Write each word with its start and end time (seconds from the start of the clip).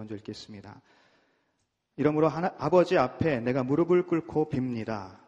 먼저 0.00 0.16
읽겠습니다. 0.16 0.80
이러므로 1.96 2.28
하나, 2.28 2.54
아버지 2.58 2.96
앞에 2.96 3.40
내가 3.40 3.62
무릎을 3.62 4.06
꿇고 4.06 4.48
빕니다. 4.48 5.20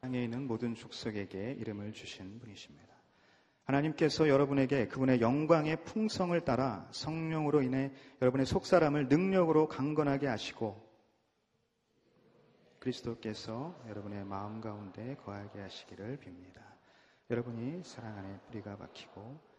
땅에 0.00 0.24
있는 0.24 0.48
모든 0.48 0.74
족속에게 0.74 1.52
이름을 1.60 1.92
주신 1.92 2.40
분이십니다. 2.40 2.92
하나님께서 3.64 4.28
여러분에게 4.28 4.88
그분의 4.88 5.20
영광의 5.20 5.84
풍성을 5.84 6.38
따라 6.44 6.88
성령으로 6.90 7.62
인해 7.62 7.92
여러분의 8.20 8.46
속사람을 8.46 9.06
능력으로 9.06 9.68
강건하게 9.68 10.26
하시고 10.26 10.90
그리스도께서 12.80 13.80
여러분의 13.86 14.24
마음 14.24 14.60
가운데 14.60 15.14
거하게 15.24 15.60
하시기를 15.60 16.18
빕니다. 16.18 16.62
여러분이 17.30 17.84
사랑 17.84 18.18
안에 18.18 18.40
뿌리가 18.48 18.76
박히고 18.76 19.49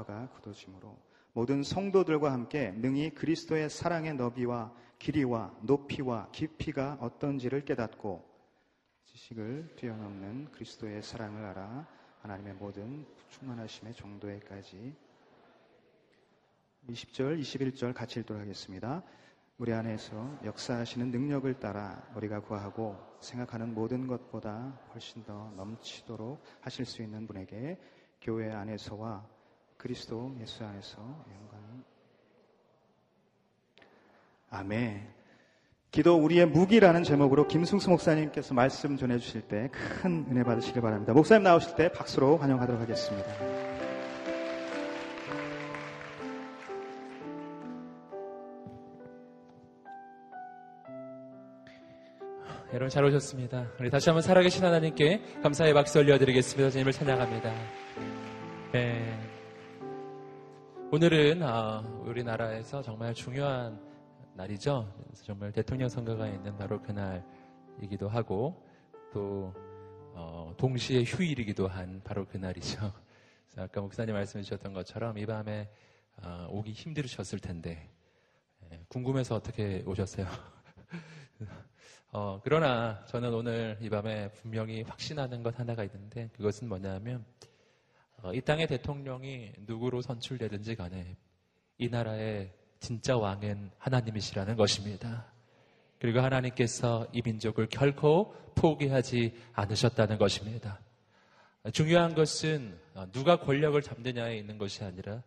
터가 0.00 0.28
굳어짐으로 0.30 0.96
모든 1.32 1.62
성도들과 1.62 2.32
함께 2.32 2.72
능히 2.72 3.10
그리스도의 3.10 3.68
사랑의 3.68 4.14
너비와 4.14 4.72
길이와 4.98 5.54
높이와 5.62 6.30
깊이가 6.32 6.98
어떤지를 7.00 7.64
깨닫고 7.64 8.28
지식을 9.04 9.76
뛰어넘는 9.76 10.50
그리스도의 10.52 11.02
사랑을 11.02 11.44
알아 11.44 11.86
하나님의 12.22 12.54
모든 12.54 13.06
충만하심의 13.28 13.94
정도에까지 13.94 14.94
20절, 16.88 17.40
21절 17.40 17.94
같이 17.94 18.20
읽도록 18.20 18.40
하겠습니다. 18.40 19.02
우리 19.58 19.72
안에서 19.74 20.38
역사하시는 20.44 21.10
능력을 21.10 21.52
따라 21.60 22.02
우리가 22.16 22.40
구하고 22.40 22.98
생각하는 23.20 23.74
모든 23.74 24.06
것보다 24.06 24.80
훨씬 24.94 25.22
더 25.24 25.52
넘치도록 25.56 26.42
하실 26.60 26.86
수 26.86 27.02
있는 27.02 27.26
분에게 27.26 27.78
교회 28.22 28.50
안에서와 28.50 29.39
그리스도 29.80 30.36
예수 30.42 30.62
안에서 30.62 30.98
영광이 30.98 31.82
아멘. 34.50 35.08
기도 35.90 36.16
우리의 36.16 36.46
무기라는 36.46 37.02
제목으로 37.02 37.48
김승수 37.48 37.88
목사님께서 37.88 38.52
말씀 38.54 38.96
전해 38.96 39.18
주실 39.18 39.40
때 39.40 39.70
큰 39.70 40.26
은혜 40.30 40.44
받으시길 40.44 40.82
바랍니다. 40.82 41.14
목사님 41.14 41.44
나오실 41.44 41.76
때 41.76 41.90
박수로 41.92 42.36
환영하도록 42.36 42.80
하겠습니다. 42.80 43.28
여러분 52.72 52.88
잘 52.88 53.02
오셨습니다. 53.04 53.66
우리 53.80 53.90
다시 53.90 54.10
한번 54.10 54.22
살아계신 54.22 54.62
하나님께 54.64 55.40
감사의 55.42 55.72
박수 55.74 55.98
올려드리겠습니다. 55.98 56.70
주님을 56.70 56.92
찬양합니다. 56.92 57.52
네. 58.72 59.29
오늘은 60.92 61.40
아, 61.44 61.82
우리나라에서 62.04 62.82
정말 62.82 63.14
중요한 63.14 63.80
날이죠. 64.34 64.92
정말 65.22 65.52
대통령 65.52 65.88
선거가 65.88 66.26
있는 66.26 66.56
바로 66.56 66.82
그날이기도 66.82 68.08
하고 68.08 68.66
또 69.12 69.54
어, 70.14 70.52
동시에 70.56 71.04
휴일이기도 71.04 71.68
한 71.68 72.00
바로 72.02 72.26
그날이죠. 72.26 72.92
아까 73.56 73.80
목사님 73.80 74.16
말씀해 74.16 74.42
주셨던 74.42 74.72
것처럼 74.72 75.16
이 75.16 75.26
밤에 75.26 75.70
어, 76.24 76.48
오기 76.50 76.72
힘들으셨을 76.72 77.38
텐데 77.38 77.88
예, 78.72 78.84
궁금해서 78.88 79.36
어떻게 79.36 79.84
오셨어요? 79.86 80.26
어, 82.10 82.40
그러나 82.42 83.04
저는 83.04 83.32
오늘 83.32 83.78
이 83.80 83.88
밤에 83.88 84.32
분명히 84.32 84.82
확신하는 84.82 85.44
것 85.44 85.56
하나가 85.56 85.84
있는데 85.84 86.30
그것은 86.32 86.68
뭐냐면 86.68 87.24
어, 87.24 87.49
이 88.34 88.40
땅의 88.40 88.66
대통령이 88.66 89.52
누구로 89.66 90.02
선출되든지 90.02 90.76
간에 90.76 91.16
이 91.78 91.88
나라의 91.88 92.52
진짜 92.78 93.16
왕은 93.16 93.70
하나님이시라는 93.78 94.56
것입니다. 94.56 95.26
그리고 95.98 96.20
하나님께서 96.20 97.06
이 97.12 97.20
민족을 97.22 97.68
결코 97.68 98.34
포기하지 98.54 99.34
않으셨다는 99.52 100.18
것입니다. 100.18 100.80
중요한 101.72 102.14
것은 102.14 102.78
누가 103.12 103.38
권력을 103.38 103.80
잡느냐에 103.80 104.38
있는 104.38 104.56
것이 104.56 104.82
아니라 104.82 105.22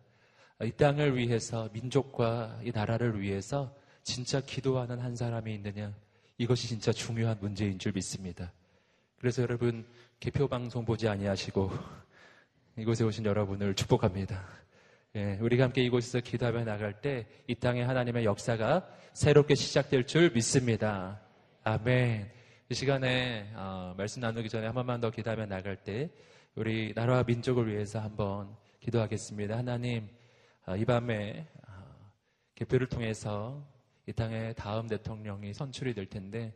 이 0.62 0.72
땅을 0.72 1.16
위해서 1.16 1.68
민족과 1.72 2.60
이 2.64 2.72
나라를 2.72 3.20
위해서 3.20 3.74
진짜 4.02 4.40
기도하는 4.40 4.98
한 5.00 5.14
사람이 5.14 5.54
있느냐 5.54 5.94
이것이 6.38 6.66
진짜 6.68 6.92
중요한 6.92 7.38
문제인 7.40 7.78
줄 7.78 7.92
믿습니다. 7.92 8.52
그래서 9.18 9.42
여러분 9.42 9.86
개표 10.18 10.48
방송 10.48 10.84
보지 10.84 11.08
아니하시고 11.08 11.70
이곳에 12.76 13.04
오신 13.04 13.24
여러분을 13.24 13.74
축복합니다. 13.74 14.42
예, 15.16 15.38
우리가 15.40 15.64
함께 15.64 15.84
이곳에서 15.84 16.20
기도하며 16.20 16.64
나갈 16.64 17.00
때 17.00 17.26
이 17.46 17.54
땅에 17.54 17.82
하나님의 17.82 18.24
역사가 18.24 18.88
새롭게 19.12 19.54
시작될 19.54 20.06
줄 20.06 20.30
믿습니다. 20.30 21.20
아멘. 21.62 22.30
이 22.70 22.74
시간에 22.74 23.52
어, 23.54 23.94
말씀 23.96 24.20
나누기 24.20 24.48
전에 24.48 24.66
한 24.66 24.74
번만 24.74 25.00
더 25.00 25.10
기도하며 25.10 25.46
나갈 25.46 25.76
때 25.76 26.10
우리 26.56 26.92
나라와 26.94 27.22
민족을 27.22 27.68
위해서 27.68 28.00
한번 28.00 28.56
기도하겠습니다. 28.80 29.58
하나님, 29.58 30.08
어, 30.66 30.74
이 30.74 30.84
밤에 30.84 31.46
어, 31.68 31.72
개표를 32.54 32.88
통해서 32.88 33.62
이 34.06 34.12
땅의 34.12 34.54
다음 34.54 34.88
대통령이 34.88 35.54
선출이 35.54 35.94
될 35.94 36.06
텐데 36.06 36.54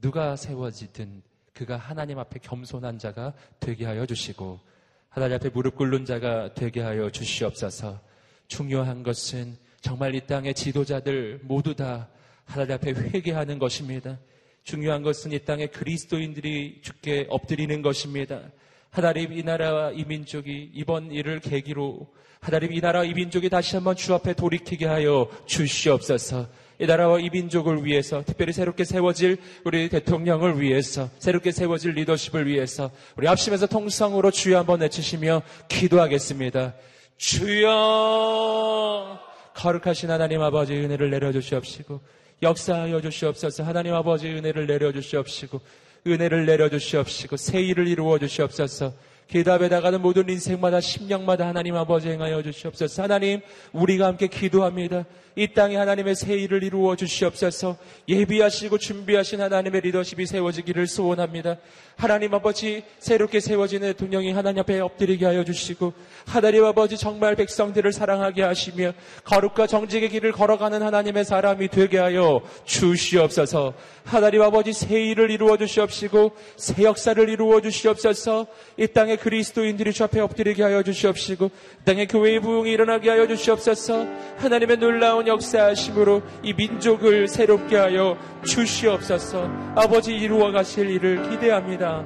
누가 0.00 0.36
세워지든 0.36 1.22
그가 1.52 1.76
하나님 1.76 2.18
앞에 2.20 2.38
겸손한 2.38 2.98
자가 2.98 3.34
되게 3.60 3.84
하여 3.84 4.06
주시고 4.06 4.60
하나님 5.08 5.36
앞에 5.36 5.48
무릎 5.50 5.76
꿇는 5.76 6.04
자가 6.04 6.54
되게 6.54 6.80
하여 6.80 7.10
주시옵소서. 7.10 8.00
중요한 8.46 9.02
것은 9.02 9.56
정말 9.80 10.14
이 10.14 10.26
땅의 10.26 10.54
지도자들 10.54 11.40
모두 11.42 11.74
다 11.74 12.08
하나님 12.44 12.74
앞에 12.74 12.92
회개하는 12.92 13.58
것입니다. 13.58 14.18
중요한 14.64 15.02
것은 15.02 15.32
이 15.32 15.38
땅의 15.38 15.68
그리스도인들이 15.68 16.80
죽게 16.82 17.26
엎드리는 17.30 17.80
것입니다. 17.82 18.42
하나님 18.90 19.32
이 19.32 19.42
나라와 19.42 19.92
이 19.92 20.04
민족이 20.04 20.72
이번 20.74 21.10
일을 21.10 21.40
계기로 21.40 22.06
하나님 22.40 22.72
이 22.72 22.80
나라와 22.80 23.04
이 23.04 23.14
민족이 23.14 23.48
다시 23.48 23.76
한번 23.76 23.96
주 23.96 24.14
앞에 24.14 24.34
돌이키게 24.34 24.86
하여 24.86 25.28
주시옵소서. 25.46 26.48
이 26.80 26.86
나라와 26.86 27.18
이 27.18 27.28
민족을 27.30 27.84
위해서 27.84 28.22
특별히 28.24 28.52
새롭게 28.52 28.84
세워질 28.84 29.38
우리 29.64 29.88
대통령을 29.88 30.60
위해서 30.60 31.08
새롭게 31.18 31.50
세워질 31.50 31.92
리더십을 31.92 32.46
위해서 32.46 32.90
우리 33.16 33.26
합심해서 33.26 33.66
통성으로 33.66 34.30
주여 34.30 34.58
한번 34.58 34.80
외치시며 34.80 35.42
기도하겠습니다. 35.68 36.74
주여 37.16 39.18
거룩하신 39.54 40.10
하나님 40.10 40.40
아버지 40.40 40.74
은혜를 40.74 41.10
내려주시옵시고 41.10 42.00
역사하여 42.42 43.00
주시옵소서 43.00 43.64
하나님 43.64 43.94
아버지 43.94 44.28
은혜를 44.28 44.68
내려주시옵시고 44.68 45.60
은혜를 46.06 46.46
내려주시옵시고 46.46 47.36
새 47.36 47.60
일을 47.60 47.88
이루어 47.88 48.20
주시옵소서 48.20 48.92
기답에 49.28 49.68
나가는 49.68 50.00
모든 50.00 50.28
인생마다 50.28 50.80
심령마다 50.80 51.46
하나님 51.46 51.76
아버지 51.76 52.08
행하여 52.08 52.42
주시옵소서. 52.42 53.02
하나님, 53.02 53.40
우리가 53.72 54.06
함께 54.06 54.26
기도합니다. 54.26 55.04
이 55.38 55.54
땅에 55.54 55.76
하나님의 55.76 56.16
새 56.16 56.34
일을 56.34 56.64
이루어 56.64 56.96
주시옵소서. 56.96 57.76
예비하시고 58.08 58.78
준비하신 58.78 59.40
하나님의 59.40 59.82
리더십이 59.82 60.26
세워지기를 60.26 60.88
소원합니다. 60.88 61.58
하나님 61.94 62.34
아버지, 62.34 62.82
새롭게 62.98 63.38
세워지는 63.38 63.92
대통령이 63.92 64.32
하나님 64.32 64.60
앞에 64.60 64.80
엎드리게 64.80 65.26
하여 65.26 65.44
주시고, 65.44 65.92
하나님 66.26 66.64
아버지 66.64 66.96
정말 66.96 67.36
백성들을 67.36 67.92
사랑하게 67.92 68.42
하시며, 68.42 68.92
거룩과 69.22 69.68
정직의 69.68 70.08
길을 70.08 70.32
걸어가는 70.32 70.82
하나님의 70.82 71.24
사람이 71.24 71.68
되게 71.68 71.98
하여 71.98 72.40
주시옵소서. 72.64 73.74
하나님 74.04 74.42
아버지 74.42 74.72
새 74.72 75.00
일을 75.00 75.30
이루어 75.30 75.56
주시옵시고, 75.56 76.32
새 76.56 76.82
역사를 76.82 77.28
이루어 77.28 77.60
주시옵소서. 77.60 78.48
이 78.76 78.88
땅에 78.88 79.14
그리스도인들이 79.14 79.92
주 79.92 80.02
앞에 80.02 80.20
엎드리게 80.20 80.62
하여 80.64 80.82
주시옵시고 80.82 81.50
땅에 81.84 82.06
교회의 82.06 82.40
부흥이 82.40 82.70
일어나게 82.70 83.10
하여 83.10 83.26
주시옵소서 83.26 84.06
하나님의 84.38 84.78
놀라운 84.78 85.27
역사하심으로 85.28 86.22
이 86.42 86.52
민족을 86.54 87.28
새롭게 87.28 87.76
하여 87.76 88.16
주시옵소서. 88.44 89.44
아버지 89.76 90.16
이루어 90.16 90.50
가실 90.50 90.90
일을 90.90 91.30
기대합니다. 91.30 92.04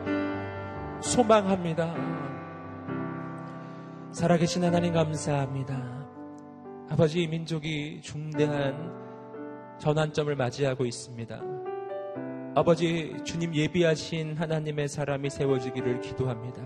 소망합니다. 1.00 1.94
살아계신 4.12 4.64
하나님 4.64 4.92
감사합니다. 4.92 6.06
아버지 6.90 7.22
이 7.22 7.26
민족이 7.26 8.00
중대한 8.02 8.92
전환점을 9.78 10.36
맞이하고 10.36 10.84
있습니다. 10.84 11.40
아버지 12.54 13.16
주님 13.24 13.54
예비하신 13.54 14.36
하나님의 14.36 14.88
사람이 14.88 15.30
세워지기를 15.30 16.00
기도합니다. 16.00 16.62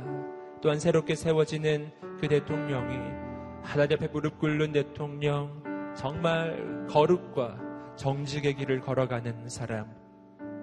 또한 0.60 0.80
새롭게 0.80 1.14
세워지는 1.14 1.92
그 2.20 2.26
대통령이 2.28 2.96
하나님 3.62 3.96
앞에 3.96 4.08
무릎 4.08 4.38
꿇는 4.40 4.72
대통령 4.72 5.62
정말 5.96 6.86
거룩과 6.88 7.58
정직의 7.96 8.54
길을 8.54 8.80
걸어가는 8.80 9.48
사람 9.48 9.86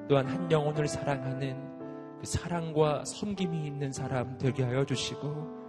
또한 0.07 0.27
한 0.27 0.51
영혼을 0.51 0.88
사랑하는 0.88 2.19
그 2.19 2.25
사랑과 2.25 3.03
섬김이 3.03 3.65
있는 3.65 3.91
사람 3.91 4.38
되게 4.38 4.63
하여 4.63 4.85
주시고 4.85 5.63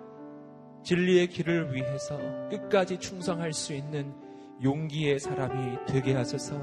진리의 0.83 1.29
길을 1.29 1.75
위해서 1.75 2.19
끝까지 2.51 2.99
충성할 2.99 3.55
수 3.55 3.73
있는 3.73 4.13
용기의 4.63 5.19
사람이 5.19 5.79
되게 5.87 6.15
하소서. 6.15 6.55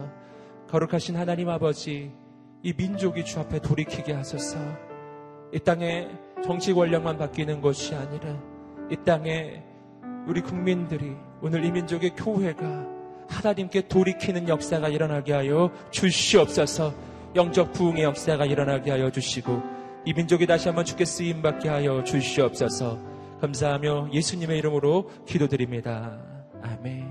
거룩하신 0.69 1.17
하나님 1.17 1.49
아버지, 1.49 2.11
이 2.61 2.73
민족이 2.73 3.25
주 3.25 3.39
앞에 3.39 3.59
돌이키게 3.59 4.13
하소서. 4.13 4.57
이 5.51 5.59
땅에 5.59 6.07
정치 6.43 6.71
권력만 6.71 7.17
바뀌는 7.17 7.61
것이 7.61 7.95
아니라 7.95 8.39
이 8.91 8.95
땅에 9.03 9.63
우리 10.27 10.41
국민들이 10.41 11.15
오늘 11.41 11.65
이 11.65 11.71
민족의 11.71 12.11
교회가 12.15 12.87
하나님께 13.27 13.87
돌이키는 13.87 14.47
역사가 14.47 14.89
일어나게 14.89 15.33
하여 15.33 15.71
주시옵소서. 15.91 16.93
영적 17.35 17.71
부흥의 17.73 18.03
역사가 18.03 18.45
일어나게 18.45 18.91
하여 18.91 19.09
주시고 19.09 19.61
이 20.05 20.13
민족이 20.13 20.45
다시 20.45 20.67
한번 20.67 20.83
주께 20.83 21.05
쓰임 21.05 21.41
받게 21.41 21.69
하여 21.69 22.03
주시옵소서. 22.03 22.99
감사하며 23.39 24.09
예수님의 24.13 24.57
이름으로 24.59 25.09
기도드립니다. 25.25 26.19
아멘. 26.61 27.09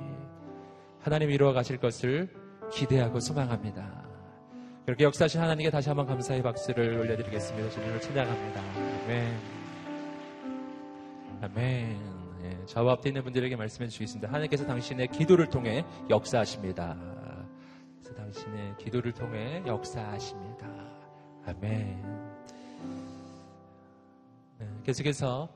하나님 1.01 1.31
이루어 1.31 1.53
가실 1.53 1.79
것을 1.79 2.29
기대하고 2.73 3.19
소망합니다. 3.21 4.05
그렇게 4.85 5.05
역사하신 5.05 5.41
하나님께 5.41 5.71
다시 5.71 5.89
한번 5.89 6.07
감사의 6.07 6.43
박수를 6.43 6.99
올려드리겠습니다. 6.99 7.71
주님을 7.71 8.01
찬양합니다. 8.01 8.61
아멘. 9.05 9.39
아멘. 11.43 12.10
예, 12.71 12.73
저와 12.73 12.93
앞에 12.93 13.11
있는 13.11 13.25
분들에게 13.25 13.57
말씀해 13.57 13.89
주시겠습니다. 13.89 14.29
하나님께서 14.29 14.65
당신의 14.65 15.09
기도를 15.09 15.49
통해 15.49 15.85
역사하십니다. 16.09 16.97
그래서 17.99 18.15
당신의 18.15 18.77
기도를 18.79 19.13
통해 19.13 19.63
역사하십니다. 19.67 20.69
아멘. 21.47 22.31
네, 24.59 24.69
계속해서 24.85 25.53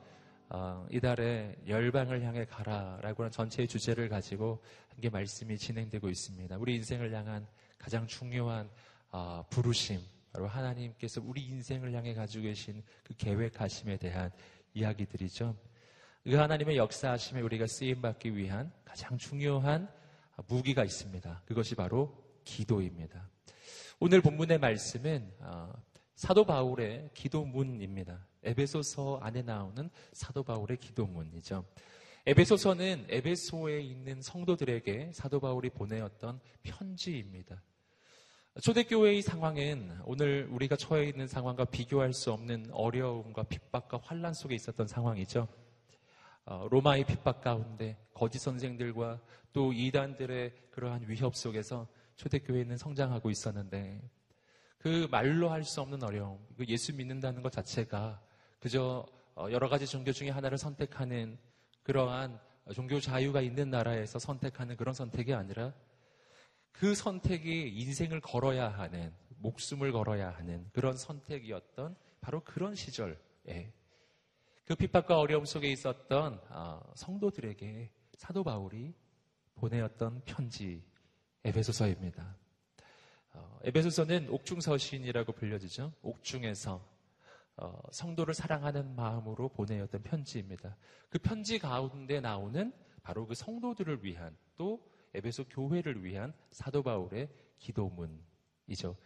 어, 0.49 0.85
이달에 0.91 1.55
열방을 1.67 2.21
향해 2.23 2.45
가라라고 2.45 3.23
하는 3.23 3.31
전체의 3.31 3.67
주제를 3.67 4.09
가지고 4.09 4.61
한게 4.89 5.09
말씀이 5.09 5.57
진행되고 5.57 6.09
있습니다. 6.09 6.57
우리 6.57 6.75
인생을 6.75 7.13
향한 7.13 7.47
가장 7.77 8.05
중요한 8.07 8.69
어, 9.11 9.43
부르심, 9.49 10.01
바로 10.33 10.47
하나님께서 10.47 11.21
우리 11.23 11.45
인생을 11.45 11.93
향해 11.93 12.13
가지고 12.13 12.43
계신 12.43 12.83
그 13.03 13.13
계획하심에 13.15 13.97
대한 13.97 14.31
이야기들이죠. 14.73 15.55
그 16.25 16.33
하나님의 16.33 16.77
역사하심에 16.77 17.41
우리가 17.41 17.67
쓰임 17.67 18.01
받기 18.01 18.35
위한 18.35 18.73
가장 18.83 19.15
중요한 19.15 19.87
무기가 20.47 20.83
있습니다. 20.83 21.43
그것이 21.45 21.75
바로 21.75 22.17
기도입니다. 22.43 23.29
오늘 23.99 24.21
본문의 24.21 24.57
말씀은 24.57 25.31
어, 25.41 25.71
사도 26.15 26.43
바울의 26.43 27.11
기도문입니다. 27.13 28.25
에베소서 28.41 29.19
안에 29.21 29.43
나오는 29.43 29.91
사도 30.13 30.41
바울의 30.41 30.77
기도문이죠. 30.77 31.63
에베소서는 32.25 33.05
에베소에 33.07 33.81
있는 33.81 34.19
성도들에게 34.23 35.11
사도 35.13 35.39
바울이 35.39 35.69
보내었던 35.69 36.39
편지입니다. 36.63 37.61
초대교회의 38.63 39.21
상황은 39.21 39.99
오늘 40.05 40.47
우리가 40.49 40.75
처해 40.75 41.07
있는 41.07 41.27
상황과 41.27 41.65
비교할 41.65 42.13
수 42.13 42.31
없는 42.31 42.71
어려움과 42.71 43.43
핍박과 43.43 43.99
환란 44.01 44.33
속에 44.33 44.55
있었던 44.55 44.87
상황이죠. 44.87 45.47
어, 46.45 46.67
로마의 46.69 47.05
핍박 47.05 47.41
가운데 47.41 47.97
거짓 48.13 48.39
선생들과 48.39 49.19
또 49.51 49.73
이단들의 49.73 50.53
그러한 50.71 51.05
위협 51.07 51.35
속에서 51.35 51.87
초대교회는 52.17 52.77
성장하고 52.77 53.31
있었는데 53.31 54.01
그 54.77 55.07
말로 55.09 55.49
할 55.49 55.63
수 55.63 55.81
없는 55.81 56.03
어려움, 56.03 56.39
그 56.55 56.65
예수 56.67 56.93
믿는다는 56.93 57.41
것 57.41 57.51
자체가 57.51 58.21
그저 58.59 59.05
어, 59.35 59.47
여러 59.51 59.67
가지 59.67 59.87
종교 59.87 60.11
중에 60.11 60.29
하나를 60.29 60.57
선택하는 60.57 61.37
그러한 61.83 62.39
종교 62.73 62.99
자유가 62.99 63.41
있는 63.41 63.69
나라에서 63.69 64.19
선택하는 64.19 64.75
그런 64.75 64.93
선택이 64.93 65.33
아니라 65.33 65.73
그 66.71 66.93
선택이 66.93 67.69
인생을 67.69 68.21
걸어야 68.21 68.69
하는, 68.69 69.13
목숨을 69.37 69.91
걸어야 69.91 70.31
하는 70.31 70.67
그런 70.73 70.97
선택이었던 70.97 71.95
바로 72.21 72.41
그런 72.43 72.75
시절에 72.75 73.73
그 74.65 74.73
핍박과 74.73 75.19
어려움 75.19 75.45
속에 75.45 75.71
있었던 75.71 76.41
어, 76.49 76.81
성도들에게 76.95 77.91
사도 78.17 78.43
바울이 78.43 78.95
보내었던 79.55 80.23
편지 80.25 80.83
에베소서입니다. 81.43 82.35
어, 83.33 83.59
에베소서는 83.63 84.29
옥중서신이라고 84.29 85.33
불려지죠. 85.33 85.93
옥중에서 86.01 86.83
어, 87.57 87.79
성도를 87.91 88.33
사랑하는 88.33 88.95
마음으로 88.95 89.49
보내었던 89.49 90.01
편지입니다. 90.01 90.75
그 91.09 91.19
편지 91.19 91.59
가운데 91.59 92.19
나오는 92.19 92.73
바로 93.03 93.27
그 93.27 93.35
성도들을 93.35 94.03
위한 94.03 94.35
또 94.57 94.83
에베소 95.13 95.45
교회를 95.45 96.03
위한 96.03 96.33
사도 96.51 96.81
바울의 96.81 97.29
기도문이죠. 97.59 98.97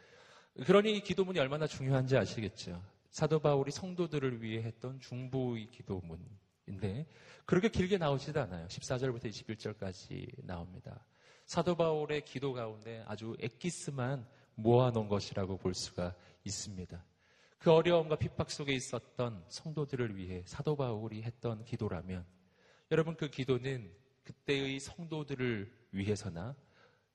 그러니 0.66 0.98
이 0.98 1.02
기도문이 1.02 1.38
얼마나 1.38 1.68
중요한지 1.68 2.16
아시겠죠. 2.16 2.82
사도 3.12 3.40
바울이 3.40 3.72
성도들을 3.72 4.42
위해 4.42 4.64
했던 4.64 5.00
중보의 5.00 5.72
기도문인데 5.72 7.08
그렇게 7.46 7.70
길게 7.70 7.98
나오지도 7.98 8.42
않아요. 8.42 8.68
14절부터 8.68 9.26
21절까지 9.26 10.46
나옵니다. 10.46 11.06
사도 11.46 11.76
바울의 11.76 12.26
기도 12.26 12.54
가운데 12.54 13.04
아주 13.08 13.36
엑기스만 13.40 14.28
모아놓은 14.56 15.08
것이라고 15.08 15.58
볼 15.58 15.74
수가 15.74 16.16
있습니다. 16.44 17.04
그 17.58 17.72
어려움과 17.72 18.16
핍박 18.16 18.52
속에 18.52 18.74
있었던 18.74 19.44
성도들을 19.50 20.16
위해 20.16 20.44
사도 20.46 20.76
바울이 20.76 21.24
했던 21.24 21.64
기도라면 21.66 22.26
여러분 22.92 23.16
그 23.16 23.30
기도는 23.30 23.92
그때의 24.24 24.80
성도들을 24.80 25.72
위해서나 25.92 26.56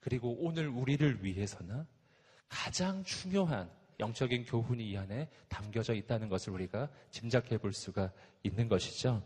그리고 0.00 0.36
오늘 0.40 0.68
우리를 0.68 1.24
위해서나 1.24 1.86
가장 2.48 3.04
중요한 3.04 3.70
영적인 4.00 4.44
교훈이 4.44 4.90
이 4.90 4.96
안에 4.96 5.28
담겨져 5.48 5.94
있다는 5.94 6.28
것을 6.28 6.52
우리가 6.52 6.88
짐작해 7.10 7.58
볼 7.58 7.72
수가 7.72 8.12
있는 8.42 8.68
것이죠. 8.68 9.22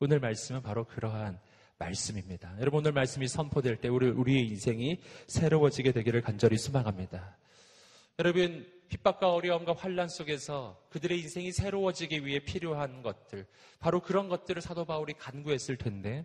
오늘 0.00 0.20
말씀은 0.20 0.62
바로 0.62 0.84
그러한 0.84 1.38
말씀입니다. 1.78 2.56
여러분 2.60 2.80
오늘 2.80 2.92
말씀이 2.92 3.26
선포될 3.26 3.76
때 3.76 3.88
우리, 3.88 4.08
우리의 4.08 4.46
인생이 4.48 5.00
새로워지게 5.26 5.92
되기를 5.92 6.22
간절히 6.22 6.56
소망합니다. 6.56 7.36
여러분 8.18 8.66
핍박과 8.88 9.32
어려움과 9.32 9.74
환란 9.74 10.08
속에서 10.08 10.80
그들의 10.90 11.18
인생이 11.20 11.52
새로워지기 11.52 12.24
위해 12.24 12.38
필요한 12.38 13.02
것들 13.02 13.46
바로 13.80 14.00
그런 14.00 14.28
것들을 14.28 14.62
사도 14.62 14.84
바울이 14.84 15.14
간구했을 15.14 15.76
텐데 15.76 16.24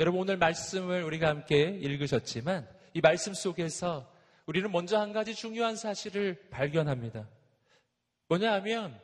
여러분 0.00 0.20
오늘 0.20 0.36
말씀을 0.38 1.04
우리가 1.04 1.28
함께 1.28 1.78
읽으셨지만 1.80 2.68
이 2.94 3.00
말씀 3.00 3.32
속에서 3.32 4.10
우리는 4.50 4.72
먼저 4.72 4.98
한 4.98 5.12
가지 5.12 5.32
중요한 5.32 5.76
사실을 5.76 6.48
발견합니다. 6.50 7.28
뭐냐 8.26 8.52
하면 8.54 9.00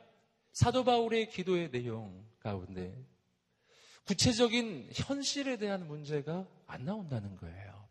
사도 0.51 0.83
바울의 0.83 1.29
기도의 1.29 1.71
내용 1.71 2.25
가운데 2.41 2.93
구체적인 4.03 4.89
현실에 4.93 5.55
대한 5.55 5.87
문제가 5.87 6.45
안 6.65 6.83
나온다는 6.83 7.37
거예요. 7.37 7.87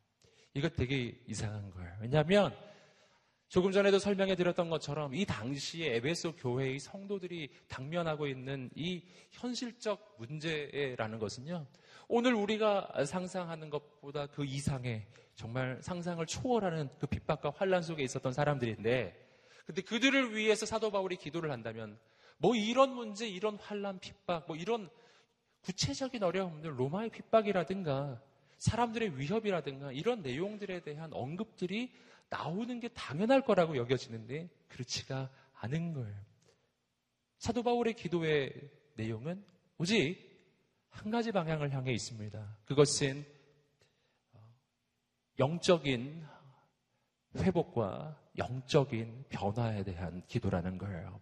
이거 0.52 0.68
되게 0.68 1.18
이상한 1.26 1.70
거예요. 1.70 1.96
왜냐하면 2.02 2.54
조금 3.48 3.72
전에도 3.72 3.98
설명해 3.98 4.36
드렸던 4.36 4.68
것처럼 4.68 5.14
이 5.14 5.24
당시에 5.24 5.94
에베소 5.94 6.36
교회의 6.36 6.78
성도들이 6.78 7.48
당면하고 7.68 8.26
있는 8.26 8.68
이 8.74 9.02
현실적 9.30 10.16
문제라는 10.18 11.18
것은요. 11.18 11.66
오늘 12.08 12.34
우리가 12.34 13.04
상상하는 13.04 13.70
것보다 13.70 14.26
그 14.26 14.44
이상의 14.44 15.06
정말 15.34 15.78
상상을 15.82 16.24
초월하는 16.24 16.88
그 16.98 17.06
핍박과 17.06 17.52
환란 17.56 17.82
속에 17.82 18.02
있었던 18.02 18.32
사람들인데 18.32 19.26
근데 19.66 19.82
그들을 19.82 20.36
위해서 20.36 20.64
사도 20.64 20.90
바울이 20.90 21.16
기도를 21.16 21.50
한다면 21.50 21.98
뭐 22.38 22.54
이런 22.54 22.94
문제, 22.94 23.26
이런 23.26 23.56
환란, 23.56 23.98
핍박, 23.98 24.46
뭐 24.46 24.56
이런 24.56 24.88
구체적인 25.62 26.22
어려움들, 26.22 26.78
로마의 26.78 27.10
핍박이라든가 27.10 28.22
사람들의 28.58 29.18
위협이라든가 29.18 29.92
이런 29.92 30.22
내용들에 30.22 30.80
대한 30.80 31.12
언급들이 31.12 31.92
나오는 32.28 32.78
게 32.80 32.88
당연할 32.88 33.42
거라고 33.42 33.76
여겨지는데 33.76 34.48
그렇지가 34.68 35.30
않은 35.54 35.94
거예요. 35.94 36.16
사도 37.38 37.62
바울의 37.62 37.94
기도의 37.94 38.52
내용은 38.94 39.44
오직 39.78 40.35
한 40.96 41.10
가지 41.10 41.30
방향을 41.30 41.72
향해 41.72 41.92
있습니다. 41.92 42.56
그것은 42.64 43.24
영적인 45.38 46.26
회복과 47.36 48.18
영적인 48.38 49.26
변화에 49.28 49.84
대한 49.84 50.22
기도라는 50.26 50.78
거예요. 50.78 51.20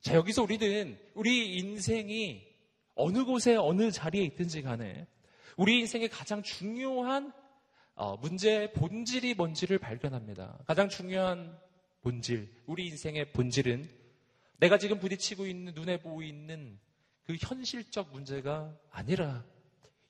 자, 0.00 0.14
여기서 0.14 0.44
우리는 0.44 0.98
우리 1.14 1.56
인생이 1.56 2.46
어느 2.94 3.24
곳에 3.24 3.56
어느 3.56 3.90
자리에 3.90 4.22
있든지 4.24 4.62
간에 4.62 5.06
우리 5.56 5.80
인생의 5.80 6.08
가장 6.08 6.42
중요한 6.42 7.32
어, 7.94 8.16
문제의 8.18 8.72
본질이 8.74 9.34
뭔지를 9.34 9.78
발견합니다. 9.78 10.62
가장 10.66 10.88
중요한 10.88 11.58
본질, 12.02 12.62
우리 12.66 12.86
인생의 12.86 13.32
본질은 13.32 13.90
내가 14.58 14.78
지금 14.78 14.98
부딪히고 14.98 15.46
있는 15.46 15.74
눈에 15.74 15.98
보이는 15.98 16.78
그 17.26 17.36
현실적 17.40 18.12
문제가 18.12 18.72
아니라 18.90 19.44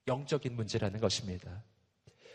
영적인 0.07 0.55
문제라는 0.55 1.01
것입니다. 1.01 1.63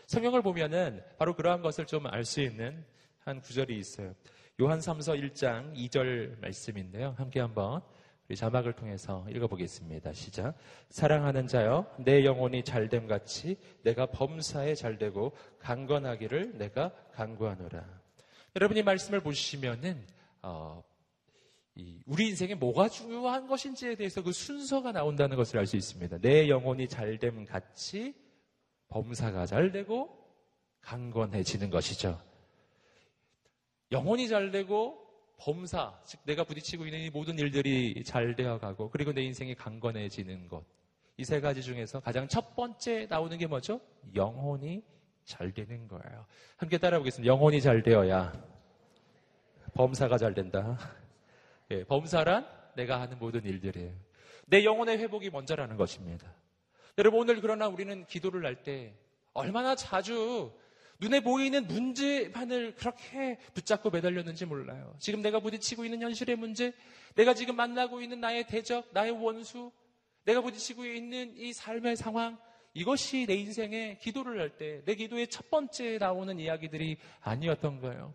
성경을 0.06 0.42
보면은 0.42 1.02
바로 1.18 1.34
그러한 1.34 1.62
것을 1.62 1.86
좀 1.86 2.06
알 2.06 2.24
수 2.24 2.40
있는 2.40 2.84
한 3.20 3.40
구절이 3.40 3.78
있어요. 3.78 4.14
요한 4.60 4.80
3서 4.80 5.18
1장 5.20 5.74
2절 5.74 6.40
말씀인데요. 6.40 7.14
함께 7.16 7.40
한번 7.40 7.80
우리 8.28 8.36
자막을 8.36 8.72
통해서 8.74 9.26
읽어보겠습니다. 9.30 10.12
시작. 10.12 10.54
사랑하는 10.90 11.46
자여, 11.46 11.86
내 11.98 12.24
영혼이 12.24 12.64
잘됨 12.64 13.06
같이 13.06 13.56
내가 13.82 14.06
범사에 14.06 14.74
잘되고 14.74 15.36
강건하기를 15.60 16.58
내가 16.58 16.92
강구하노라. 17.12 17.84
여러분이 18.56 18.82
말씀을 18.82 19.20
보시면은 19.20 20.04
어, 20.42 20.82
우리 22.06 22.28
인생에 22.28 22.54
뭐가 22.54 22.88
중요한 22.88 23.46
것인지에 23.46 23.94
대해서 23.94 24.22
그 24.22 24.32
순서가 24.32 24.92
나온다는 24.92 25.36
것을 25.36 25.58
알 25.58 25.66
수 25.66 25.76
있습니다. 25.76 26.18
내 26.18 26.48
영혼이 26.48 26.88
잘됨 26.88 27.46
같이 27.46 28.14
범사가 28.88 29.46
잘되고 29.46 30.18
강건해지는 30.82 31.70
것이죠. 31.70 32.20
영혼이 33.90 34.28
잘되고 34.28 35.00
범사, 35.38 35.98
즉 36.04 36.20
내가 36.24 36.44
부딪히고 36.44 36.84
있는 36.86 37.00
이 37.00 37.10
모든 37.10 37.38
일들이 37.38 38.04
잘 38.04 38.36
되어 38.36 38.58
가고 38.58 38.90
그리고 38.90 39.12
내 39.12 39.22
인생이 39.22 39.54
강건해지는 39.54 40.48
것. 40.48 40.64
이 41.18 41.24
세 41.24 41.40
가지 41.40 41.62
중에서 41.62 42.00
가장 42.00 42.26
첫 42.28 42.54
번째 42.56 43.06
나오는 43.06 43.36
게 43.38 43.46
뭐죠? 43.46 43.80
영혼이 44.14 44.82
잘 45.24 45.52
되는 45.52 45.86
거예요. 45.88 46.26
함께 46.56 46.78
따라보겠습니다. 46.78 47.32
영혼이 47.32 47.60
잘 47.60 47.82
되어야 47.82 48.32
범사가 49.74 50.18
잘 50.18 50.34
된다. 50.34 50.78
예, 51.72 51.84
범사란 51.84 52.46
내가 52.76 53.00
하는 53.00 53.18
모든 53.18 53.44
일들이에요. 53.44 53.92
내 54.46 54.64
영혼의 54.64 54.98
회복이 54.98 55.30
먼저라는 55.30 55.76
것입니다. 55.76 56.30
여러분 56.98 57.20
오늘 57.20 57.40
그러나 57.40 57.66
우리는 57.68 58.04
기도를 58.04 58.44
할 58.44 58.62
때 58.62 58.94
얼마나 59.32 59.74
자주 59.74 60.52
눈에 61.00 61.20
보이는 61.20 61.66
문제만을 61.66 62.74
그렇게 62.74 63.38
붙잡고 63.54 63.88
매달렸는지 63.90 64.44
몰라요. 64.44 64.94
지금 64.98 65.22
내가 65.22 65.40
부딪히고 65.40 65.84
있는 65.86 66.02
현실의 66.02 66.36
문제, 66.36 66.74
내가 67.14 67.34
지금 67.34 67.56
만나고 67.56 68.02
있는 68.02 68.20
나의 68.20 68.46
대적, 68.46 68.90
나의 68.92 69.10
원수, 69.10 69.72
내가 70.24 70.42
부딪히고 70.42 70.84
있는 70.84 71.34
이 71.36 71.52
삶의 71.54 71.96
상황, 71.96 72.38
이것이 72.74 73.26
내 73.26 73.34
인생의 73.34 73.98
기도를 73.98 74.38
할 74.38 74.50
때, 74.56 74.82
내 74.84 74.94
기도의 74.94 75.26
첫 75.28 75.50
번째 75.50 75.98
나오는 75.98 76.38
이야기들이 76.38 76.98
아니었던 77.20 77.80
거예요. 77.80 78.14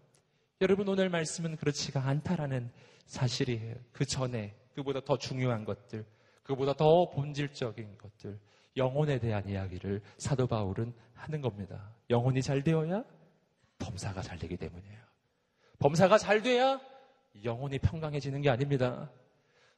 여러분, 0.62 0.88
오늘 0.88 1.10
말씀은 1.10 1.58
그렇지가 1.58 2.08
않다라는 2.08 2.72
사실이에요. 3.08 3.76
그 3.92 4.06
전에, 4.06 4.56
그보다 4.76 5.00
더 5.02 5.18
중요한 5.18 5.66
것들, 5.66 6.06
그보다 6.44 6.74
더 6.74 7.10
본질적인 7.10 7.98
것들, 7.98 8.40
영혼에 8.76 9.20
대한 9.20 9.48
이야기를 9.48 10.02
사도 10.18 10.46
바울은 10.48 10.94
하는 11.14 11.42
겁니다. 11.42 11.96
영혼이 12.10 12.42
잘 12.42 12.64
되어야 12.64 13.04
범사가 13.80 14.22
잘 14.22 14.38
되기 14.38 14.56
때문이에요. 14.56 15.00
범사가 15.80 16.18
잘 16.18 16.42
돼야 16.42 16.80
영혼이 17.44 17.80
평강해지는 17.80 18.42
게 18.42 18.50
아닙니다. 18.50 19.12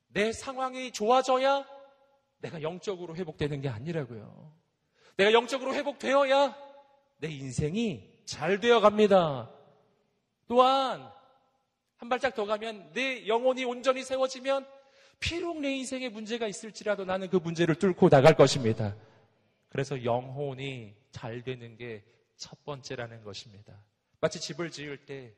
내 0.09 0.31
상황이 0.31 0.91
좋아져야 0.91 1.65
내가 2.39 2.61
영적으로 2.61 3.15
회복되는 3.15 3.61
게 3.61 3.69
아니라고요. 3.69 4.53
내가 5.17 5.33
영적으로 5.33 5.73
회복되어야 5.73 6.55
내 7.17 7.29
인생이 7.29 8.09
잘 8.25 8.59
되어 8.59 8.79
갑니다. 8.79 9.51
또한 10.47 11.11
한 11.99 12.09
발짝 12.09 12.33
더 12.33 12.45
가면 12.45 12.91
내 12.93 13.27
영혼이 13.27 13.63
온전히 13.63 14.03
세워지면 14.03 14.65
비록 15.19 15.59
내 15.59 15.71
인생에 15.75 16.09
문제가 16.09 16.47
있을지라도 16.47 17.05
나는 17.05 17.29
그 17.29 17.37
문제를 17.37 17.75
뚫고 17.75 18.09
나갈 18.09 18.35
것입니다. 18.35 18.95
그래서 19.69 20.03
영혼이 20.03 20.95
잘 21.11 21.43
되는 21.43 21.77
게 21.77 22.03
첫 22.39 22.63
번째라는 22.63 23.23
것입니다. 23.23 23.77
마치 24.21 24.39
집을 24.39 24.71
지을 24.71 25.05
때 25.05 25.33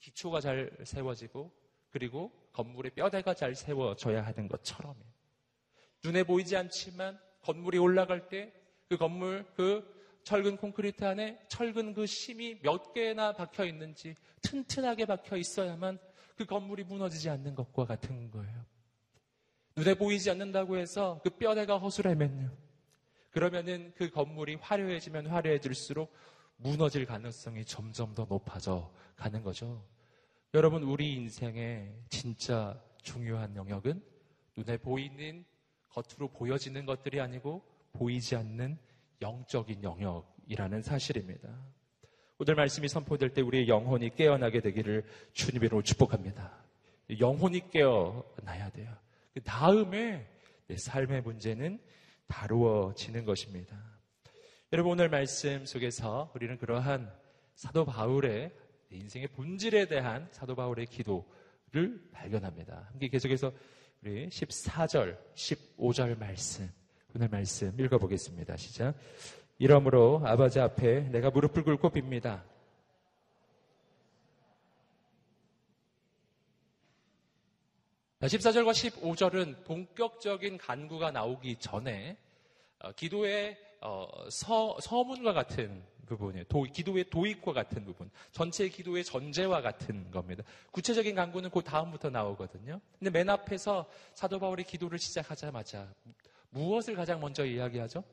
기초가 0.00 0.40
잘 0.40 0.70
세워지고 0.82 1.52
그리고 1.90 2.32
건물의 2.52 2.92
뼈대가 2.92 3.34
잘 3.34 3.54
세워져야 3.54 4.24
하는 4.24 4.48
것처럼 4.48 4.96
눈에 6.02 6.24
보이지 6.24 6.56
않지만 6.56 7.20
건물이 7.42 7.78
올라갈 7.78 8.28
때 8.28 8.52
그 8.88 8.96
건물 8.96 9.44
그 9.54 9.97
철근 10.28 10.58
콘크리트 10.58 11.06
안에 11.06 11.38
철근 11.48 11.94
그 11.94 12.04
심이 12.04 12.60
몇 12.60 12.92
개나 12.92 13.32
박혀 13.32 13.64
있는지 13.64 14.14
튼튼하게 14.42 15.06
박혀 15.06 15.38
있어야만 15.38 15.98
그 16.36 16.44
건물이 16.44 16.84
무너지지 16.84 17.30
않는 17.30 17.54
것과 17.54 17.86
같은 17.86 18.30
거예요. 18.30 18.66
눈에 19.74 19.94
보이지 19.94 20.30
않는다고 20.30 20.76
해서 20.76 21.18
그 21.24 21.30
뼈대가 21.30 21.78
허술하면요. 21.78 22.50
그러면은 23.30 23.94
그 23.96 24.10
건물이 24.10 24.56
화려해지면 24.56 25.28
화려해질수록 25.28 26.12
무너질 26.56 27.06
가능성이 27.06 27.64
점점 27.64 28.14
더 28.14 28.26
높아져 28.28 28.92
가는 29.16 29.42
거죠. 29.42 29.82
여러분, 30.52 30.82
우리 30.82 31.14
인생의 31.14 31.94
진짜 32.10 32.78
중요한 33.00 33.56
영역은 33.56 34.02
눈에 34.58 34.76
보이는 34.76 35.46
겉으로 35.88 36.28
보여지는 36.28 36.84
것들이 36.84 37.18
아니고 37.18 37.62
보이지 37.94 38.36
않는 38.36 38.78
영적인 39.20 39.82
영역이라는 39.82 40.82
사실입니다. 40.82 41.48
오늘 42.38 42.54
말씀이 42.54 42.86
선포될 42.88 43.30
때 43.30 43.40
우리의 43.42 43.68
영혼이 43.68 44.14
깨어나게 44.14 44.60
되기를 44.60 45.04
주님으로 45.32 45.82
축복합니다. 45.82 46.64
영혼이 47.18 47.70
깨어나야 47.70 48.70
돼요. 48.70 48.94
그 49.34 49.42
다음에 49.42 50.28
내 50.66 50.76
삶의 50.76 51.22
문제는 51.22 51.80
다루어지는 52.28 53.24
것입니다. 53.24 53.76
여러분 54.72 54.92
오늘 54.92 55.08
말씀 55.08 55.64
속에서 55.64 56.30
우리는 56.34 56.58
그러한 56.58 57.10
사도 57.54 57.84
바울의 57.84 58.52
인생의 58.90 59.28
본질에 59.28 59.86
대한 59.86 60.28
사도 60.30 60.54
바울의 60.54 60.86
기도를 60.86 62.08
발견합니다. 62.12 62.88
함께 62.90 63.08
계속해서 63.08 63.52
우리 64.02 64.28
14절, 64.28 65.18
15절 65.34 66.18
말씀 66.18 66.70
오늘 67.14 67.28
말씀 67.28 67.72
읽어보겠습니다. 67.80 68.56
시작. 68.58 68.94
이러므로 69.58 70.20
아버지 70.26 70.60
앞에 70.60 71.08
내가 71.08 71.30
무릎을 71.30 71.64
꿇고 71.64 71.88
빕니다. 71.88 72.42
14절과 78.20 78.72
15절은 78.72 79.64
본격적인 79.64 80.58
간구가 80.58 81.10
나오기 81.12 81.56
전에 81.56 82.18
어, 82.80 82.92
기도의 82.92 83.56
어, 83.80 84.06
서, 84.30 84.76
서문과 84.80 85.32
같은 85.32 85.82
부분이에요. 86.04 86.44
도, 86.44 86.64
기도의 86.64 87.08
도입과 87.08 87.54
같은 87.54 87.86
부분. 87.86 88.10
전체 88.32 88.68
기도의 88.68 89.04
전제와 89.04 89.62
같은 89.62 90.10
겁니다. 90.10 90.44
구체적인 90.72 91.14
간구는 91.14 91.50
그 91.50 91.62
다음부터 91.62 92.10
나오거든요. 92.10 92.80
근데 92.98 93.10
맨 93.10 93.30
앞에서 93.30 93.88
사도 94.14 94.38
바울이 94.38 94.64
기도를 94.64 94.98
시작하자마자 94.98 95.88
무엇을 96.50 96.94
가장 96.94 97.20
먼저 97.20 97.44
이야기하죠? 97.44 98.04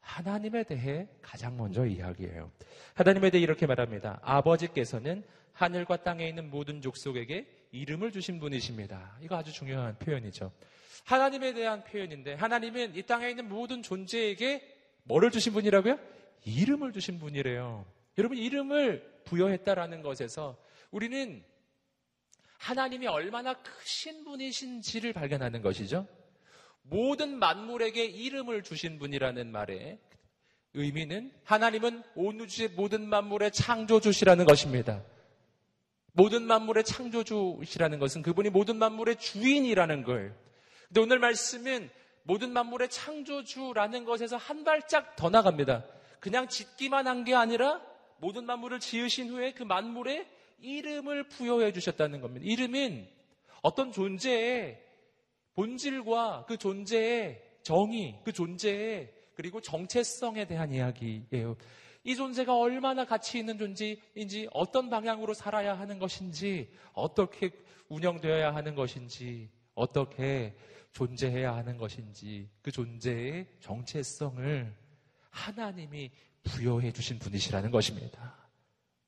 하나님에 0.00 0.62
대해 0.62 1.08
가장 1.20 1.56
먼저 1.56 1.84
이야기해요. 1.84 2.50
하나님에 2.94 3.30
대해 3.30 3.42
이렇게 3.42 3.66
말합니다. 3.66 4.20
아버지께서는 4.22 5.24
하늘과 5.52 6.04
땅에 6.04 6.28
있는 6.28 6.50
모든 6.50 6.80
족속에게 6.80 7.46
이름을 7.72 8.12
주신 8.12 8.38
분이십니다. 8.38 9.16
이거 9.20 9.36
아주 9.36 9.52
중요한 9.52 9.98
표현이죠. 9.98 10.52
하나님에 11.04 11.54
대한 11.54 11.82
표현인데 11.84 12.34
하나님은 12.34 12.94
이 12.94 13.02
땅에 13.02 13.30
있는 13.30 13.48
모든 13.48 13.82
존재에게 13.82 14.62
뭐를 15.04 15.30
주신 15.30 15.52
분이라고요? 15.52 15.98
이름을 16.44 16.92
주신 16.92 17.18
분이래요. 17.18 17.84
여러분 18.18 18.38
이름을 18.38 19.22
부여했다라는 19.24 20.02
것에서 20.02 20.56
우리는 20.90 21.44
하나님이 22.58 23.06
얼마나 23.06 23.54
크신 23.54 24.24
분이신지를 24.24 25.12
발견하는 25.12 25.62
것이죠. 25.62 26.06
모든 26.88 27.38
만물에게 27.38 28.04
이름을 28.04 28.62
주신 28.62 28.98
분이라는 28.98 29.50
말의 29.50 29.98
의미는 30.74 31.32
하나님은 31.44 32.02
온 32.14 32.40
우주의 32.40 32.68
모든 32.68 33.08
만물의 33.08 33.50
창조주시라는 33.52 34.44
것입니다. 34.44 35.02
모든 36.12 36.42
만물의 36.44 36.84
창조주시라는 36.84 37.98
것은 37.98 38.22
그분이 38.22 38.50
모든 38.50 38.76
만물의 38.76 39.16
주인이라는 39.18 40.02
걸. 40.04 40.34
근데 40.88 41.00
오늘 41.00 41.18
말씀은 41.18 41.90
모든 42.22 42.52
만물의 42.52 42.88
창조주라는 42.90 44.04
것에서 44.04 44.36
한 44.36 44.64
발짝 44.64 45.16
더 45.16 45.30
나갑니다. 45.30 45.84
그냥 46.20 46.48
짓기만 46.48 47.06
한 47.06 47.24
게 47.24 47.34
아니라 47.34 47.80
모든 48.18 48.44
만물을 48.46 48.80
지으신 48.80 49.28
후에 49.30 49.52
그 49.52 49.62
만물에 49.62 50.26
이름을 50.60 51.24
부여해 51.28 51.72
주셨다는 51.72 52.20
겁니다. 52.20 52.46
이름은 52.48 53.08
어떤 53.62 53.92
존재의 53.92 54.82
본질과 55.56 56.44
그 56.46 56.56
존재의 56.56 57.42
정의, 57.62 58.20
그 58.24 58.32
존재의 58.32 59.12
그리고 59.34 59.60
정체성에 59.60 60.46
대한 60.46 60.72
이야기예요. 60.72 61.56
이 62.04 62.14
존재가 62.14 62.56
얼마나 62.56 63.04
가치 63.04 63.38
있는 63.38 63.58
존재인지, 63.58 64.48
어떤 64.52 64.88
방향으로 64.88 65.34
살아야 65.34 65.76
하는 65.76 65.98
것인지, 65.98 66.70
어떻게 66.92 67.50
운영되어야 67.88 68.54
하는 68.54 68.74
것인지, 68.76 69.50
어떻게 69.74 70.54
존재해야 70.92 71.54
하는 71.54 71.76
것인지 71.76 72.48
그 72.62 72.70
존재의 72.72 73.46
정체성을 73.60 74.74
하나님이 75.30 76.10
부여해 76.42 76.92
주신 76.92 77.18
분이시라는 77.18 77.70
것입니다. 77.70 78.48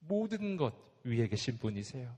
모든 0.00 0.56
것 0.56 0.74
위에 1.04 1.28
계신 1.28 1.56
분이세요. 1.56 2.14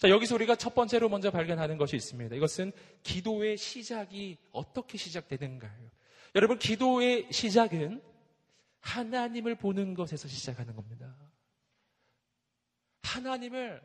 자, 0.00 0.08
여기서 0.08 0.34
우리가 0.36 0.56
첫 0.56 0.74
번째로 0.74 1.10
먼저 1.10 1.30
발견하는 1.30 1.76
것이 1.76 1.94
있습니다. 1.94 2.34
이것은 2.34 2.72
기도의 3.02 3.58
시작이 3.58 4.38
어떻게 4.50 4.96
시작되는가요? 4.96 5.90
여러분, 6.36 6.58
기도의 6.58 7.30
시작은 7.30 8.00
하나님을 8.80 9.56
보는 9.56 9.92
것에서 9.92 10.26
시작하는 10.26 10.74
겁니다. 10.74 11.14
하나님을 13.02 13.82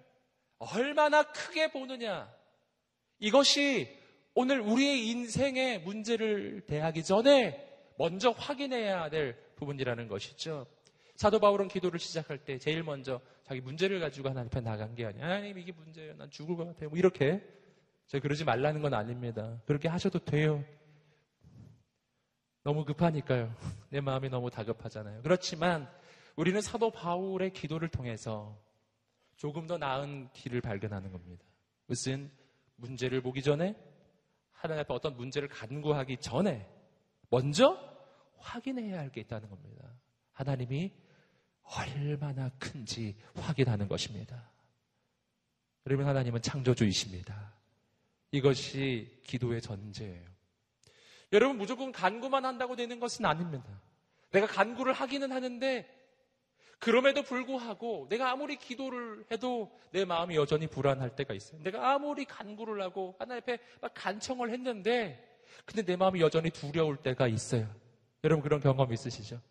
얼마나 0.57 1.24
크게 1.24 1.74
보느냐. 1.74 2.34
이것이 3.19 3.93
오늘 4.36 4.62
우리의 4.62 5.10
인생의 5.10 5.81
문제를 5.81 6.62
대하기 6.65 7.03
전에 7.03 7.62
먼저 7.98 8.29
확인해야 8.29 9.10
될 9.10 9.38
부분이라는 9.57 10.07
것이죠. 10.07 10.65
사도 11.17 11.39
바울은 11.39 11.67
기도를 11.67 12.00
시작할 12.00 12.38
때 12.38 12.57
제일 12.57 12.84
먼저 12.84 13.19
자기 13.45 13.61
문제를 13.61 13.99
가지고 13.99 14.29
하나님 14.29 14.47
앞에 14.47 14.59
나간 14.61 14.95
게 14.95 15.05
아니야. 15.05 15.23
하나님 15.23 15.57
이게 15.57 15.71
문제예요. 15.71 16.15
난 16.15 16.29
죽을 16.31 16.55
것 16.57 16.65
같아요. 16.65 16.89
뭐 16.89 16.97
이렇게. 16.97 17.43
저 18.07 18.19
그러지 18.19 18.43
말라는 18.43 18.81
건 18.81 18.93
아닙니다. 18.93 19.61
그렇게 19.65 19.87
하셔도 19.87 20.19
돼요. 20.19 20.63
너무 22.63 22.85
급하니까요. 22.85 23.53
내 23.89 24.01
마음이 24.01 24.29
너무 24.29 24.49
다급하잖아요. 24.49 25.21
그렇지만 25.21 25.87
우리는 26.35 26.59
사도 26.61 26.89
바울의 26.91 27.53
기도를 27.53 27.87
통해서 27.89 28.59
조금 29.37 29.67
더 29.67 29.77
나은 29.77 30.29
길을 30.33 30.61
발견하는 30.61 31.11
겁니다. 31.11 31.43
무슨 31.85 32.31
문제를 32.77 33.21
보기 33.21 33.41
전에 33.43 33.75
하나님 34.51 34.81
앞에 34.81 34.93
어떤 34.93 35.15
문제를 35.15 35.47
간구하기 35.49 36.17
전에 36.17 36.67
먼저 37.29 37.77
확인해야 38.37 38.99
할 38.99 39.09
게 39.11 39.21
있다는 39.21 39.49
겁니다. 39.49 39.87
하나님이 40.31 40.91
얼마나 41.65 42.50
큰지 42.60 43.15
확인하는 43.36 43.88
것입니다. 43.88 44.50
그러면 45.84 46.07
하나님은 46.07 46.41
창조주이십니다. 46.41 47.53
이것이 48.31 49.22
기도의 49.24 49.62
전제예요. 49.62 50.27
여러분 51.34 51.57
무조건 51.57 51.91
간구만 51.91 52.45
한다고 52.45 52.75
되는 52.75 53.00
것은 53.00 53.25
아닙니다. 53.25 53.65
내가 54.31 54.48
간구를 54.48 54.93
하기는 54.93 55.31
하는데 55.31 55.89
그럼에도 56.79 57.24
불구하고 57.24 58.07
내가 58.10 58.31
아무리 58.31 58.57
기도를 58.57 59.25
해도 59.31 59.72
내 59.91 60.05
마음이 60.05 60.36
여전히 60.36 60.67
불안할 60.67 61.15
때가 61.15 61.34
있어요. 61.34 61.62
내가 61.63 61.93
아무리 61.93 62.25
간구를 62.25 62.81
하고 62.81 63.15
하나님 63.17 63.41
앞에 63.41 63.60
막 63.81 63.91
간청을 63.93 64.51
했는데 64.51 65.39
근데 65.65 65.84
내 65.84 65.95
마음이 65.95 66.22
여전히 66.22 66.50
두려울 66.50 66.98
때가 66.98 67.27
있어요. 67.27 67.74
여러분 68.24 68.43
그런 68.43 68.60
경험 68.60 68.91
있으시죠? 68.91 69.41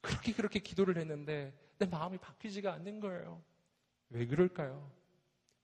그렇게 0.00 0.32
그렇게 0.32 0.58
기도를 0.58 0.96
했는데 0.98 1.52
내 1.78 1.86
마음이 1.86 2.18
바뀌지가 2.18 2.72
않는 2.74 3.00
거예요. 3.00 3.42
왜 4.10 4.26
그럴까요? 4.26 4.90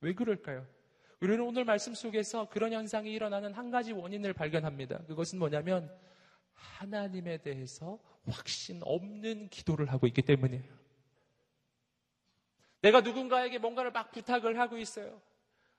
왜 0.01 0.15
그럴까요? 0.15 0.67
우리는 1.21 1.41
오늘 1.41 1.65
말씀 1.65 1.95
속에서 1.95 2.49
그런 2.49 2.73
현상이 2.73 3.13
일어나는 3.13 3.55
한 3.55 3.71
가지 3.71 3.93
원인을 3.93 4.33
발견합니다. 4.35 4.99
그것은 5.07 5.39
뭐냐면 5.39 5.91
하나님에 6.53 7.39
대해서 7.39 7.99
확신 8.27 8.81
없는 8.83 9.49
기도를 9.49 9.91
하고 9.93 10.07
있기 10.07 10.23
때문이에요. 10.23 10.77
내가 12.83 13.01
누군가에게 13.01 13.59
뭔가를 13.59 13.91
막 13.91 14.11
부탁을 14.13 14.59
하고 14.59 14.77
있어요. 14.77 15.21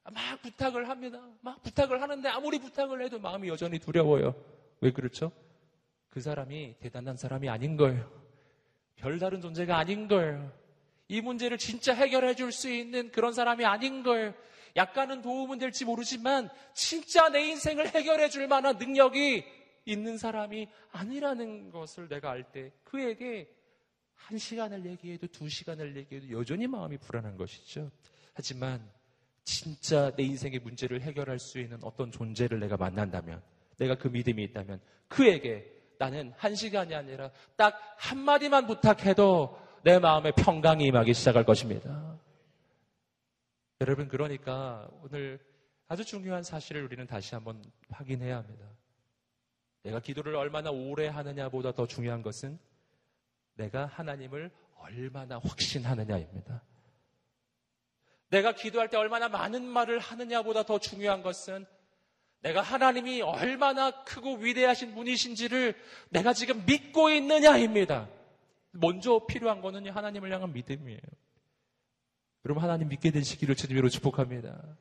막 0.03 0.41
부탁을 0.41 0.89
합니다. 0.89 1.21
막 1.41 1.61
부탁을 1.61 2.01
하는데 2.01 2.27
아무리 2.29 2.59
부탁을 2.59 3.01
해도 3.03 3.19
마음이 3.19 3.47
여전히 3.47 3.77
두려워요. 3.79 4.35
왜 4.81 4.91
그렇죠? 4.91 5.31
그 6.09 6.21
사람이 6.21 6.77
대단한 6.79 7.15
사람이 7.15 7.47
아닌 7.49 7.77
거예요. 7.77 8.26
별다른 8.97 9.41
존재가 9.41 9.77
아닌 9.77 10.07
거예요. 10.07 10.51
이 11.07 11.21
문제를 11.21 11.57
진짜 11.57 11.93
해결해 11.93 12.35
줄 12.35 12.51
수 12.51 12.69
있는 12.69 13.11
그런 13.11 13.33
사람이 13.33 13.65
아닌 13.65 14.03
거예요. 14.03 14.33
약간은 14.75 15.21
도움은 15.21 15.57
될지 15.57 15.85
모르지만 15.85 16.49
진짜 16.73 17.29
내 17.29 17.41
인생을 17.47 17.87
해결해 17.89 18.29
줄 18.29 18.47
만한 18.47 18.77
능력이 18.77 19.45
있는 19.85 20.17
사람이 20.17 20.67
아니라는 20.91 21.71
것을 21.71 22.07
내가 22.09 22.31
알 22.31 22.43
때 22.51 22.71
그에게 22.83 23.49
한 24.15 24.37
시간을 24.37 24.85
얘기해도 24.85 25.27
두 25.27 25.47
시간을 25.47 25.95
얘기해도 25.95 26.29
여전히 26.31 26.67
마음이 26.67 26.97
불안한 26.97 27.37
것이죠. 27.37 27.89
하지만 28.33 28.87
진짜 29.43 30.13
내 30.15 30.23
인생의 30.23 30.59
문제를 30.59 31.01
해결할 31.01 31.39
수 31.39 31.59
있는 31.59 31.77
어떤 31.81 32.11
존재를 32.11 32.59
내가 32.59 32.75
만난다면 32.75 33.41
내가 33.77 33.95
그 33.95 34.09
믿음이 34.09 34.43
있다면 34.43 34.81
그에게 35.07 35.71
나는 35.99 36.33
한 36.37 36.55
시간이 36.55 36.93
아니라 36.93 37.31
딱 37.55 37.79
한마디만 37.97 38.67
부탁해도 38.67 39.59
내 39.83 39.99
마음에 39.99 40.31
평강이 40.31 40.85
임하기 40.85 41.13
시작할 41.13 41.43
것입니다. 41.43 42.17
여러분, 43.81 44.07
그러니까 44.07 44.89
오늘 45.03 45.39
아주 45.87 46.03
중요한 46.03 46.43
사실을 46.43 46.83
우리는 46.83 47.05
다시 47.07 47.35
한번 47.35 47.63
확인해야 47.89 48.37
합니다. 48.37 48.65
내가 49.83 49.99
기도를 49.99 50.35
얼마나 50.35 50.69
오래 50.71 51.07
하느냐보다 51.07 51.71
더 51.71 51.87
중요한 51.87 52.21
것은 52.21 52.59
내가 53.53 53.85
하나님을 53.85 54.51
얼마나 54.75 55.39
확신하느냐입니다. 55.39 56.61
내가 58.29 58.51
기도할 58.51 58.89
때 58.89 58.97
얼마나 58.97 59.29
많은 59.29 59.63
말을 59.63 59.99
하느냐보다 59.99 60.63
더 60.63 60.79
중요한 60.79 61.23
것은 61.23 61.65
내가 62.41 62.61
하나님이 62.61 63.21
얼마나 63.21 64.03
크고 64.03 64.35
위대하신 64.35 64.93
분이신지를 64.93 65.75
내가 66.09 66.33
지금 66.33 66.65
믿고 66.65 67.09
있느냐입니다. 67.09 68.07
먼저 68.71 69.25
필요한 69.25 69.61
거는 69.61 69.89
하나님을 69.89 70.31
향한 70.31 70.53
믿음이에요. 70.53 70.99
여러분 72.45 72.63
하나님 72.63 72.87
믿게 72.89 73.11
되시기를 73.11 73.55
주님으로 73.55 73.89
축복합니다. 73.89 74.77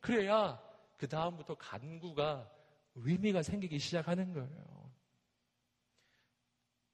그래야 0.00 0.60
그 0.96 1.08
다음부터 1.08 1.54
간구가 1.54 2.48
의미가 2.96 3.42
생기기 3.42 3.78
시작하는 3.78 4.32
거예요. 4.32 4.78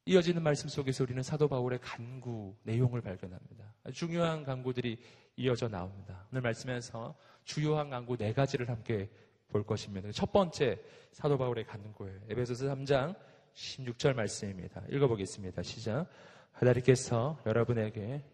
이어지는 0.07 0.42
말씀 0.42 0.68
속에서 0.68 1.03
우리는 1.03 1.22
사도 1.22 1.48
바울의 1.48 1.79
간구 1.81 2.57
내용을 2.62 3.00
발견합니다. 3.00 3.74
중요한 3.92 4.44
간구들이 4.44 4.98
이어져 5.37 5.68
나옵니다. 5.68 6.27
오늘 6.31 6.42
말씀에서 6.42 7.16
주요한 7.44 7.88
간구 7.90 8.18
네 8.18 8.33
가지를 8.35 8.68
함께 8.68 9.11
볼 9.55 9.64
것입니다. 9.64 10.11
첫 10.11 10.33
번째 10.33 10.81
사도 11.12 11.38
바울의 11.38 11.64
간구예요. 11.64 12.23
에베소서 12.29 12.67
3장 12.75 13.14
16절 13.55 14.12
말씀입니다. 14.14 14.83
읽어보겠습니다. 14.90 15.62
시작. 15.62 16.09
하나님께서 16.51 17.38
여러분에게 17.47 18.25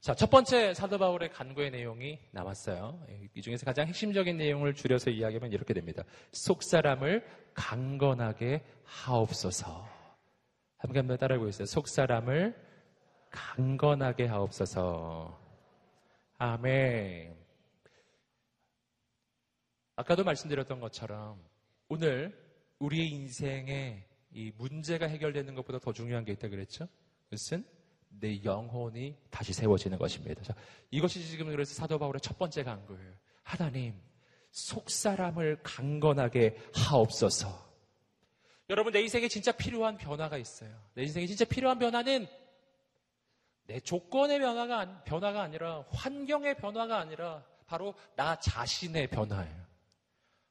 자, 0.00 0.14
첫 0.14 0.28
번째 0.28 0.74
사도 0.74 0.98
바울의 0.98 1.30
간구의 1.30 1.70
내용이 1.70 2.18
남았어요. 2.32 3.06
이 3.34 3.40
중에서 3.40 3.64
가장 3.64 3.86
핵심적인 3.86 4.36
내용을 4.36 4.74
줄여서 4.74 5.10
이야기하면 5.10 5.50
이렇게 5.52 5.72
됩니다. 5.72 6.04
속 6.32 6.62
사람을 6.62 7.26
강건하게 7.54 8.64
하옵소서. 8.84 9.97
함께 10.78 11.00
한번 11.00 11.18
따라하고 11.18 11.48
있어요. 11.48 11.66
속 11.66 11.88
사람을 11.88 12.54
강건하게 13.30 14.26
하옵소서. 14.26 15.38
아멘. 16.38 17.36
아까도 19.96 20.22
말씀드렸던 20.24 20.80
것처럼 20.80 21.42
오늘 21.88 22.32
우리의 22.78 23.08
인생에 23.08 24.04
이 24.30 24.52
문제가 24.56 25.06
해결되는 25.06 25.54
것보다 25.56 25.78
더 25.80 25.92
중요한 25.92 26.24
게 26.24 26.32
있다 26.32 26.48
그랬죠? 26.48 26.86
그것은 27.24 27.64
내 28.08 28.42
영혼이 28.44 29.16
다시 29.30 29.52
세워지는 29.52 29.98
것입니다. 29.98 30.42
자, 30.42 30.54
이것이 30.90 31.22
지금 31.26 31.50
그래서 31.50 31.74
사도 31.74 31.98
바울의 31.98 32.20
첫 32.20 32.38
번째 32.38 32.62
간거예요. 32.62 33.12
하나님, 33.42 33.94
속 34.50 34.90
사람을 34.90 35.62
강건하게 35.62 36.56
하옵소서. 36.74 37.67
여러분, 38.70 38.92
내 38.92 39.00
인생에 39.00 39.28
진짜 39.28 39.52
필요한 39.52 39.96
변화가 39.96 40.36
있어요. 40.36 40.70
내 40.94 41.02
인생에 41.02 41.26
진짜 41.26 41.44
필요한 41.44 41.78
변화는 41.78 42.26
내 43.66 43.80
조건의 43.80 44.38
변화가, 44.38 45.04
변화가 45.04 45.42
아니라 45.42 45.84
환경의 45.92 46.56
변화가 46.56 46.98
아니라 46.98 47.44
바로 47.66 47.94
나 48.16 48.38
자신의 48.38 49.08
변화예요. 49.08 49.68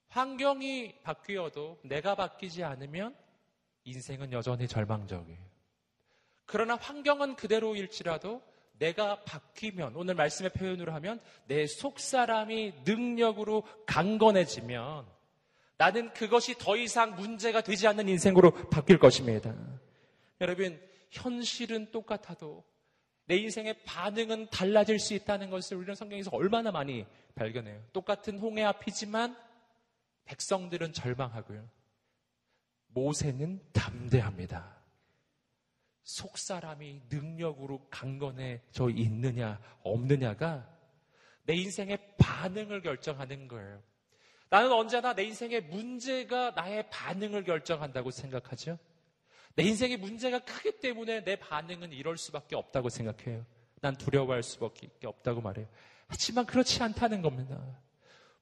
환경이 0.10 1.02
바뀌어도 1.02 1.80
내가 1.84 2.16
바뀌지 2.16 2.64
않으면 2.64 3.16
인생은 3.84 4.32
여전히 4.32 4.68
절망적이에요. 4.68 5.40
그러나 6.46 6.76
환경은 6.76 7.36
그대로일지라도 7.36 8.42
내가 8.74 9.24
바뀌면 9.24 9.96
오늘 9.96 10.16
말씀의 10.16 10.52
표현으로 10.52 10.94
하면 10.94 11.20
내 11.48 11.66
속사람이 11.66 12.84
능력으로 12.86 13.64
강건해지면 13.86 15.17
나는 15.78 16.12
그것이 16.14 16.56
더 16.58 16.76
이상 16.76 17.16
문제가 17.16 17.62
되지 17.62 17.88
않는 17.88 18.10
인생으로 18.10 18.52
바뀔 18.70 18.98
것입니다. 18.98 19.54
여러분 20.42 20.80
현실은 21.12 21.92
똑같아도 21.92 22.64
내 23.26 23.36
인생의 23.38 23.84
반응은 23.84 24.50
달라질 24.50 25.00
수 25.00 25.14
있다는 25.14 25.50
것을 25.50 25.78
우리는 25.78 25.96
성경에서 25.96 26.32
얼마나 26.34 26.72
많이 26.72 27.06
발견해요. 27.36 27.84
똑같은 27.94 28.40
홍해 28.40 28.64
앞이지만 28.64 29.38
백성들은 30.26 30.94
절망하고요. 30.94 31.70
모세는 32.88 33.62
담대합니다. 33.74 34.78
속 36.04 36.38
사람이 36.38 37.02
능력으로 37.10 37.86
강건해져 37.90 38.90
있느냐 38.92 39.60
없느냐가 39.84 40.74
내 41.44 41.54
인생의 41.56 42.16
반응을 42.18 42.82
결정하는 42.82 43.48
거예요. 43.48 43.84
나는 44.50 44.72
언제나 44.72 45.14
내 45.14 45.24
인생의 45.24 45.62
문제가 45.64 46.52
나의 46.52 46.90
반응을 46.90 47.44
결정한다고 47.44 48.12
생각하죠. 48.12 48.78
내 49.56 49.64
인생의 49.64 49.98
문제가 49.98 50.40
크기 50.40 50.80
때문에 50.80 51.24
내 51.24 51.36
반응은 51.36 51.92
이럴 51.92 52.18
수밖에 52.18 52.56
없다고 52.56 52.90
생각해요. 52.90 53.46
난 53.82 53.96
두려워할 53.96 54.44
수밖에 54.44 54.90
없다고 55.04 55.42
말해요. 55.42 55.68
하지만 56.08 56.46
그렇지 56.46 56.82
않다는 56.82 57.22
겁니다. 57.22 57.60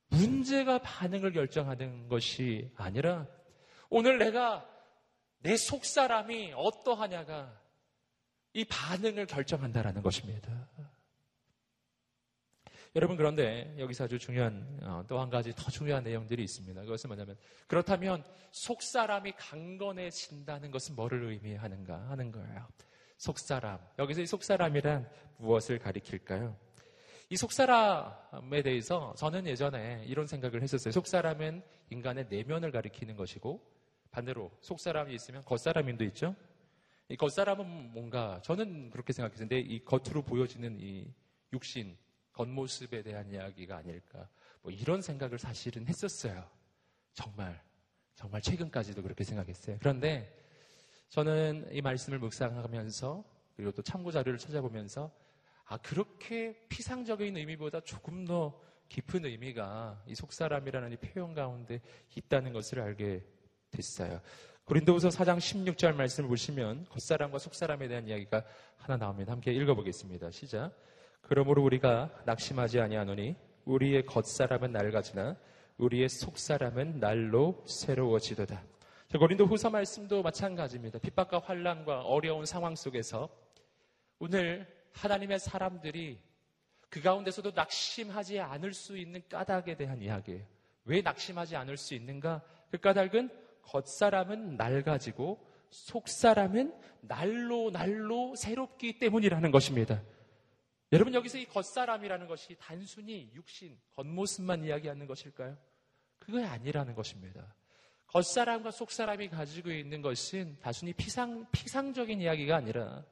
문제가 0.10 0.78
반응을 0.80 1.34
결정하는 1.34 2.08
것이 2.08 2.72
아니라 2.76 3.28
오늘 3.89 4.18
내가 4.18 4.70
내 5.39 5.58
속 5.58 5.86
사람이 5.86 6.54
어떠하냐가 6.56 7.60
이 8.54 8.65
반응을 8.65 9.26
결정한다라는 9.28 10.02
것입니다. 10.02 10.68
여러분 12.95 13.17
그런데 13.17 13.75
여기서 13.77 14.05
아주 14.05 14.17
중요한 14.17 14.79
어, 14.84 15.03
또한 15.08 15.29
가지 15.29 15.53
더 15.53 15.69
중요한 15.69 16.03
내용들이 16.03 16.41
있습니다. 16.43 16.81
그것은 16.81 17.10
뭐냐면 17.10 17.36
그렇다면 17.67 18.23
속 18.51 18.81
사람이 18.81 19.34
강건해진다는 19.34 20.71
것은 20.71 20.95
뭐를 20.95 21.23
의미하는가 21.25 22.10
하는 22.10 22.31
거예요. 22.31 22.65
속 23.17 23.38
사람 23.39 23.79
여기서 23.99 24.21
이 24.21 24.25
속 24.25 24.43
사람이란 24.43 25.10
무엇을 25.38 25.79
가리킬까요? 25.79 26.55
이 27.29 27.36
속사람에 27.38 28.62
대해서 28.62 29.13
저는 29.17 29.47
예전에 29.47 30.05
이런 30.05 30.27
생각을 30.27 30.62
했었어요. 30.62 30.91
속사람은 30.91 31.63
인간의 31.89 32.27
내면을 32.29 32.71
가리키는 32.71 33.15
것이고 33.15 33.62
반대로 34.12 34.51
속사람이 34.62 35.13
있으면 35.15 35.43
겉사람인도 35.43 36.03
있죠. 36.05 36.36
이 37.10 37.17
겉사람은 37.17 37.91
뭔가 37.93 38.39
저는 38.43 38.91
그렇게 38.91 39.12
생각했는데 39.12 39.60
이 39.60 39.84
겉으로 39.84 40.21
보여지는 40.21 40.77
이 40.79 41.12
육신 41.51 41.97
겉모습에 42.36 43.02
대한 43.02 43.32
이야기가 43.32 43.78
아닐까 43.78 44.28
뭐 44.62 44.71
이런 44.71 45.02
생각을 45.02 45.39
사실은 45.39 45.88
했었어요. 45.88 46.50
정말 47.13 47.62
정말 48.13 48.41
최근까지도 48.41 49.02
그렇게 49.02 49.24
생각했어요. 49.24 49.78
그런데 49.80 50.38
저는 51.10 51.67
이 51.71 51.82
말씀을 51.82 52.19
묵상하면서 52.19 53.24
그리고 53.56 53.71
또 53.71 53.82
참고 53.82 54.12
자료를 54.12 54.38
찾아보면서 54.38 55.12
아, 55.65 55.78
그렇게 55.78 56.67
피상적인 56.69 57.38
의미보다 57.38 57.80
조금 57.82 58.26
더 58.26 58.60
깊은 58.89 59.26
의미가 59.26 60.04
이 60.08 60.13
속사람이라는 60.13 60.91
이 60.91 60.98
표현 60.98 61.34
가운데 61.34 61.82
있다는 62.15 62.54
것을 62.54 62.82
알게 62.82 63.26
됐어요. 63.71 64.21
고린도후서 64.65 65.10
4장 65.10 65.38
16절 65.38 65.95
말씀을 65.95 66.28
보시면 66.28 66.86
겉사람과 66.89 67.39
속사람에 67.39 67.88
대한 67.88 68.08
이야기가 68.08 68.43
하나 68.78 68.98
나옵니다. 68.98 69.32
함께 69.32 69.54
읽어보겠습니다. 69.54 70.32
시작. 70.32 70.76
그러므로 71.28 71.64
우리가 71.64 72.12
낙심하지 72.26 72.80
아니하노니 72.80 73.36
우리의 73.66 74.06
겉사람은 74.06 74.72
낡아지나 74.72 75.36
우리의 75.78 76.08
속사람은 76.08 77.00
날로 77.00 77.64
새로워지도다. 77.68 78.64
고린도 79.18 79.46
후서 79.46 79.70
말씀도 79.70 80.22
마찬가지입니다. 80.22 81.00
핍박과 81.00 81.40
환란과 81.40 82.02
어려운 82.02 82.46
상황 82.46 82.76
속에서 82.76 83.30
오늘 84.20 84.68
하나님의 84.92 85.40
사람들이 85.40 86.20
그 86.90 87.02
가운데서도 87.02 87.52
낙심하지 87.56 88.40
않을 88.40 88.74
수 88.74 88.98
있는 88.98 89.22
까닭에 89.28 89.76
대한 89.78 90.02
이야기예요. 90.02 90.44
왜 90.86 91.02
낙심하지 91.02 91.56
않을 91.56 91.78
수 91.78 91.96
있는가? 91.96 92.42
그 92.72 92.78
까닭은 92.78 93.30
겉사람은 93.64 94.58
낡아지고 94.58 95.44
속사람은 95.72 96.74
날로 97.02 97.72
날로 97.72 98.36
새롭기 98.36 99.00
때문이라는 99.00 99.52
것입니다. 99.52 100.02
여러분 100.91 101.13
여기서 101.13 101.38
이 101.39 101.45
겉사람이라는 101.45 102.28
것이 102.28 102.56
단순히 102.60 103.32
육신, 103.34 103.78
겉모습만 103.95 104.63
이야기하는 104.63 105.08
것일까요? 105.08 105.58
그거 106.19 106.43
아니라는 106.45 106.95
것입니다. 106.95 107.56
겉사람과 108.08 108.71
속사람이 108.71 109.30
가지고 109.30 109.71
있는 109.71 110.02
것은 110.02 110.58
단순히 110.62 110.93
피상, 110.93 111.45
피상적인 111.52 112.21
이야기가 112.21 112.56
아니라 112.56 113.04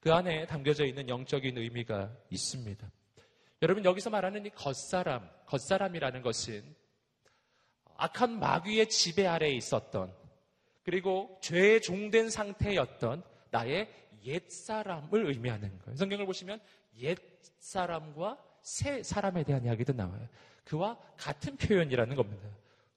그 0.00 0.12
안에 0.12 0.46
담겨져 0.46 0.84
있는 0.84 1.08
영적인 1.08 1.56
의미가 1.56 2.14
있습니다. 2.30 2.90
여러분 3.62 3.84
여기서 3.84 4.10
말하는 4.10 4.44
이 4.44 4.50
겉사람, 4.50 5.30
겉사람이라는 5.46 6.22
것은 6.22 6.74
악한 7.96 8.40
마귀의 8.40 8.88
지배 8.88 9.26
아래에 9.26 9.52
있었던 9.52 10.12
그리고 10.82 11.38
죄에 11.40 11.80
종된 11.80 12.28
상태였던 12.30 13.22
나의 13.50 13.88
옛사람을 14.24 15.26
의미하는 15.26 15.78
거예요. 15.78 15.96
성경을 15.96 16.26
보시면 16.26 16.60
옛 16.98 17.18
사람과 17.58 18.38
새 18.62 19.02
사람에 19.02 19.44
대한 19.44 19.64
이야기도 19.64 19.92
나와요. 19.92 20.28
그와 20.64 20.98
같은 21.16 21.56
표현이라는 21.56 22.14
겁니다. 22.16 22.48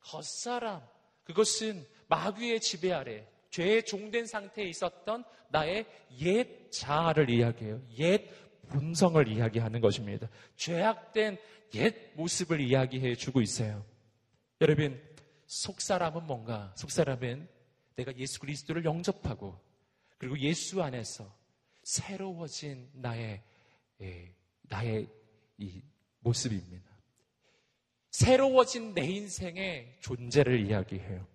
겉사람, 0.02 0.82
그것은 1.24 1.86
마귀의 2.08 2.60
지배 2.62 2.92
아래 2.92 3.28
죄에 3.50 3.82
종된 3.82 4.26
상태에 4.26 4.66
있었던 4.66 5.24
나의 5.50 5.86
옛 6.20 6.72
자아를 6.72 7.30
이야기해요. 7.30 7.82
옛 7.98 8.30
본성을 8.68 9.28
이야기하는 9.28 9.82
것입니다. 9.82 10.28
죄악된 10.58 11.38
옛 11.76 12.14
모습을 12.16 12.62
이야기해 12.62 13.16
주고 13.16 13.42
있어요. 13.42 13.86
여러분, 14.62 15.02
속사람은 15.48 16.26
뭔가? 16.26 16.74
속사람은 16.76 17.48
내가 17.96 18.16
예수 18.18 18.40
그리스도를 18.40 18.84
영접하고 18.86 19.60
그리고 20.18 20.38
예수 20.40 20.82
안에서 20.82 21.34
새로워진 21.84 22.90
나의 22.94 23.24
예, 23.24 23.44
나의 24.70 25.08
이 25.58 25.82
모습입니다. 26.20 26.90
새로워진 28.12 28.94
내 28.94 29.06
인생의 29.06 29.98
존재를 30.00 30.66
이야기해요. 30.66 31.28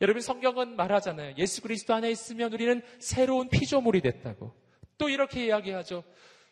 여러분 0.00 0.22
성경은 0.22 0.76
말하잖아요. 0.76 1.34
예수 1.38 1.62
그리스도 1.62 1.94
안에 1.94 2.10
있으면 2.10 2.52
우리는 2.52 2.82
새로운 2.98 3.48
피조물이 3.48 4.00
됐다고. 4.00 4.54
또 4.98 5.08
이렇게 5.08 5.46
이야기하죠. 5.46 6.02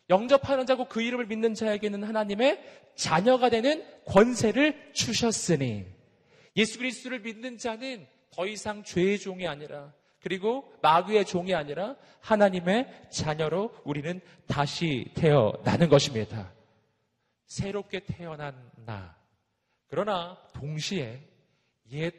영접하는 0.09 0.65
자고 0.65 0.87
그 0.87 1.01
이름을 1.01 1.27
믿는 1.27 1.53
자에게는 1.53 2.03
하나님의 2.03 2.61
자녀가 2.95 3.49
되는 3.49 3.83
권세를 4.05 4.93
주셨으니 4.93 5.85
예수 6.55 6.77
그리스도를 6.77 7.21
믿는 7.21 7.57
자는 7.57 8.07
더 8.31 8.45
이상 8.45 8.83
죄의 8.83 9.19
종이 9.19 9.47
아니라 9.47 9.93
그리고 10.23 10.73
마귀의 10.81 11.25
종이 11.25 11.53
아니라 11.53 11.97
하나님의 12.21 13.09
자녀로 13.11 13.75
우리는 13.83 14.21
다시 14.47 15.11
태어나는 15.15 15.89
것입니다. 15.89 16.53
새롭게 17.45 17.99
태어난 18.05 18.71
나. 18.85 19.17
그러나 19.87 20.37
동시에 20.53 21.21
옛 21.91 22.13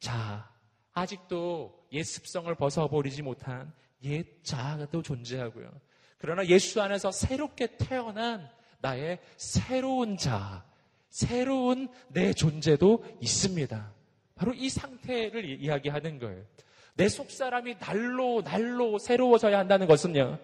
자, 0.00 0.50
아직도 0.92 1.86
옛 1.92 2.02
습성을 2.02 2.52
벗어버리지 2.56 3.22
못한 3.22 3.72
옛 4.02 4.26
자아도 4.42 5.02
존재하고요. 5.02 5.70
그러나 6.18 6.44
예수 6.46 6.82
안에서 6.82 7.12
새롭게 7.12 7.76
태어난 7.76 8.50
나의 8.80 9.20
새로운 9.36 10.16
자, 10.16 10.64
새로운 11.08 11.88
내 12.08 12.32
존재도 12.32 13.04
있습니다. 13.20 13.94
바로 14.34 14.52
이 14.54 14.68
상태를 14.68 15.62
이야기하는 15.62 16.18
거예요. 16.18 16.44
내 16.94 17.08
속사람이 17.08 17.78
날로 17.78 18.42
날로 18.42 18.98
새로워져야 18.98 19.58
한다는 19.58 19.86
것은요. 19.86 20.38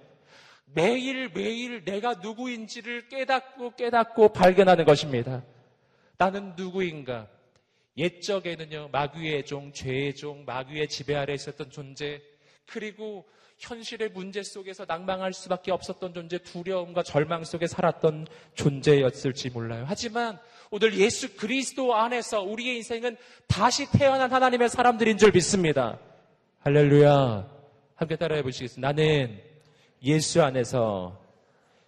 매일 0.75 1.31
매일 1.31 1.85
내가 1.85 2.15
누구인지를 2.15 3.09
깨닫고 3.09 3.77
깨닫고 3.77 4.33
발견하는 4.33 4.85
것입니다. 4.85 5.45
나는 6.17 6.55
누구인가? 6.57 7.29
옛적에는요, 7.97 8.91
마귀의 8.93 9.45
종, 9.47 9.73
죄의 9.73 10.15
종, 10.15 10.45
마귀의 10.45 10.89
지배 10.89 11.17
아래 11.17 11.35
있었던 11.35 11.71
존재, 11.71 12.23
그리고 12.67 13.27
현실의 13.59 14.11
문제 14.11 14.43
속에서 14.43 14.85
낭망할 14.87 15.33
수밖에 15.33 15.71
없었던 15.71 16.15
존재, 16.15 16.39
두려움과 16.39 17.03
절망 17.03 17.45
속에 17.45 17.67
살았던 17.67 18.27
존재였을지 18.55 19.51
몰라요. 19.51 19.85
하지만 19.87 20.39
오늘 20.71 20.97
예수 20.99 21.37
그리스도 21.37 21.95
안에서 21.95 22.43
우리의 22.43 22.77
인생은 22.77 23.17
다시 23.49 23.91
태어난 23.91 24.33
하나님의 24.33 24.69
사람들인 24.69 25.19
줄 25.19 25.33
믿습니다. 25.33 25.99
할렐루야. 26.63 27.49
함께 27.95 28.17
따라해 28.17 28.43
보시겠습니다. 28.43 28.87
나는 28.87 29.41
예수 30.03 30.43
안에서 30.43 31.19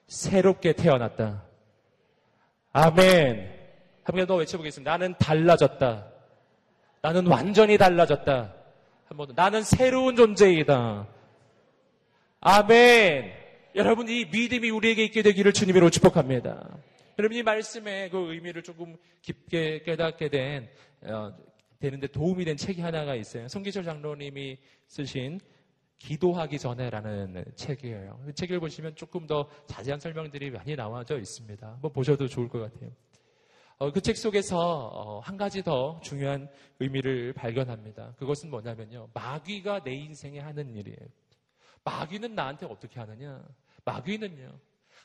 새롭게 0.06 0.72
태어났다. 0.72 1.44
아멘. 2.72 3.52
한번 4.02 4.26
더 4.26 4.36
외쳐보겠습니다. 4.36 4.90
나는 4.90 5.14
달라졌다. 5.18 6.06
나는 7.02 7.26
완전히 7.26 7.76
달라졌다. 7.76 8.54
한번 9.04 9.26
더. 9.28 9.32
나는 9.34 9.62
새로운 9.62 10.16
존재이다. 10.16 11.06
아멘. 12.40 13.30
여러분 13.74 14.08
이 14.08 14.24
믿음이 14.24 14.70
우리에게 14.70 15.04
있게 15.04 15.20
되기를 15.20 15.52
주님으로 15.52 15.90
축복합니다. 15.90 16.66
여러분 17.18 17.36
이 17.36 17.42
말씀의 17.42 18.08
그 18.08 18.32
의미를 18.32 18.62
조금 18.62 18.96
깊게 19.20 19.82
깨닫게 19.82 20.30
된 20.30 20.70
어, 21.02 21.30
되는데 21.82 22.06
도움이 22.06 22.44
된 22.44 22.56
책이 22.56 22.80
하나가 22.80 23.16
있어요. 23.16 23.48
송기철 23.48 23.82
장로님이 23.82 24.56
쓰신 24.86 25.40
기도하기 25.98 26.56
전에라는 26.60 27.44
책이에요. 27.56 28.20
그 28.24 28.32
책을 28.34 28.60
보시면 28.60 28.94
조금 28.94 29.26
더 29.26 29.48
자세한 29.66 29.98
설명들이 29.98 30.52
많이 30.52 30.76
나와져 30.76 31.18
있습니다. 31.18 31.66
한번 31.66 31.92
보셔도 31.92 32.28
좋을 32.28 32.48
것 32.48 32.60
같아요. 32.60 32.90
어, 33.78 33.90
그책 33.90 34.16
속에서 34.16 34.58
어, 34.58 35.18
한 35.20 35.36
가지 35.36 35.64
더 35.64 35.98
중요한 36.04 36.48
의미를 36.78 37.32
발견합니다. 37.32 38.14
그것은 38.16 38.48
뭐냐면요. 38.48 39.08
마귀가 39.12 39.82
내 39.82 39.92
인생에 39.92 40.38
하는 40.38 40.76
일이에요. 40.76 41.08
마귀는 41.82 42.36
나한테 42.36 42.66
어떻게 42.66 43.00
하느냐? 43.00 43.44
마귀는요. 43.84 44.56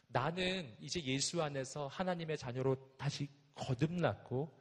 나는 0.10 0.76
이제 0.80 1.04
예수 1.06 1.42
안에서 1.42 1.88
하나님의 1.88 2.38
자녀로 2.38 2.76
다시 2.98 3.28
거듭났고 3.56 4.57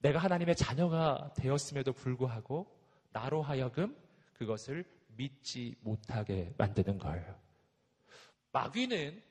내가 0.00 0.18
하나님의 0.18 0.56
자녀가 0.56 1.32
되었음에도 1.36 1.92
불구하고 1.92 2.66
나로 3.12 3.42
하여금 3.42 3.96
그것을 4.34 4.84
믿지 5.16 5.74
못하게 5.80 6.52
만드는 6.56 6.98
거예요. 6.98 7.34
마귀는 8.52 9.22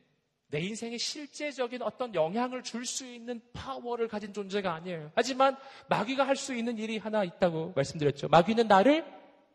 내 0.51 0.60
인생에 0.62 0.97
실제적인 0.97 1.82
어떤 1.84 2.13
영향을 2.15 2.63
줄 2.63 2.86
수 2.86 3.05
있는 3.05 3.41
파워를 3.53 4.08
가진 4.08 4.34
존재가 4.34 4.73
아니에요. 4.73 5.12
하지만 5.15 5.55
마귀가 5.89 6.25
할 6.25 6.36
수 6.36 6.55
있는 6.55 6.77
일이 6.77 6.97
하나 6.97 7.23
있다고 7.23 7.73
말씀드렸죠. 7.75 8.29
마귀는 8.29 8.67
나를 8.67 9.05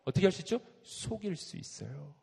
어떻게 0.05 0.27
할 0.27 0.33
수 0.33 0.43
있죠? 0.43 0.61
속일 0.83 1.37
수 1.37 1.57
있어요. 1.57 2.15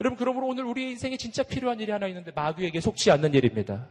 여러분, 0.00 0.16
그러므로 0.16 0.46
오늘 0.48 0.64
우리 0.64 0.90
인생에 0.90 1.16
진짜 1.16 1.42
필요한 1.42 1.78
일이 1.78 1.92
하나 1.92 2.06
있는데 2.08 2.30
마귀에게 2.32 2.80
속지 2.80 3.10
않는 3.10 3.34
일입니다. 3.34 3.88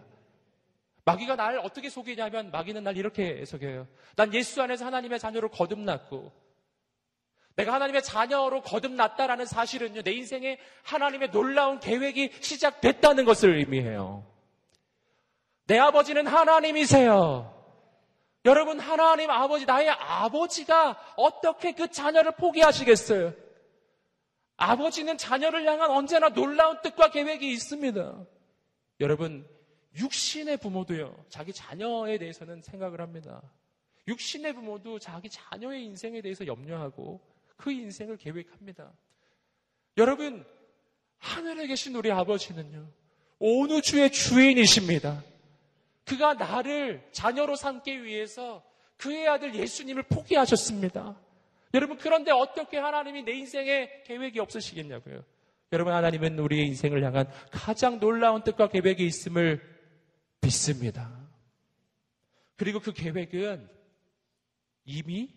마귀가 1.10 1.36
날 1.36 1.58
어떻게 1.60 1.90
속이냐면 1.90 2.52
마귀는 2.52 2.84
날 2.84 2.98
이렇게 2.98 3.44
속여요. 3.46 3.88
난 4.16 4.34
예수 4.34 4.62
안에서 4.62 4.86
하나님의 4.86 5.20
자녀로 5.20 5.50
거듭났고 5.50 6.32
내가 7.56 7.74
하나님의 7.74 8.04
자녀로 8.04 8.62
거듭났다라는 8.62 9.46
사실은요, 9.46 10.04
내 10.04 10.12
인생에 10.12 10.60
하나님의 10.84 11.32
놀라운 11.32 11.80
계획이 11.80 12.32
시작됐다는 12.40 13.26
것을 13.26 13.58
의미해요. 13.58 14.26
내 15.66 15.78
아버지는 15.78 16.26
하나님이세요. 16.26 17.54
여러분, 18.46 18.80
하나님 18.80 19.30
아버지, 19.30 19.66
나의 19.66 19.90
아버지가 19.90 20.98
어떻게 21.18 21.74
그 21.74 21.92
자녀를 21.92 22.32
포기하시겠어요? 22.38 23.34
아버지는 24.56 25.18
자녀를 25.18 25.66
향한 25.66 25.92
언제나 25.92 26.30
놀라운 26.30 26.80
뜻과 26.82 27.12
계획이 27.12 27.52
있습니다. 27.52 28.26
여러분, 29.02 29.46
육신의 29.98 30.58
부모도요, 30.58 31.26
자기 31.30 31.52
자녀에 31.52 32.18
대해서는 32.18 32.62
생각을 32.62 33.02
합니다. 33.02 33.42
육신의 34.08 34.54
부모도 34.54 35.00
자기 35.00 35.30
자녀의 35.30 35.84
인생에 35.86 36.22
대해서 36.22 36.46
염려하고 36.46 37.20
그 37.58 37.72
인생을 37.72 38.18
계획합니다. 38.18 38.92
여러분, 39.98 40.46
하늘에 41.18 41.68
계신 41.68 41.96
우리 41.96 42.12
아버지는요, 42.12 42.88
온 43.40 43.72
우주의 43.72 44.12
주인이십니다. 44.12 45.24
그가 46.06 46.34
나를 46.34 47.08
자녀로 47.12 47.56
삼기 47.56 48.04
위해서 48.04 48.64
그의 48.98 49.28
아들 49.28 49.54
예수님을 49.56 50.04
포기하셨습니다. 50.04 51.20
여러분, 51.74 51.98
그런데 51.98 52.32
어떻게 52.32 52.78
하나님이 52.78 53.24
내 53.24 53.34
인생에 53.34 54.04
계획이 54.06 54.40
없으시겠냐고요. 54.40 55.24
여러분, 55.72 55.94
하나님은 55.94 56.40
우리의 56.40 56.66
인생을 56.68 57.04
향한 57.04 57.30
가장 57.52 58.00
놀라운 58.00 58.44
뜻과 58.44 58.70
계획이 58.70 59.06
있음을 59.06 59.79
믿습니다. 60.42 61.12
그리고 62.56 62.80
그 62.80 62.94
계획은 62.94 63.70
이미 64.86 65.30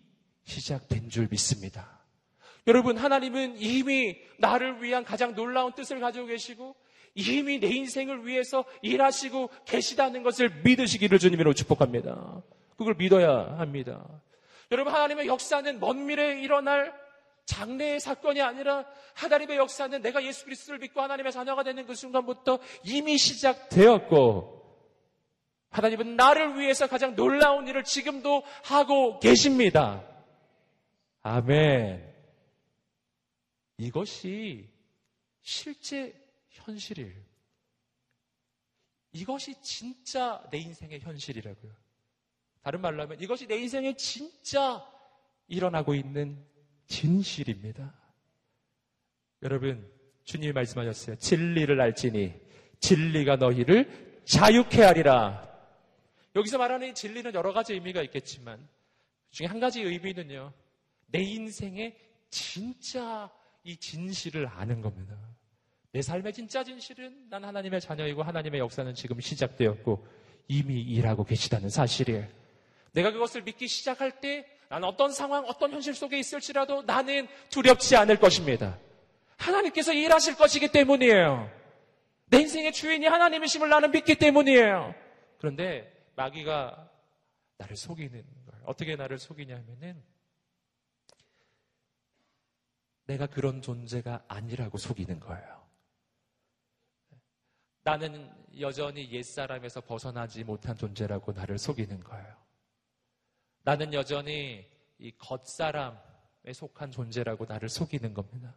시작된 0.45 1.09
줄 1.09 1.29
믿습니다. 1.31 2.01
여러분, 2.67 2.97
하나님은 2.97 3.57
이미 3.59 4.17
나를 4.39 4.83
위한 4.83 5.05
가장 5.05 5.35
놀라운 5.35 5.73
뜻을 5.73 6.01
가지고 6.01 6.27
계시고 6.27 6.77
이미 7.15 7.59
내 7.59 7.69
인생을 7.69 8.27
위해서 8.27 8.65
일하시고 8.83 9.51
계시다는 9.67 10.23
것을 10.23 10.63
믿으시기를 10.63 11.19
주님으로 11.19 11.55
축복합니다. 11.55 12.43
그걸 12.77 12.95
믿어야 12.95 13.59
합니다. 13.59 14.23
여러분, 14.71 14.93
하나님의 14.93 15.27
역사는 15.27 15.81
먼 15.81 16.07
미래에 16.07 16.41
일어날 16.41 16.95
장래의 17.45 18.01
사건이 18.01 18.41
아니라 18.41 18.87
하나님의 19.15 19.59
역사는 19.59 20.01
내가 20.01 20.25
예수 20.25 20.45
그리스도를 20.45 20.79
믿고 20.79 21.01
하나님의 21.01 21.33
자녀가 21.33 21.63
되는 21.63 21.85
그 21.85 21.95
순간부터 21.95 22.61
이미 22.85 23.19
시작되었고 23.19 24.62
하나님은 25.73 26.17
나를 26.17 26.59
위해서 26.59 26.87
가장 26.87 27.17
놀라운 27.17 27.67
일을 27.67 27.83
지금도 27.83 28.45
하고 28.65 29.19
계십니다. 29.19 30.05
아멘. 31.23 32.13
이것이 33.79 34.69
실제 35.41 36.15
현실이에요. 36.51 37.21
이것이 39.13 39.61
진짜 39.63 40.43
내 40.51 40.59
인생의 40.59 41.01
현실이라고요. 41.01 41.73
다른 42.63 42.81
말로 42.81 43.03
하면 43.03 43.21
이것이 43.21 43.47
내 43.47 43.57
인생에 43.57 43.97
진짜 43.97 44.87
일어나고 45.49 45.95
있는 45.95 46.45
진실입니다. 46.87 47.95
여러분, 49.43 49.91
주님이 50.25 50.53
말씀하셨어요. 50.53 51.17
진리를 51.17 51.81
알지니 51.81 52.35
진리가 52.79 53.37
너희를 53.37 54.23
자유케 54.25 54.83
하리라. 54.83 55.52
여기서 56.35 56.59
말하는 56.59 56.95
진리는 56.95 57.35
여러 57.35 57.53
가지 57.53 57.75
의미가 57.75 58.03
있겠지만 58.03 58.59
그 59.31 59.37
중에 59.37 59.47
한 59.47 59.61
가지 59.61 59.83
의미는요. 59.83 60.53
내 61.07 61.21
인생의 61.21 61.97
진짜 62.31 63.31
이 63.65 63.77
진실을 63.77 64.47
아는 64.49 64.81
겁니다. 64.81 65.17
내 65.93 66.01
삶의 66.01 66.33
진짜 66.33 66.65
진실은 66.65 67.29
난 67.29 67.45
하나님의 67.45 67.81
자녀이고 67.81 68.23
하나님의 68.23 68.61
역사는 68.61 68.95
지금 68.95 69.21
시작되었고 69.21 70.07
이미 70.49 70.81
일하고 70.81 71.25
계시다는 71.25 71.69
사실이에요. 71.69 72.27
내가 72.93 73.11
그것을 73.11 73.43
믿기 73.43 73.69
시작할 73.69 74.21
때 74.21 74.47
난 74.73 74.85
어떤 74.85 75.13
상황, 75.13 75.45
어떤 75.45 75.71
현실 75.71 75.93
속에 75.93 76.19
있을지라도 76.19 76.81
나는 76.87 77.29
두렵지 77.51 77.95
않을 77.95 78.17
것입니다. 78.17 78.79
하나님께서 79.37 79.93
일하실 79.93 80.37
것이기 80.37 80.69
때문이에요. 80.69 81.51
내 82.31 82.41
인생의 82.41 82.73
주인이 82.73 83.05
하나님이심을 83.05 83.69
나는 83.69 83.91
믿기 83.91 84.15
때문이에요. 84.15 84.95
그런데 85.37 85.93
마귀가 86.15 86.91
나를 87.59 87.77
속이는 87.77 88.25
거예요. 88.47 88.65
어떻게 88.67 88.97
나를 88.97 89.19
속이냐면은 89.19 90.03
내가 93.05 93.27
그런 93.27 93.61
존재가 93.61 94.25
아니라고 94.29 94.79
속이는 94.79 95.21
거예요. 95.21 95.63
나는 97.85 98.33
여전히 98.61 99.11
옛사람에서 99.11 99.81
벗어나지 99.81 100.45
못한 100.45 100.77
존재라고 100.77 101.33
나를 101.33 101.59
속이는 101.59 102.01
거예요. 102.01 102.37
나는 103.63 103.93
여전히 103.93 104.69
이 104.99 105.11
겉사람에 105.19 106.53
속한 106.55 106.91
존재라고 106.93 107.45
나를 107.45 107.69
속이는 107.69 108.15
겁니다. 108.15 108.55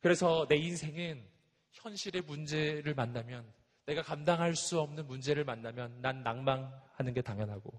그래서 0.00 0.46
내 0.48 0.56
인생은 0.56 1.26
현실의 1.72 2.22
문제를 2.22 2.94
만나면 2.94 3.52
내가 3.86 4.02
감당할 4.02 4.56
수 4.56 4.80
없는 4.80 5.06
문제를 5.06 5.44
만나면 5.44 6.00
난 6.00 6.22
낭망하는 6.22 7.14
게 7.14 7.22
당연하고 7.22 7.72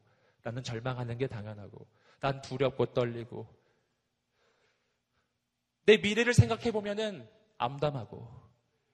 나는 0.43 0.63
절망하는 0.63 1.17
게 1.17 1.27
당연하고 1.27 1.87
난 2.19 2.41
두렵고 2.41 2.93
떨리고 2.93 3.47
내 5.85 5.97
미래를 5.97 6.33
생각해 6.33 6.71
보면은 6.71 7.27
암담하고 7.57 8.45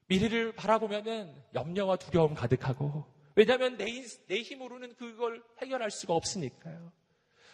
미래를 0.08 0.54
바라보면은 0.54 1.34
염려와 1.54 1.98
두려움 1.98 2.34
가득하고 2.34 3.06
왜냐하면 3.36 3.78
내, 3.78 3.86
내 4.28 4.42
힘으로는 4.42 4.96
그걸 4.96 5.44
해결할 5.62 5.90
수가 5.90 6.14
없으니까요. 6.14 6.92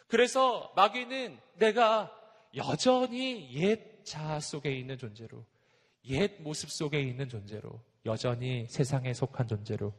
그래서 0.08 0.74
마귀는 0.76 1.39
내가 1.56 2.12
여전히 2.56 3.54
옛 3.54 4.04
자아 4.04 4.39
속에 4.39 4.72
있는 4.72 4.98
존재로 4.98 5.46
옛 6.06 6.41
모습 6.41 6.72
속에 6.72 7.00
있는 7.02 7.30
존재로 7.30 7.82
여전히 8.08 8.65
세상에 8.67 9.13
속한 9.13 9.48
존재로 9.48 9.93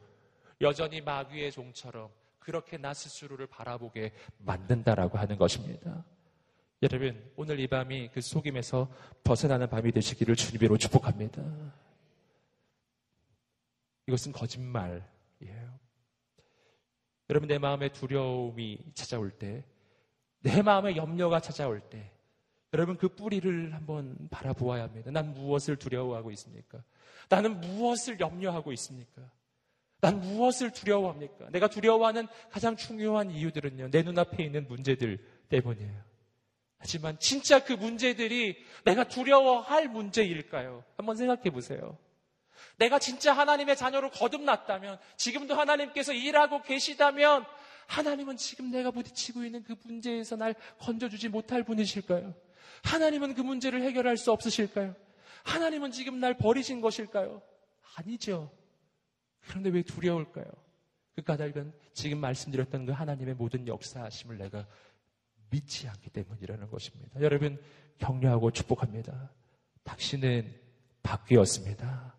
여전히 0.61 0.99
마귀의 0.99 1.51
종처럼 1.51 2.09
그렇게 2.39 2.77
나 2.77 2.93
스스로를 2.93 3.47
바라보게 3.47 4.11
만든다라고 4.39 5.17
하는 5.17 5.37
것입니다. 5.37 6.03
여러분, 6.81 7.31
오늘 7.35 7.59
이 7.59 7.67
밤이 7.67 8.09
그 8.11 8.19
속임에서 8.19 8.91
벗어나는 9.23 9.69
밤이 9.69 9.91
되시기를 9.91 10.35
주님으로 10.35 10.77
축복합니다. 10.77 11.43
이것은 14.07 14.31
거짓말이에요. 14.31 15.79
여러분, 17.29 17.47
내 17.47 17.59
마음에 17.59 17.89
두려움이 17.89 18.79
찾아올 18.93 19.29
때, 19.29 19.63
내 20.39 20.61
마음에 20.61 20.95
염려가 20.95 21.41
찾아올 21.41 21.81
때, 21.81 22.11
여러분 22.73 22.97
그 22.97 23.07
뿌리를 23.09 23.73
한번 23.73 24.15
바라보아야 24.29 24.83
합니다. 24.83 25.11
난 25.11 25.33
무엇을 25.33 25.77
두려워하고 25.77 26.31
있습니까? 26.31 26.83
나는 27.27 27.59
무엇을 27.61 28.19
염려하고 28.19 28.71
있습니까? 28.73 29.21
난 30.01 30.19
무엇을 30.19 30.71
두려워합니까? 30.71 31.49
내가 31.49 31.67
두려워하는 31.67 32.27
가장 32.51 32.77
중요한 32.77 33.31
이유들은요. 33.31 33.89
내 33.91 34.01
눈앞에 34.03 34.43
있는 34.43 34.67
문제들 34.67 35.17
때문이에요. 35.49 36.09
하지만 36.77 37.19
진짜 37.19 37.63
그 37.63 37.73
문제들이 37.73 38.57
내가 38.85 39.03
두려워할 39.03 39.89
문제일까요? 39.89 40.83
한번 40.95 41.17
생각해 41.17 41.49
보세요. 41.49 41.97
내가 42.77 42.99
진짜 42.99 43.33
하나님의 43.33 43.75
자녀로 43.75 44.09
거듭났다면, 44.11 44.97
지금도 45.17 45.55
하나님께서 45.55 46.13
일하고 46.13 46.61
계시다면, 46.61 47.45
하나님은 47.87 48.37
지금 48.37 48.71
내가 48.71 48.91
부딪히고 48.91 49.43
있는 49.43 49.63
그 49.63 49.75
문제에서 49.83 50.37
날 50.37 50.55
건져주지 50.77 51.27
못할 51.27 51.63
분이실까요? 51.63 52.33
하나님은 52.83 53.33
그 53.33 53.41
문제를 53.41 53.81
해결할 53.83 54.17
수 54.17 54.31
없으실까요? 54.31 54.95
하나님은 55.43 55.91
지금 55.91 56.19
날 56.19 56.37
버리신 56.37 56.81
것일까요? 56.81 57.41
아니죠. 57.95 58.51
그런데 59.47 59.69
왜 59.69 59.81
두려울까요? 59.81 60.45
그 61.15 61.23
까닭은 61.23 61.73
지금 61.93 62.19
말씀드렸던 62.19 62.85
그 62.85 62.91
하나님의 62.91 63.35
모든 63.35 63.67
역사하심을 63.67 64.37
내가 64.37 64.65
믿지 65.49 65.87
않기 65.87 66.09
때문이라는 66.11 66.69
것입니다. 66.69 67.21
여러분, 67.21 67.61
격려하고 67.97 68.51
축복합니다. 68.51 69.31
당신은 69.83 70.55
바뀌었습니다. 71.03 72.15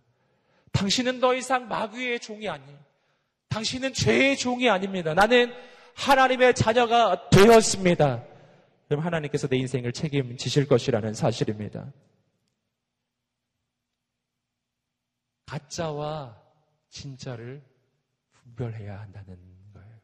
당신은 0.73 1.21
더 1.21 1.35
이상 1.35 1.69
마귀의 1.69 2.21
종이 2.21 2.49
아니에요. 2.49 2.79
당신은 3.49 3.93
죄의 3.93 4.37
종이 4.37 4.69
아닙니다. 4.69 5.15
나는 5.15 5.53
하나님의 5.95 6.55
자녀가 6.55 7.29
되었습니다. 7.31 8.25
그럼 8.91 9.05
하나님께서 9.05 9.47
내 9.47 9.57
인생을 9.57 9.93
책임지실 9.93 10.67
것이라는 10.67 11.15
사실입니다. 11.15 11.93
가짜와 15.47 16.37
진짜를 16.89 17.63
분별해야 18.33 18.99
한다는 18.99 19.39
거예요. 19.73 19.97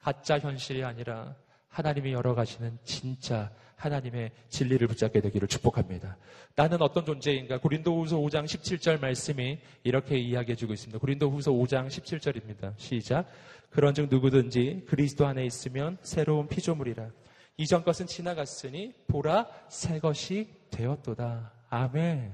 가짜 0.00 0.40
현실이 0.40 0.82
아니라 0.82 1.36
하나님이 1.68 2.12
열어가시는 2.12 2.80
진짜 2.82 3.52
하나님의 3.76 4.32
진리를 4.48 4.84
붙잡게 4.88 5.20
되기를 5.20 5.46
축복합니다. 5.46 6.18
나는 6.56 6.82
어떤 6.82 7.04
존재인가? 7.04 7.60
고린도후서 7.60 8.16
5장 8.16 8.46
17절 8.46 9.00
말씀이 9.00 9.60
이렇게 9.84 10.18
이야기해주고 10.18 10.72
있습니다. 10.72 10.98
고린도후서 10.98 11.52
5장 11.52 11.86
17절입니다. 11.86 12.74
시작. 12.78 13.28
그런즉 13.70 14.08
누구든지 14.10 14.86
그리스도 14.88 15.24
안에 15.24 15.46
있으면 15.46 15.98
새로운 16.02 16.48
피조물이라. 16.48 17.12
이전 17.58 17.82
것은 17.82 18.06
지나갔으니 18.06 18.94
보라 19.08 19.48
새 19.68 19.98
것이 19.98 20.48
되었도다. 20.70 21.52
아멘. 21.68 22.32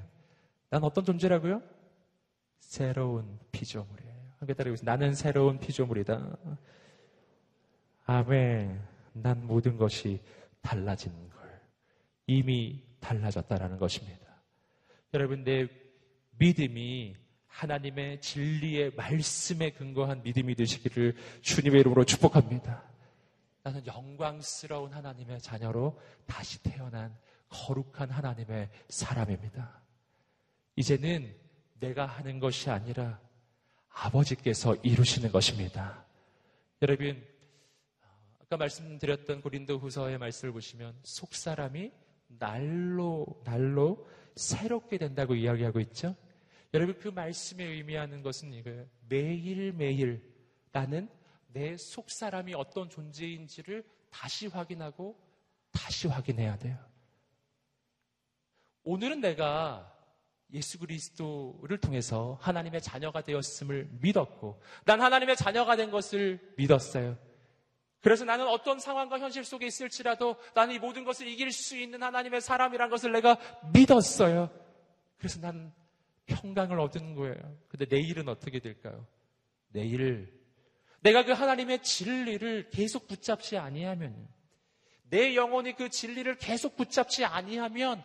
난 0.68 0.84
어떤 0.84 1.04
존재라고요? 1.04 1.62
새로운 2.60 3.38
피조물이에요. 3.50 4.14
함께 4.38 4.52
따라해보세요. 4.52 4.84
나는 4.84 5.14
새로운 5.14 5.58
피조물이다. 5.58 6.36
아멘. 8.04 8.80
난 9.14 9.46
모든 9.46 9.78
것이 9.78 10.20
달라진 10.60 11.12
걸. 11.30 11.60
이미 12.26 12.82
달라졌다라는 13.00 13.78
것입니다. 13.78 14.42
여러분, 15.14 15.42
내 15.42 15.68
믿음이 16.38 17.14
하나님의 17.46 18.20
진리의 18.20 18.94
말씀에 18.94 19.70
근거한 19.70 20.22
믿음이 20.22 20.54
되시기를 20.54 21.16
주님의 21.40 21.80
이름으로 21.80 22.04
축복합니다. 22.04 22.93
나는 23.64 23.86
영광스러운 23.86 24.92
하나님의 24.92 25.40
자녀로 25.40 25.98
다시 26.26 26.62
태어난 26.62 27.16
거룩한 27.48 28.10
하나님의 28.10 28.68
사람입니다. 28.90 29.80
이제는 30.76 31.34
내가 31.80 32.04
하는 32.04 32.40
것이 32.40 32.68
아니라 32.68 33.18
아버지께서 33.88 34.74
이루시는 34.76 35.32
것입니다. 35.32 36.04
여러분, 36.82 37.26
아까 38.38 38.58
말씀드렸던 38.58 39.40
고린도 39.40 39.78
후서의 39.78 40.18
말씀을 40.18 40.52
보시면 40.52 40.98
속사람이 41.02 41.90
날로, 42.38 43.24
날로 43.44 44.06
새롭게 44.36 44.98
된다고 44.98 45.34
이야기하고 45.34 45.80
있죠? 45.80 46.14
여러분, 46.74 46.98
그 46.98 47.08
말씀에 47.08 47.64
의미하는 47.64 48.20
것은 48.22 48.52
이거예요. 48.52 48.84
매일매일 49.08 50.22
나는 50.70 51.08
내 51.54 51.76
속 51.76 52.10
사람이 52.10 52.52
어떤 52.54 52.90
존재인지를 52.90 53.84
다시 54.10 54.48
확인하고 54.48 55.16
다시 55.70 56.08
확인해야 56.08 56.58
돼요. 56.58 56.76
오늘은 58.82 59.20
내가 59.20 59.90
예수 60.52 60.78
그리스도를 60.78 61.78
통해서 61.78 62.38
하나님의 62.42 62.82
자녀가 62.82 63.22
되었음을 63.22 63.88
믿었고, 64.02 64.60
난 64.84 65.00
하나님의 65.00 65.36
자녀가 65.36 65.74
된 65.74 65.90
것을 65.90 66.54
믿었어요. 66.56 67.16
그래서 68.00 68.24
나는 68.24 68.46
어떤 68.46 68.78
상황과 68.78 69.18
현실 69.18 69.44
속에 69.44 69.66
있을지라도 69.66 70.36
나는 70.54 70.74
이 70.74 70.78
모든 70.78 71.04
것을 71.04 71.26
이길 71.26 71.50
수 71.50 71.76
있는 71.76 72.02
하나님의 72.02 72.40
사람이란 72.42 72.90
것을 72.90 73.12
내가 73.12 73.38
믿었어요. 73.72 74.50
그래서 75.16 75.40
난 75.40 75.72
평강을 76.26 76.78
얻은 76.78 77.14
거예요. 77.14 77.58
근데 77.68 77.86
내일은 77.88 78.28
어떻게 78.28 78.58
될까요? 78.58 79.06
내일 79.68 80.43
내가 81.04 81.22
그 81.22 81.32
하나님의 81.32 81.82
진리를 81.82 82.70
계속 82.70 83.06
붙잡지 83.06 83.58
아니하면 83.58 84.26
내 85.10 85.36
영혼이 85.36 85.74
그 85.74 85.90
진리를 85.90 86.38
계속 86.38 86.76
붙잡지 86.76 87.26
아니하면 87.26 88.02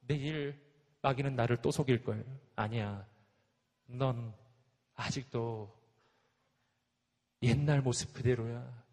내일 0.00 0.60
마귀는 1.00 1.36
나를 1.36 1.58
또 1.62 1.70
속일 1.70 2.02
거예요. 2.02 2.24
아니야. 2.56 3.06
넌 3.86 4.34
아직도 4.94 5.72
옛날 7.42 7.82
모습 7.82 8.12
그대로야. 8.12 8.84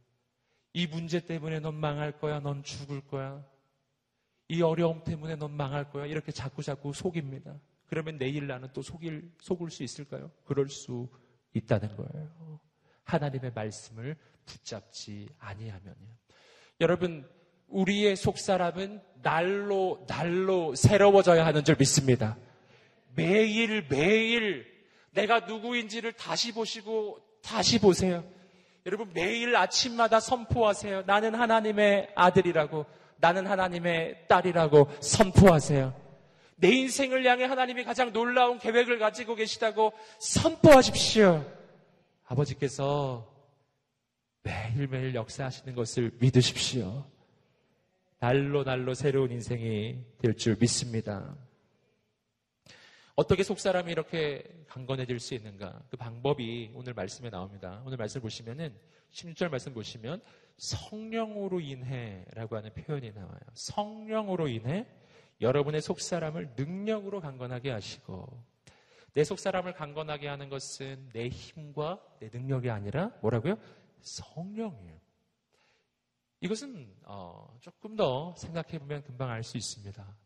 이 0.74 0.86
문제 0.86 1.26
때문에 1.26 1.60
넌 1.60 1.74
망할 1.74 2.20
거야. 2.20 2.40
넌 2.40 2.64
죽을 2.64 3.02
거야. 3.08 3.44
이 4.50 4.62
어려움 4.62 5.04
때문에 5.04 5.36
넌 5.36 5.52
망할 5.52 5.90
거야. 5.90 6.06
이렇게 6.06 6.32
자꾸 6.32 6.62
자꾸 6.62 6.94
속입니다. 6.94 7.60
그러면 7.88 8.20
내일 8.20 8.46
나는 8.46 8.70
또 8.72 8.84
속일, 8.84 9.32
속을 9.42 9.72
수 9.72 9.82
있을까요? 9.84 10.30
그럴 10.46 10.70
수 10.70 11.10
있다는 11.54 11.96
거예요. 11.98 12.60
하나님의 13.08 13.52
말씀을 13.56 14.16
붙잡지 14.46 15.30
아니하면요. 15.40 15.96
여러분, 16.82 17.28
우리의 17.68 18.16
속사람은 18.16 19.02
날로 19.22 20.06
날로 20.08 20.76
새로워져야 20.76 21.46
하는 21.46 21.64
줄 21.64 21.76
믿습니다. 21.78 22.38
매일 23.16 23.86
매일 23.90 24.66
내가 25.12 25.42
누구인지를 25.42 26.14
다시 26.14 26.54
보시고 26.54 27.20
다시 27.42 27.80
보세요. 27.80 28.24
여러분 28.86 29.12
매일 29.14 29.56
아침마다 29.56 30.20
선포하세요. 30.20 31.04
나는 31.06 31.36
하나님의 31.36 32.12
아들이라고 32.16 32.86
나는 33.18 33.48
하나님의 33.48 34.28
딸이라고 34.28 34.90
선포하세요. 35.02 35.94
내 36.56 36.70
인생을 36.70 37.26
향해 37.26 37.46
하나님이 37.46 37.84
가장 37.84 38.14
놀라운 38.14 38.60
계획을 38.60 39.00
가지고 39.00 39.36
계시다고 39.36 39.94
선포하십시오. 40.20 41.44
아버지께서 42.28 43.26
매일매일 44.44 45.16
역사하시는 45.16 45.74
것을 45.76 46.12
믿으십시오. 46.20 47.06
날로 48.20 48.64
날로 48.64 48.94
새로운 48.94 49.32
인생이 49.32 50.04
될 50.20 50.34
줄 50.36 50.58
믿습니다. 50.60 51.36
어떻게 53.16 53.44
속사람이 53.44 53.92
이렇게 53.92 54.44
강건해질 54.68 55.20
수 55.20 55.34
있는가? 55.34 55.82
그 55.90 55.98
방법이 55.98 56.72
오늘 56.76 56.94
말씀에 56.94 57.30
나옵니다. 57.30 57.82
오늘 57.86 57.98
말씀 57.98 58.20
을 58.20 58.22
보시면은 58.22 58.76
16절 59.12 59.50
말씀 59.50 59.74
보시면 59.74 60.22
성령으로 60.58 61.60
인해라고 61.60 62.58
하는 62.58 62.74
표현이 62.74 63.14
나와요. 63.14 63.40
성령으로 63.54 64.48
인해 64.50 64.86
여러분의 65.40 65.82
속사람을 65.82 66.54
능력으로 66.58 67.22
강건하게 67.22 67.72
하시고 67.72 68.44
내 69.14 69.24
속 69.24 69.40
사람을 69.40 69.74
강건하게 69.74 70.28
하는 70.28 70.50
것은 70.50 71.10
내 71.12 71.28
힘과 71.30 72.00
내 72.20 72.30
능력이 72.32 72.70
아니라 72.70 73.08
뭐라고요? 73.22 73.56
성령이에요. 74.02 75.00
이것은 76.42 76.96
어, 77.06 77.58
조금 77.62 77.96
더 77.96 78.36
생각해 78.38 78.78
보면 78.80 79.04
금방 79.04 79.30
알 79.32 79.44
수 79.44 79.58
있습니다. 79.58 80.18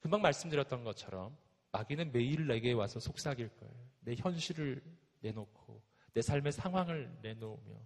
금방 0.00 0.22
말씀드렸던 0.22 0.84
것처럼 0.84 1.36
마귀는 1.72 2.12
매일 2.12 2.46
내게 2.46 2.72
와서 2.72 2.98
속삭일 2.98 3.48
거예요. 3.56 3.90
내 4.00 4.14
현실을 4.16 4.82
내놓고 5.20 5.82
내 6.14 6.22
삶의 6.22 6.52
상황을 6.52 7.18
내놓으며 7.22 7.76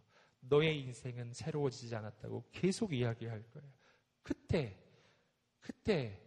너의 0.40 0.80
인생은 0.82 1.32
새로워지지 1.32 1.94
않았다고 1.97 2.44
계속 2.53 2.92
이야기할 2.92 3.42
거예요. 3.51 3.68
그때 4.22 4.78
그때 5.61 6.22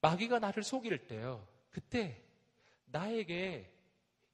마귀가 0.00 0.38
나를 0.38 0.62
속일 0.62 1.06
때요. 1.06 1.46
그때 1.72 2.22
나에게 2.86 3.68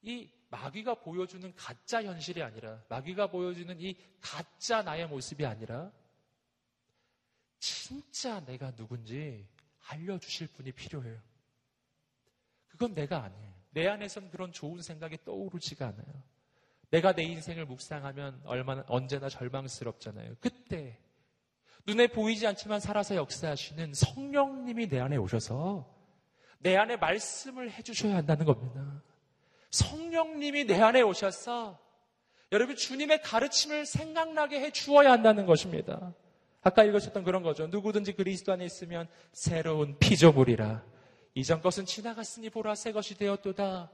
이 0.03 0.31
마귀가 0.51 0.97
보여주는 0.97 1.55
가짜 1.55 2.03
현실이 2.03 2.43
아니라 2.43 2.83
마귀가 2.89 3.29
보여주는 3.29 3.81
이 3.81 3.97
가짜 4.21 4.83
나의 4.83 5.07
모습이 5.09 5.47
아니라 5.47 5.91
진짜 7.59 8.45
내가 8.45 8.75
누군지 8.75 9.47
알려주실 9.89 10.49
분이 10.49 10.73
필요해요. 10.73 11.21
그건 12.69 12.95
내가 12.95 13.23
아니에요. 13.23 13.55
내 13.71 13.87
안에선 13.87 14.31
그런 14.31 14.53
좋은 14.53 14.83
생각이 14.83 15.19
떠오르지가 15.25 15.89
않아요. 15.89 16.23
내가 16.91 17.13
내 17.13 17.23
인생을 17.23 17.67
묵상하면 17.67 18.43
얼마나 18.45 18.85
언제나 18.89 19.29
절망스럽잖아요. 19.29 20.37
그때 20.41 20.99
눈에 21.87 22.07
보이지 22.07 22.47
않지만 22.47 22.81
살아서 22.81 23.15
역사하시는 23.17 23.95
성령님이 23.95 24.89
내 24.89 24.99
안에 25.01 25.17
오셔서 25.17 25.98
내 26.59 26.77
안에 26.77 26.97
말씀을 26.97 27.71
해주셔야 27.71 28.17
한다는 28.17 28.47
겁니다. 28.47 29.03
성령님이 29.71 30.65
내 30.65 30.81
안에 30.81 31.03
오셔서 31.03 31.79
여러분 32.51 32.77
주님의 32.77 33.23
가르침을 33.23 33.87
생각나게 33.87 34.61
해 34.61 34.71
주어야 34.71 35.13
한다는 35.13 35.47
것입니다. 35.47 36.15
아까 36.63 36.85
읽으셨던 36.85 37.25
그런 37.25 37.43
거죠. 37.43 37.67
누구든지 37.67 38.15
그리스도 38.15 38.53
안에 38.53 38.65
있으면 38.65 39.09
새로운 39.33 39.99
피조물이라. 39.99 40.85
이전 41.35 41.61
것은 41.61 41.85
지나갔으니 41.87 42.51
보라 42.51 42.75
새 42.75 42.93
것이 42.93 43.17
되었도다. 43.17 43.91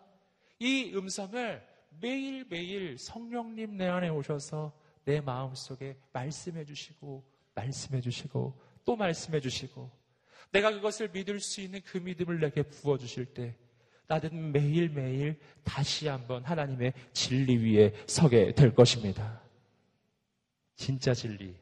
이 0.60 0.92
음성을 0.94 1.66
매일매일 2.00 2.96
성령님 2.98 3.76
내 3.76 3.86
안에 3.86 4.08
오셔서 4.08 4.72
내 5.04 5.20
마음속에 5.20 5.98
말씀해 6.12 6.64
주시고 6.64 7.24
말씀해 7.54 8.00
주시고 8.00 8.58
또 8.84 8.96
말씀해 8.96 9.40
주시고 9.40 9.90
내가 10.54 10.70
그것을 10.70 11.08
믿을 11.08 11.40
수 11.40 11.60
있는 11.60 11.80
그 11.84 11.98
믿음을 11.98 12.38
내게 12.38 12.62
부어 12.62 12.96
주실 12.96 13.26
때 13.26 13.56
나는 14.06 14.52
매일매일 14.52 15.36
다시 15.64 16.06
한번 16.06 16.44
하나님의 16.44 16.92
진리 17.12 17.56
위에 17.56 17.92
서게 18.06 18.54
될 18.54 18.72
것입니다. 18.72 19.42
진짜 20.76 21.12
진리. 21.12 21.56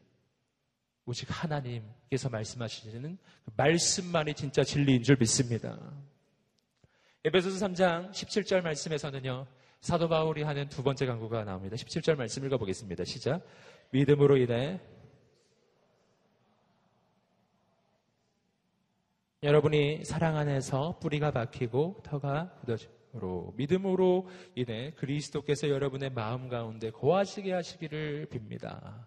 오직 1.07 1.27
하나님께서 1.31 2.29
말씀하시는 2.29 3.19
그 3.45 3.51
말씀만이 3.57 4.35
진짜 4.35 4.63
진리인 4.63 5.03
줄 5.03 5.17
믿습니다. 5.19 5.79
에베소서 7.25 7.67
3장 7.67 8.11
17절 8.11 8.61
말씀에서는요. 8.61 9.47
사도 9.81 10.09
바울이 10.09 10.43
하는 10.43 10.69
두 10.69 10.83
번째 10.83 11.07
강구가 11.07 11.45
나옵니다. 11.45 11.77
17절 11.77 12.17
말씀 12.17 12.45
읽어보겠습니다. 12.45 13.05
시작. 13.05 13.43
믿음으로 13.91 14.37
인해 14.37 14.81
여러분이 19.43 20.05
사랑 20.05 20.37
안에서 20.37 21.01
뿌리가 21.01 21.33
박히고 21.33 22.03
터가 22.05 22.53
굳어짐으로 22.61 23.55
믿음으로 23.57 24.29
인해 24.55 24.93
그리스도께서 24.93 25.69
여러분의 25.69 26.11
마음 26.11 26.49
가운데 26.49 26.93
거하시게 26.93 27.53
하시기를 27.53 28.29
빕니다. 28.31 29.05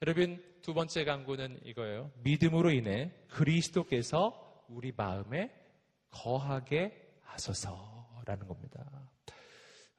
여러분 0.00 0.42
두 0.62 0.72
번째 0.72 1.04
강구는 1.04 1.60
이거예요. 1.62 2.10
믿음으로 2.22 2.70
인해 2.70 3.12
그리스도께서 3.28 4.64
우리 4.70 4.94
마음에 4.96 5.52
거하게 6.08 7.12
하소서라는 7.20 8.48
겁니다. 8.48 8.82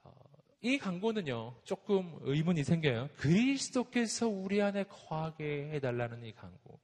어, 0.04 0.12
이 0.60 0.80
강구는요 0.80 1.54
조금 1.66 2.18
의문이 2.22 2.64
생겨요. 2.64 3.10
그리스도께서 3.18 4.28
우리 4.28 4.60
안에 4.60 4.86
거하게 4.86 5.70
해달라는 5.74 6.26
이 6.26 6.34
강구. 6.34 6.80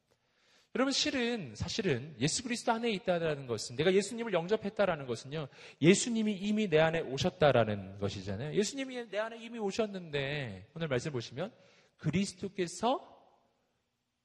여러분 0.75 0.91
실은 0.91 1.53
사실은 1.55 2.15
예수 2.19 2.41
그리스도 2.41 2.71
안에 2.71 2.89
있다라는 2.89 3.45
것은 3.45 3.75
내가 3.75 3.93
예수님을 3.93 4.33
영접했다라는 4.33 5.05
것은요. 5.05 5.47
예수님이 5.79 6.33
이미 6.33 6.67
내 6.67 6.79
안에 6.79 7.01
오셨다라는 7.01 7.99
것이잖아요. 7.99 8.55
예수님이 8.55 9.09
내 9.09 9.19
안에 9.19 9.37
이미 9.37 9.59
오셨는데 9.59 10.71
오늘 10.73 10.87
말씀 10.87 11.11
보시면 11.11 11.53
그리스도께서 11.97 13.07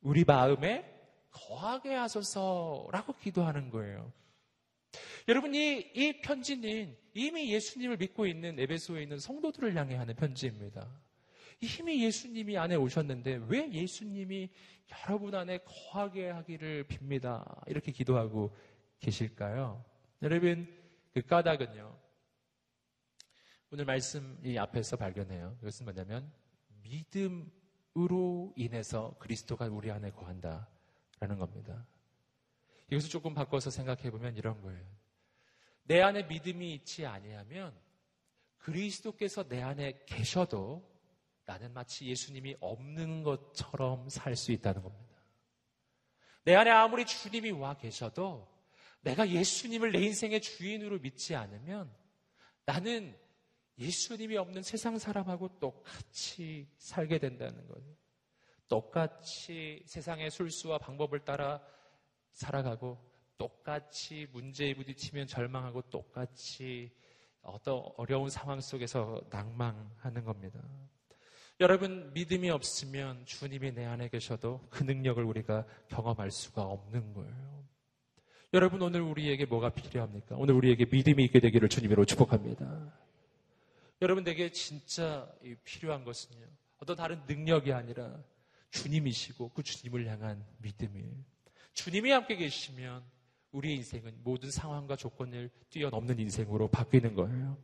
우리 0.00 0.24
마음에 0.24 0.90
거하게 1.30 1.94
하소서라고 1.94 3.12
기도하는 3.20 3.68
거예요. 3.68 4.10
여러분 5.28 5.54
이, 5.54 5.90
이 5.94 6.20
편지는 6.22 6.96
이미 7.12 7.52
예수님을 7.52 7.98
믿고 7.98 8.26
있는 8.26 8.58
에베소에 8.58 9.02
있는 9.02 9.18
성도들을 9.18 9.76
향해 9.76 9.96
하는 9.96 10.16
편지입니다. 10.16 10.88
이미 11.60 12.04
예수님이 12.04 12.56
안에 12.56 12.76
오셨는데 12.76 13.40
왜 13.48 13.70
예수님이 13.70 14.48
여러분 14.90 15.34
안에 15.34 15.58
거하게 15.58 16.30
하기를 16.30 16.84
빕니다. 16.88 17.62
이렇게 17.68 17.92
기도하고 17.92 18.54
계실까요? 19.00 19.84
여러분, 20.22 20.66
그 21.12 21.22
까닭은요. 21.22 21.98
오늘 23.70 23.84
말씀 23.84 24.38
이 24.42 24.56
앞에서 24.56 24.96
발견해요. 24.96 25.58
이것은 25.60 25.84
뭐냐면 25.84 26.32
믿음으로 26.82 28.54
인해서 28.56 29.14
그리스도가 29.18 29.66
우리 29.66 29.90
안에 29.90 30.10
거한다라는 30.10 31.38
겁니다. 31.38 31.86
이것을 32.90 33.10
조금 33.10 33.34
바꿔서 33.34 33.70
생각해 33.70 34.10
보면 34.10 34.36
이런 34.36 34.60
거예요. 34.62 34.86
내 35.84 36.00
안에 36.00 36.24
믿음이 36.24 36.74
있지 36.74 37.04
아니하면 37.04 37.74
그리스도께서 38.56 39.46
내 39.48 39.62
안에 39.62 40.02
계셔도 40.06 40.82
나는 41.48 41.72
마치 41.72 42.04
예수님이 42.04 42.56
없는 42.60 43.22
것처럼 43.22 44.10
살 44.10 44.36
수 44.36 44.52
있다는 44.52 44.82
겁니다. 44.82 45.16
내 46.44 46.54
안에 46.54 46.70
아무리 46.70 47.06
주님이 47.06 47.52
와 47.52 47.74
계셔도 47.74 48.46
내가 49.00 49.26
예수님을 49.26 49.92
내 49.92 50.00
인생의 50.00 50.42
주인으로 50.42 50.98
믿지 50.98 51.34
않으면 51.34 51.90
나는 52.66 53.18
예수님이 53.78 54.36
없는 54.36 54.62
세상 54.62 54.98
사람하고 54.98 55.58
똑같이 55.58 56.68
살게 56.76 57.18
된다는 57.18 57.66
거예요. 57.66 57.96
똑같이 58.68 59.82
세상의 59.86 60.30
술수와 60.30 60.76
방법을 60.76 61.24
따라 61.24 61.62
살아가고 62.32 63.02
똑같이 63.38 64.26
문제에 64.32 64.74
부딪히면 64.74 65.26
절망하고 65.26 65.80
똑같이 65.88 66.94
어떤 67.40 67.82
어려운 67.96 68.28
상황 68.28 68.60
속에서 68.60 69.22
낭망하는 69.30 70.24
겁니다. 70.24 70.60
여러분, 71.60 72.12
믿음이 72.14 72.50
없으면 72.50 73.24
주님이 73.24 73.72
내 73.72 73.84
안에 73.84 74.08
계셔도 74.08 74.60
그 74.70 74.84
능력을 74.84 75.22
우리가 75.22 75.66
경험할 75.88 76.30
수가 76.30 76.62
없는 76.62 77.12
거예요. 77.14 77.64
여러분, 78.54 78.80
오늘 78.80 79.00
우리에게 79.00 79.44
뭐가 79.44 79.70
필요합니까? 79.70 80.36
오늘 80.36 80.54
우리에게 80.54 80.86
믿음이 80.90 81.24
있게 81.24 81.40
되기를 81.40 81.68
주님으로 81.68 82.04
축복합니다. 82.04 82.92
여러분, 84.00 84.26
에게 84.28 84.52
진짜 84.52 85.28
필요한 85.64 86.04
것은요. 86.04 86.46
어떤 86.78 86.96
다른 86.96 87.20
능력이 87.26 87.72
아니라 87.72 88.16
주님이시고 88.70 89.50
그 89.50 89.64
주님을 89.64 90.06
향한 90.06 90.44
믿음이에요. 90.58 91.12
주님이 91.74 92.10
함께 92.12 92.36
계시면 92.36 93.02
우리의 93.50 93.76
인생은 93.76 94.20
모든 94.22 94.50
상황과 94.50 94.94
조건을 94.94 95.50
뛰어넘는 95.70 96.20
인생으로 96.20 96.68
바뀌는 96.68 97.14
거예요. 97.14 97.56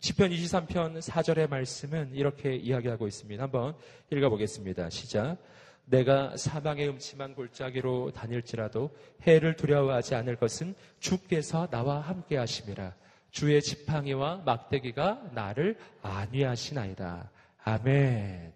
10편 0.00 0.32
23편 0.32 0.98
4절의 1.02 1.50
말씀은 1.50 2.14
이렇게 2.14 2.56
이야기하고 2.56 3.06
있습니다. 3.06 3.42
한번 3.42 3.76
읽어보겠습니다. 4.10 4.88
시작. 4.88 5.36
내가 5.84 6.36
사방의 6.36 6.88
음침한 6.88 7.34
골짜기로 7.34 8.12
다닐지라도 8.12 8.96
해를 9.26 9.56
두려워하지 9.56 10.14
않을 10.14 10.36
것은 10.36 10.74
주께서 11.00 11.68
나와 11.68 12.00
함께 12.00 12.38
하심이라. 12.38 12.94
주의 13.30 13.60
지팡이와 13.60 14.38
막대기가 14.38 15.30
나를 15.34 15.76
안위하시나이다. 16.00 17.30
아멘. 17.64 18.54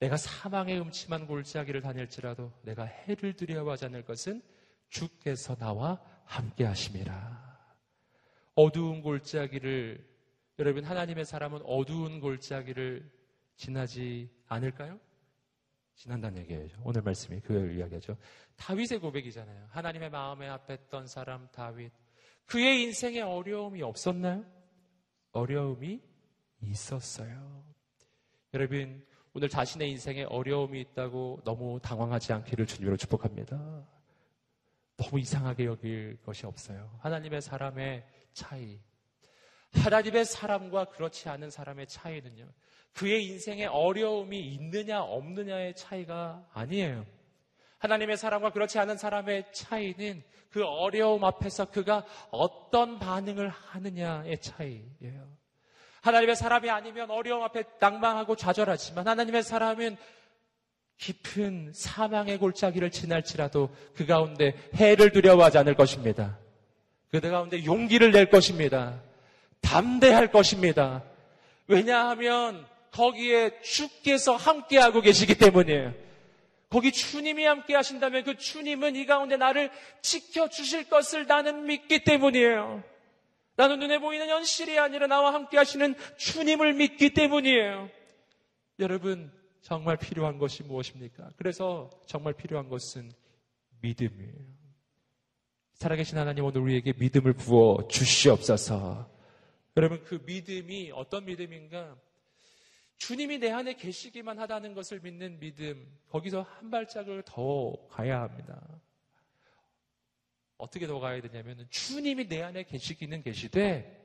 내가 0.00 0.16
사망의 0.16 0.80
음침한 0.80 1.26
골짜기를 1.26 1.82
다닐지라도 1.82 2.52
내가 2.62 2.84
해를 2.84 3.34
두려워하지 3.34 3.86
않을 3.86 4.04
것은 4.04 4.42
주께서 4.88 5.56
나와 5.56 6.00
함께 6.24 6.64
하심이라. 6.64 7.45
어두운 8.56 9.02
골짜기를 9.02 10.04
여러분 10.58 10.84
하나님의 10.84 11.26
사람은 11.26 11.60
어두운 11.64 12.20
골짜기를 12.20 13.08
지나지 13.56 14.30
않을까요? 14.48 14.98
지난다는 15.94 16.42
얘기예요. 16.42 16.68
오늘 16.82 17.02
말씀이 17.02 17.40
그걸 17.40 17.76
이야기하죠. 17.76 18.16
다윗의 18.56 18.98
고백이잖아요. 19.00 19.66
하나님의 19.70 20.10
마음에 20.10 20.48
합했던 20.48 21.06
사람 21.06 21.48
다윗. 21.52 21.92
그의 22.46 22.82
인생에 22.82 23.20
어려움이 23.20 23.82
없었나요? 23.82 24.44
어려움이 25.32 26.00
있었어요. 26.62 27.64
여러분, 28.54 29.04
오늘 29.34 29.50
자신의 29.50 29.90
인생에 29.90 30.24
어려움이 30.24 30.80
있다고 30.80 31.42
너무 31.44 31.78
당황하지 31.82 32.32
않기를 32.32 32.66
주님으로 32.66 32.96
축복합니다. 32.96 33.86
너무 34.96 35.20
이상하게 35.20 35.66
여길 35.66 36.18
것이 36.24 36.46
없어요. 36.46 36.98
하나님의 37.00 37.42
사람의 37.42 38.06
차이. 38.36 38.78
하나님의 39.72 40.24
사람과 40.24 40.84
그렇지 40.84 41.28
않은 41.28 41.50
사람의 41.50 41.88
차이는요. 41.88 42.46
그의 42.92 43.26
인생에 43.26 43.66
어려움이 43.66 44.38
있느냐 44.38 45.02
없느냐의 45.02 45.74
차이가 45.74 46.46
아니에요. 46.52 47.04
하나님의 47.78 48.16
사람과 48.16 48.52
그렇지 48.52 48.78
않은 48.78 48.96
사람의 48.96 49.52
차이는 49.52 50.22
그 50.50 50.64
어려움 50.64 51.24
앞에서 51.24 51.66
그가 51.66 52.06
어떤 52.30 52.98
반응을 52.98 53.48
하느냐의 53.48 54.40
차이예요. 54.40 55.36
하나님의 56.00 56.36
사람이 56.36 56.70
아니면 56.70 57.10
어려움 57.10 57.42
앞에 57.42 57.64
낭망하고 57.80 58.36
좌절하지만 58.36 59.06
하나님의 59.08 59.42
사람은 59.42 59.96
깊은 60.98 61.72
사망의 61.74 62.38
골짜기를 62.38 62.90
지날지라도 62.90 63.74
그 63.94 64.06
가운데 64.06 64.54
해를 64.74 65.12
두려워하지 65.12 65.58
않을 65.58 65.74
것입니다. 65.74 66.38
그 67.10 67.20
가운데 67.20 67.64
용기를 67.64 68.12
낼 68.12 68.30
것입니다. 68.30 69.00
담대할 69.60 70.30
것입니다. 70.30 71.02
왜냐하면 71.66 72.66
거기에 72.92 73.60
주께서 73.62 74.36
함께하고 74.36 75.00
계시기 75.00 75.36
때문이에요. 75.36 75.94
거기 76.68 76.92
주님이 76.92 77.44
함께 77.44 77.74
하신다면 77.74 78.24
그 78.24 78.36
주님은 78.36 78.96
이 78.96 79.06
가운데 79.06 79.36
나를 79.36 79.70
지켜주실 80.02 80.88
것을 80.88 81.26
나는 81.26 81.64
믿기 81.64 82.04
때문이에요. 82.04 82.82
나는 83.56 83.78
눈에 83.78 83.98
보이는 83.98 84.28
현실이 84.28 84.78
아니라 84.78 85.06
나와 85.06 85.32
함께 85.32 85.56
하시는 85.56 85.94
주님을 86.18 86.74
믿기 86.74 87.14
때문이에요. 87.14 87.88
여러분, 88.80 89.32
정말 89.62 89.96
필요한 89.96 90.38
것이 90.38 90.62
무엇입니까? 90.62 91.30
그래서 91.36 91.90
정말 92.06 92.34
필요한 92.34 92.68
것은 92.68 93.10
믿음이에요. 93.80 94.55
살아계신 95.78 96.16
하나님 96.16 96.44
오늘 96.44 96.62
우리에게 96.62 96.94
믿음을 96.96 97.34
부어 97.34 97.86
주시옵소서. 97.88 99.10
여러분, 99.76 100.02
그 100.04 100.22
믿음이 100.24 100.90
어떤 100.94 101.26
믿음인가? 101.26 101.96
주님이 102.96 103.38
내 103.38 103.50
안에 103.50 103.74
계시기만 103.74 104.38
하다는 104.38 104.72
것을 104.72 105.00
믿는 105.00 105.38
믿음, 105.38 105.86
거기서 106.08 106.42
한 106.42 106.70
발짝을 106.70 107.24
더 107.26 107.76
가야 107.90 108.22
합니다. 108.22 108.58
어떻게 110.56 110.86
더 110.86 110.98
가야 110.98 111.20
되냐면, 111.20 111.66
주님이 111.68 112.26
내 112.26 112.42
안에 112.42 112.62
계시기는 112.62 113.22
계시되, 113.22 114.02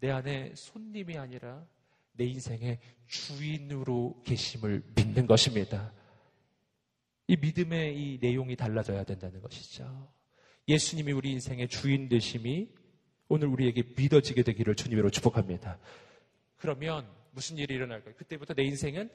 내 0.00 0.10
안에 0.10 0.56
손님이 0.56 1.18
아니라 1.18 1.64
내 2.14 2.24
인생의 2.24 2.80
주인으로 3.06 4.20
계심을 4.26 4.82
믿는 4.96 5.28
것입니다. 5.28 5.92
이 7.28 7.36
믿음의 7.36 7.96
이 7.96 8.18
내용이 8.20 8.56
달라져야 8.56 9.04
된다는 9.04 9.40
것이죠. 9.40 10.19
예수님이 10.70 11.12
우리 11.12 11.32
인생의 11.32 11.68
주인 11.68 12.08
되심이 12.08 12.68
오늘 13.28 13.48
우리에게 13.48 13.82
믿어지게 13.96 14.42
되기를 14.44 14.76
주님으로 14.76 15.10
축복합니다. 15.10 15.78
그러면 16.56 17.08
무슨 17.32 17.58
일이 17.58 17.74
일어날까요? 17.74 18.14
그때부터 18.14 18.54
내 18.54 18.62
인생은 18.62 19.10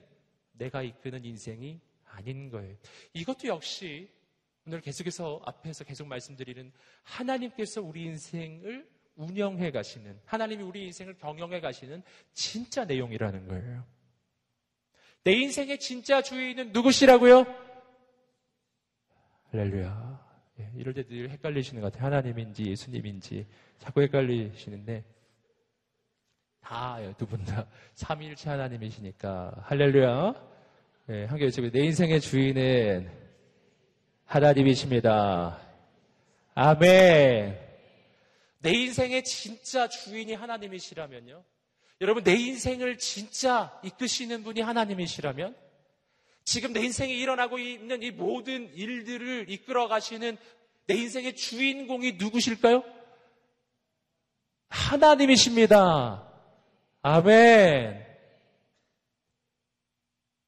내가 0.54 0.84
이끄는 0.84 1.24
인생이 1.24 1.80
아닌 2.06 2.50
거예요. 2.50 2.76
이것도 3.14 3.48
역시 3.48 4.10
오늘 4.68 4.82
계속해서 4.82 5.42
앞에서 5.46 5.84
계속 5.84 6.08
말씀드리는 6.08 6.72
하나님께서 7.04 7.82
우리 7.82 8.04
인생을 8.04 8.90
운영해 9.16 9.72
가시는, 9.72 10.20
하나님이 10.26 10.64
우리 10.64 10.86
인생을 10.86 11.18
경영해 11.18 11.62
가시는 11.62 12.04
진짜 12.34 12.84
내용이라는 12.84 13.48
거예요. 13.48 13.86
내 15.24 15.34
인생의 15.34 15.80
진짜 15.80 16.22
주인은 16.22 16.74
누구시라고요? 16.74 17.46
할렐루야. 19.52 20.15
예, 20.60 20.70
이럴 20.76 20.94
때 20.94 21.04
늘 21.04 21.30
헷갈리시는 21.30 21.82
것 21.82 21.92
같아요. 21.92 22.06
하나님인지 22.08 22.66
예수님인지 22.66 23.46
자꾸 23.78 24.02
헷갈리시는데 24.02 25.04
다두분 26.62 27.44
다 27.46 27.68
삼위일체 27.94 28.50
하나님이시니까 28.50 29.54
할렐루야. 29.64 30.34
예, 31.10 31.26
한개 31.26 31.46
여쭤보세요. 31.48 31.72
내 31.72 31.82
인생의 31.86 32.20
주인은 32.22 33.10
하나님이십니다. 34.26 35.60
아멘. 36.56 37.60
내 38.60 38.72
인생의 38.72 39.24
진짜 39.24 39.88
주인이 39.88 40.34
하나님이시라면요. 40.34 41.44
여러분, 42.02 42.24
내 42.24 42.34
인생을 42.34 42.98
진짜 42.98 43.80
이끄시는 43.84 44.44
분이 44.44 44.62
하나님이시라면 44.62 45.56
지금 46.46 46.74
내 46.74 46.82
인생에 46.82 47.14
일어나고 47.14 47.60
있는 47.60 48.02
이 48.04 48.12
모든 48.12 48.74
일들을 48.74 49.50
이끌어 49.50 49.88
가시는 49.88 50.38
내 50.88 50.96
인생의 50.96 51.36
주인공이 51.36 52.14
누구실까요? 52.14 52.84
하나님이십니다. 54.70 56.32
아멘. 57.02 58.06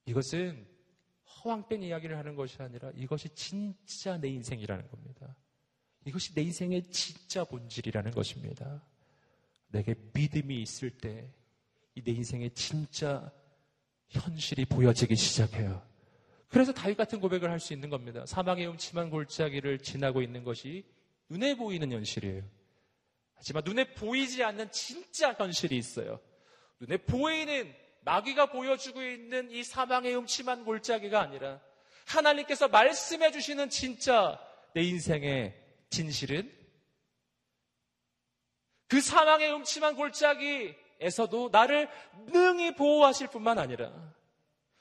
이것은 0.06 0.66
허황된 1.44 1.84
이야기를 1.84 2.18
하는 2.18 2.36
것이 2.36 2.62
아니라 2.62 2.92
이것이 2.96 3.30
진짜 3.36 4.18
내 4.18 4.30
인생이라는 4.30 4.88
겁니다. 4.88 5.36
이것이 6.06 6.34
내 6.34 6.44
인생의 6.44 6.90
진짜 6.92 7.44
본질이라는 7.44 8.12
것입니다. 8.12 8.82
내게 9.70 9.96
믿음이 10.14 10.62
있을 10.62 10.92
때 10.92 11.30
이 11.98 12.02
내 12.04 12.12
인생의 12.12 12.52
진짜 12.52 13.32
현실이 14.10 14.66
보여지기 14.66 15.16
시작해요. 15.16 15.86
그래서 16.50 16.72
다윗 16.72 16.96
같은 16.96 17.20
고백을 17.20 17.52
할 17.52 17.60
수 17.60 17.74
있는 17.74 17.90
겁니다. 17.90 18.26
사망의 18.26 18.68
음침한 18.68 19.10
골짜기를 19.10 19.80
지나고 19.80 20.22
있는 20.22 20.44
것이 20.44 20.86
눈에 21.30 21.56
보이는 21.56 21.92
현실이에요. 21.92 22.44
하지만 23.36 23.64
눈에 23.66 23.94
보이지 23.94 24.44
않는 24.44 24.72
진짜 24.72 25.34
현실이 25.34 25.78
있어요. 25.78 26.20
눈에 26.80 26.98
보이는 26.98 27.74
마귀가 28.02 28.48
보여주고 28.48 29.02
있는 29.04 29.52
이 29.52 29.64
사망의 29.64 30.16
음침한 30.16 30.64
골짜기가 30.64 31.20
아니라 31.20 31.60
하나님께서 32.06 32.70
말씀해 32.70 33.32
주시는 33.32 33.70
진짜 33.70 34.40
내 34.74 34.84
인생의 34.84 35.54
진실은 35.90 36.52
그 38.88 39.02
사망의 39.02 39.54
음침한 39.54 39.96
골짜기 39.96 40.74
에서도 41.00 41.50
나를 41.52 41.90
능히 42.28 42.76
보호하실 42.76 43.28
뿐만 43.28 43.60
아니라 43.60 43.92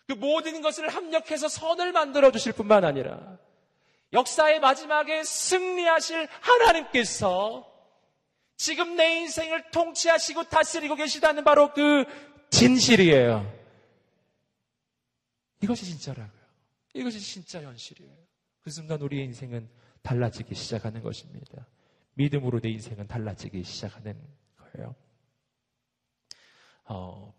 그 0.06 0.12
모든 0.12 0.62
것을 0.62 0.88
합력해서 0.88 1.48
선을 1.48 1.92
만들어 1.92 2.30
주실 2.30 2.52
뿐만 2.52 2.84
아니라 2.84 3.38
역사의 4.12 4.60
마지막에 4.60 5.24
승리하실 5.24 6.28
하나님께서 6.40 7.70
지금 8.56 8.96
내 8.96 9.20
인생을 9.20 9.70
통치하시고 9.70 10.44
다스리고 10.44 10.94
계시다는 10.94 11.44
바로 11.44 11.72
그 11.74 12.04
진실이에요. 12.50 13.52
이것이 15.62 15.84
진짜라고요. 15.84 16.46
이것이 16.94 17.20
진짜 17.20 17.60
현실이에요. 17.62 18.16
그 18.62 18.70
순간 18.70 19.00
우리의 19.02 19.24
인생은 19.26 19.68
달라지기 20.02 20.54
시작하는 20.54 21.02
것입니다. 21.02 21.66
믿음으로 22.14 22.60
내 22.60 22.70
인생은 22.70 23.06
달라지기 23.06 23.62
시작하는 23.64 24.18
거예요. 24.56 24.94
어, 26.86 27.34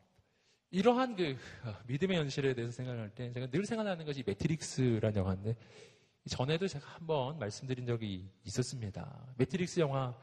이러한 0.71 1.15
그 1.15 1.35
어, 1.63 1.75
믿음의 1.87 2.17
현실에 2.17 2.53
대해서 2.53 2.71
생각할 2.71 3.09
때 3.09 3.31
제가 3.31 3.47
늘 3.47 3.65
생각나는 3.65 4.05
것이 4.05 4.23
매트릭스라는 4.25 5.15
영화인데 5.15 5.55
전에도 6.29 6.67
제가 6.67 6.85
한번 6.87 7.39
말씀드린 7.39 7.85
적이 7.85 8.29
있었습니다. 8.43 9.33
매트릭스 9.37 9.79
영화 9.79 10.15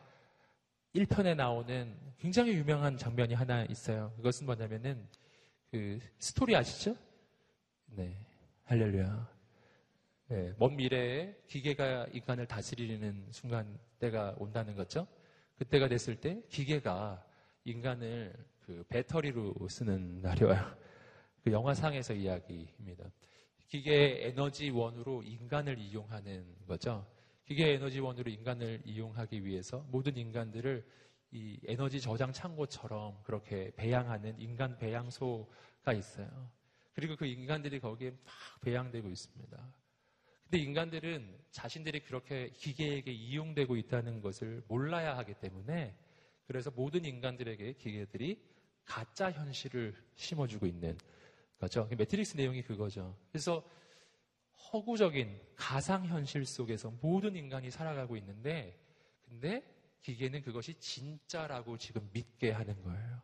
1편에 0.95 1.35
나오는 1.35 1.97
굉장히 2.18 2.53
유명한 2.53 2.97
장면이 2.97 3.35
하나 3.35 3.64
있어요. 3.64 4.12
그것은 4.16 4.47
뭐냐면은 4.47 5.09
그 5.70 5.99
스토리 6.18 6.55
아시죠? 6.55 6.97
네. 7.87 8.14
할렐루야. 8.64 9.35
네, 10.29 10.55
먼 10.59 10.77
미래에 10.77 11.37
기계가 11.47 12.07
인간을 12.12 12.47
다스리는 12.47 13.27
순간 13.31 13.79
때가 13.99 14.35
온다는 14.39 14.75
거죠. 14.75 15.07
그때가 15.57 15.89
됐을 15.89 16.16
때 16.16 16.43
기계가 16.49 17.25
인간을 17.64 18.33
그 18.67 18.83
배터리로 18.89 19.55
쓰는 19.69 20.23
날이 20.23 20.45
와요. 20.45 20.77
그 21.43 21.53
영화상에서 21.53 22.15
이야기입니다. 22.15 23.05
기계 23.67 24.27
에너지원으로 24.27 25.23
인간을 25.23 25.79
이용하는 25.79 26.47
거죠. 26.67 27.07
기계 27.45 27.73
에너지원으로 27.75 28.31
인간을 28.31 28.81
이용하기 28.87 29.45
위해서 29.45 29.85
모든 29.91 30.17
인간들을 30.17 30.83
이 31.33 31.59
에너지 31.67 32.01
저장 32.01 32.33
창고처럼 32.33 33.23
그렇게 33.25 33.71
배양하는 33.77 34.39
인간 34.39 34.79
배양소가 34.79 35.93
있어요. 35.93 36.29
그리고 36.95 37.17
그 37.17 37.27
인간들이 37.27 37.81
거기에 37.81 38.11
막 38.11 38.19
배양되고 38.62 39.11
있습니다. 39.11 39.75
근데 40.45 40.59
인간들은 40.59 41.39
자신들이 41.51 42.01
그렇게 42.01 42.51
기계에게 42.51 43.12
이용되고 43.12 43.77
있다는 43.77 44.23
것을 44.23 44.62
몰라야 44.69 45.19
하기 45.19 45.35
때문에 45.35 45.95
그래서 46.47 46.71
모든 46.71 47.05
인간들에게 47.05 47.75
기계들이 47.75 48.54
가짜 48.85 49.30
현실을 49.30 49.95
심어주고 50.14 50.66
있는 50.66 50.97
거죠. 51.59 51.89
매트릭스 51.97 52.37
내용이 52.37 52.62
그거죠. 52.62 53.16
그래서 53.30 53.64
허구적인 54.72 55.41
가상 55.57 56.07
현실 56.07 56.45
속에서 56.45 56.91
모든 57.01 57.37
인간이 57.37 57.70
살아가고 57.70 58.16
있는데, 58.16 58.78
근데 59.28 59.62
기계는 60.03 60.43
그것이 60.43 60.74
진짜라고 60.74 61.78
지금 61.78 62.09
믿게 62.12 62.51
하는 62.51 62.80
거예요. 62.82 63.22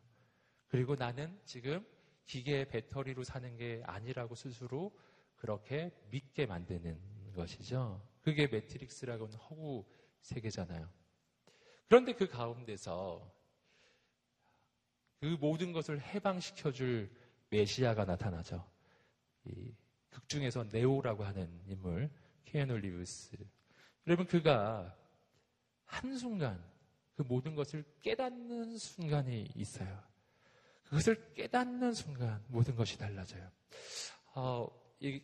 그리고 0.68 0.94
나는 0.94 1.38
지금 1.44 1.84
기계의 2.24 2.68
배터리로 2.68 3.24
사는 3.24 3.56
게 3.56 3.82
아니라고 3.84 4.34
스스로 4.34 4.96
그렇게 5.36 5.90
믿게 6.10 6.46
만드는 6.46 7.32
것이죠. 7.34 8.06
그게 8.22 8.46
매트릭스라고 8.46 9.24
하는 9.24 9.36
허구 9.36 9.84
세계잖아요. 10.20 10.88
그런데 11.88 12.12
그 12.12 12.28
가운데서 12.28 13.39
그 15.20 15.36
모든 15.38 15.72
것을 15.72 16.00
해방시켜 16.00 16.72
줄 16.72 17.10
메시아가 17.50 18.04
나타나죠. 18.04 18.66
극 20.08 20.28
중에서 20.28 20.64
네오라고 20.70 21.24
하는 21.24 21.60
인물, 21.66 22.10
케아누 22.46 22.76
리브스. 22.78 23.36
여러분, 24.06 24.26
그가 24.26 24.96
한순간 25.84 26.62
그 27.16 27.22
모든 27.22 27.54
것을 27.54 27.84
깨닫는 28.00 28.78
순간이 28.78 29.50
있어요. 29.54 30.02
그것을 30.84 31.34
깨닫는 31.34 31.92
순간 31.92 32.42
모든 32.48 32.74
것이 32.74 32.98
달라져요. 32.98 33.50
어, 34.34 34.68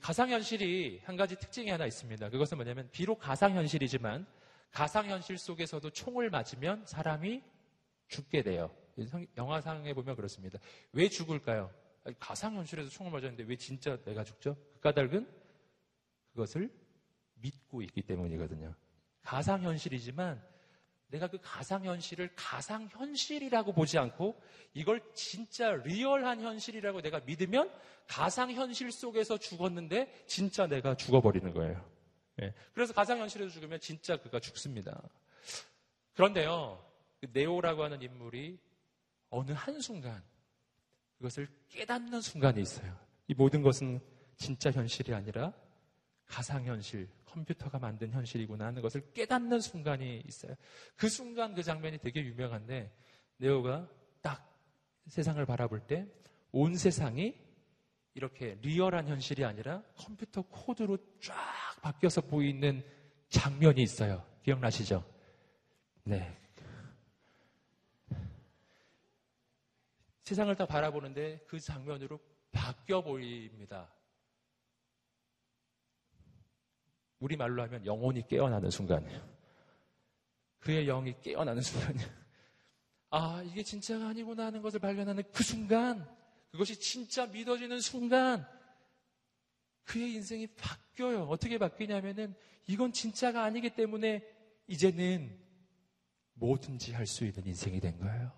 가상현실이 0.01 1.03
한 1.05 1.17
가지 1.17 1.37
특징이 1.37 1.71
하나 1.71 1.87
있습니다. 1.87 2.29
그것은 2.29 2.59
뭐냐면, 2.59 2.89
비록 2.93 3.19
가상현실이지만, 3.19 4.27
가상현실 4.73 5.39
속에서도 5.39 5.89
총을 5.91 6.29
맞으면 6.29 6.85
사람이 6.87 7.43
죽게 8.09 8.43
돼요. 8.43 8.71
영화상에 9.37 9.93
보면 9.95 10.17
그렇습니다. 10.17 10.59
왜 10.93 11.09
죽을까요? 11.09 11.71
가상현실에서 12.19 12.89
총을 12.91 13.13
맞았는데 13.13 13.45
왜 13.45 13.57
진짜 13.57 14.01
내가 14.05 14.25
죽죠? 14.25 14.57
그 14.75 14.81
까닭은 14.81 15.29
그것을 16.31 16.71
믿고 17.35 17.83
있기 17.83 18.03
때문이거든요. 18.03 18.75
가상현실이지만 19.23 20.43
내가 21.09 21.29
그 21.29 21.39
가상현실을 21.41 22.31
가상현실이라고 22.35 23.73
보지 23.73 23.99
않고 23.99 24.41
이걸 24.75 25.01
진짜 25.15 25.73
리얼한 25.73 26.41
현실이라고 26.41 27.01
내가 27.01 27.21
믿으면 27.21 27.73
가상현실 28.09 28.91
속에서 28.93 29.39
죽었는데 29.39 30.25
진짜 30.27 30.67
내가 30.67 30.97
죽어버리는 30.97 31.53
거예요. 31.53 31.85
네. 32.37 32.55
그래서 32.75 32.93
가상현실에서 32.93 33.51
죽으면 33.51 33.81
진짜 33.81 34.17
그가 34.17 34.41
죽습니다. 34.41 35.01
그런데요, 36.15 36.85
그 37.21 37.29
네오라고 37.33 37.85
하는 37.85 38.03
인물이 38.03 38.59
어느 39.37 39.53
한순간 39.53 40.23
그것을 41.19 41.49
깨닫는 41.69 42.21
순간이 42.21 42.61
있어요. 42.61 42.97
이 43.29 43.35
모든 43.35 43.63
것은 43.63 44.01
진짜 44.37 44.71
현실이 44.71 45.15
아니라 45.15 45.53
가상현실, 46.27 47.09
컴퓨터가 47.25 47.79
만든 47.79 48.11
현실이구나 48.11 48.67
하는 48.67 48.83
것을 48.83 49.13
깨닫는 49.13 49.61
순간이 49.61 50.23
있어요. 50.27 50.55
그 50.97 51.09
순간 51.09 51.55
그 51.55 51.63
장면이 51.63 51.99
되게 51.99 52.21
유명한데 52.25 52.93
네오가 53.39 53.89
딱 54.23 54.53
세상을 55.07 55.45
바라볼 55.47 55.87
때 55.87 56.07
온 56.53 56.75
세상이 56.75 57.35
이렇게 58.15 58.59
리얼한 58.63 59.09
현실이 59.09 59.45
아니라 59.45 59.83
컴퓨터 59.95 60.41
코드로 60.41 60.97
쫙 61.21 61.35
바뀌어서 61.83 62.23
보이는 62.23 62.83
장면이 63.29 63.83
있어요. 63.83 64.25
기억나시죠? 64.43 65.05
네. 66.05 66.35
세상을 70.27 70.53
다 70.57 70.67
바라보는데 70.67 71.45
그 71.47 71.61
장면으로 71.61 72.19
바뀌어 72.51 73.01
보입니다. 73.01 73.89
우리 77.21 77.37
말로 77.37 77.63
하면 77.63 77.87
영혼이 77.87 78.27
깨어나는 78.27 78.69
순간이에요. 78.71 79.37
그의 80.59 80.87
영이 80.87 81.15
깨어나는 81.23 81.63
순간이에요. 81.63 82.09
아, 83.11 83.41
이게 83.47 83.63
진짜가 83.63 84.09
아니구나 84.09 84.47
하는 84.47 84.63
것을 84.63 84.81
발견하는 84.81 85.23
그 85.33 85.45
순간, 85.45 86.05
그것이 86.51 86.81
진짜 86.81 87.27
믿어지는 87.27 87.81
순간, 87.81 88.45
그의 89.85 90.15
인생이 90.15 90.49
바뀌어요. 90.57 91.23
어떻게 91.29 91.57
바뀌냐면은, 91.57 92.35
이건 92.67 92.93
진짜가 92.93 93.45
아니기 93.45 93.77
때문에, 93.77 94.27
이제는 94.67 95.39
뭐든지 96.35 96.95
할 96.95 97.07
수 97.07 97.25
있는 97.25 97.47
인생이 97.47 97.79
된 97.79 97.97
거예요. 98.01 98.33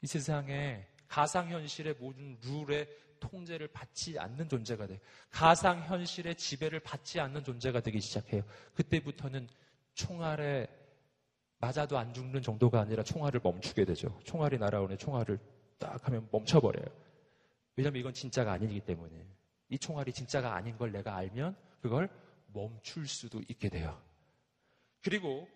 이 0.00 0.06
세상에 0.06 0.88
가상현실의 1.10 1.96
모든 1.98 2.38
룰에 2.40 2.88
통제를 3.18 3.68
받지 3.68 4.18
않는 4.18 4.48
존재가 4.48 4.86
돼요. 4.86 4.98
가상현실의 5.30 6.36
지배를 6.36 6.80
받지 6.80 7.20
않는 7.20 7.44
존재가 7.44 7.80
되기 7.80 8.00
시작해요. 8.00 8.42
그때부터는 8.74 9.48
총알에 9.94 10.68
맞아도 11.58 11.98
안 11.98 12.14
죽는 12.14 12.40
정도가 12.40 12.80
아니라 12.80 13.02
총알을 13.02 13.40
멈추게 13.42 13.84
되죠. 13.84 14.18
총알이 14.24 14.56
날아오는 14.58 14.96
총알을 14.96 15.38
딱 15.78 16.06
하면 16.06 16.26
멈춰버려요. 16.30 16.86
왜냐면 17.76 18.00
이건 18.00 18.14
진짜가 18.14 18.52
아니기 18.52 18.80
때문에. 18.80 19.26
이 19.68 19.78
총알이 19.78 20.12
진짜가 20.12 20.54
아닌 20.54 20.78
걸 20.78 20.92
내가 20.92 21.16
알면 21.16 21.56
그걸 21.82 22.08
멈출 22.46 23.06
수도 23.06 23.40
있게 23.48 23.68
돼요. 23.68 24.00
그리고 25.02 25.48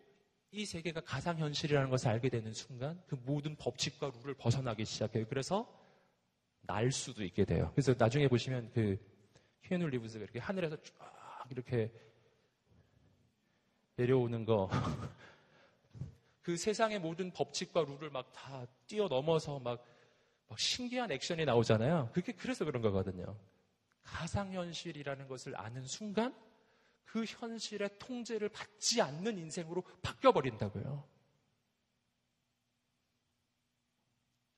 이 0.55 0.65
세계가 0.65 1.01
가상현실이라는 1.01 1.91
것을 1.91 2.09
알게 2.11 2.29
되는 2.29 2.53
순간 2.53 3.03
그 3.09 3.17
모든 3.25 3.57
법칙과 3.57 4.13
룰을 4.21 4.35
벗어나기 4.35 4.85
시작해요. 4.85 5.27
그래서 5.29 5.69
날 6.61 6.93
수도 6.93 7.25
있게 7.25 7.45
돼요. 7.45 7.73
그래서 7.75 7.93
나중에 7.99 8.29
보시면 8.29 8.71
그 8.73 8.97
히에놀 9.63 9.91
리브스가 9.91 10.23
이렇게 10.23 10.39
하늘에서 10.39 10.77
쫙 10.81 11.47
이렇게 11.51 11.91
내려오는 13.97 14.45
거. 14.45 14.71
그 16.41 16.57
세상의 16.57 17.01
모든 17.01 17.33
법칙과 17.33 17.83
룰을 17.83 18.11
막 18.11 18.33
다 18.33 18.65
뛰어넘어서 18.87 19.59
막, 19.59 19.85
막 20.49 20.59
신기한 20.61 21.11
액션이 21.11 21.45
나오잖아요. 21.47 22.11
그게 22.13 22.33
그래서 22.33 22.65
그런 22.65 22.81
거거든요. 22.81 23.37
가상현실이라는 24.05 25.27
것을 25.27 25.59
아는 25.59 25.85
순간 25.85 26.33
그 27.05 27.25
현실의 27.25 27.99
통제를 27.99 28.49
받지 28.49 29.01
않는 29.01 29.39
인생으로 29.39 29.83
바뀌어버린다고요. 30.03 31.09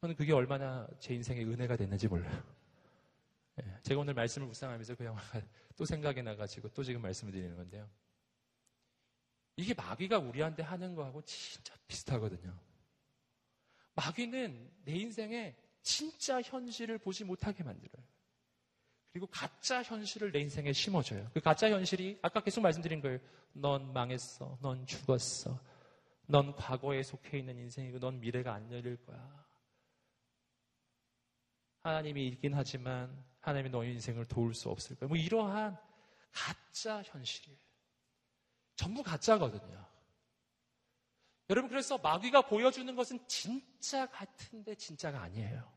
저는 0.01 0.15
그게 0.17 0.33
얼마나 0.33 0.87
제 0.99 1.15
인생의 1.15 1.45
은혜가 1.45 1.77
됐는지 1.77 2.09
몰라요. 2.09 2.43
예, 3.61 3.81
제가 3.83 4.01
오늘 4.01 4.15
말씀을 4.15 4.47
묵상하면서 4.49 4.95
그 4.97 5.05
영화가 5.05 5.43
또 5.77 5.85
생각이 5.85 6.23
나가지고 6.23 6.69
또 6.71 6.85
지금 6.85 7.03
말씀을 7.03 7.33
드리는 7.33 7.57
건데요. 7.57 7.89
이게 9.57 9.73
마귀가 9.73 10.19
우리한테 10.19 10.63
하는 10.63 10.95
거하고 10.95 11.23
진짜 11.23 11.75
비슷하거든요. 11.89 12.59
마귀는 13.95 14.71
내 14.85 14.93
인생에 14.93 15.57
진짜 15.83 16.43
현실을 16.43 16.99
보지 16.99 17.25
못하게 17.25 17.65
만들어요. 17.65 18.05
그리고 19.17 19.29
가짜 19.29 19.83
현실을 19.83 20.31
내 20.31 20.41
인생에 20.41 20.75
심어줘요. 20.75 21.31
그 21.33 21.41
가짜 21.41 21.71
현실이 21.71 22.19
아까 22.21 22.43
계속 22.43 22.61
말씀드린 22.61 23.01
거예요. 23.01 23.19
넌 23.55 23.91
망했어. 23.95 24.59
넌 24.61 24.85
죽었어. 24.85 25.59
넌 26.27 26.55
과거에 26.55 27.03
속해 27.03 27.39
있는 27.39 27.57
인생이고 27.57 27.99
넌 27.99 28.21
미래가 28.21 28.53
안 28.53 28.71
열릴 28.71 29.03
거야. 29.07 29.47
하나님이 31.83 32.29
있긴 32.29 32.53
하지만 32.53 33.25
하나님이 33.41 33.71
너의 33.71 33.95
인생을 33.95 34.27
도울 34.27 34.53
수 34.53 34.69
없을 34.69 34.97
거야. 34.97 35.09
뭐 35.09 35.17
이러한 35.17 35.79
가짜 36.31 37.03
현실이에요. 37.03 37.59
전부 38.75 39.03
가짜거든요. 39.03 39.83
여러분 41.49 41.71
그래서 41.71 41.97
마귀가 41.97 42.43
보여주는 42.43 42.95
것은 42.95 43.27
진짜 43.27 44.05
같은데 44.11 44.75
진짜가 44.75 45.23
아니에요. 45.23 45.76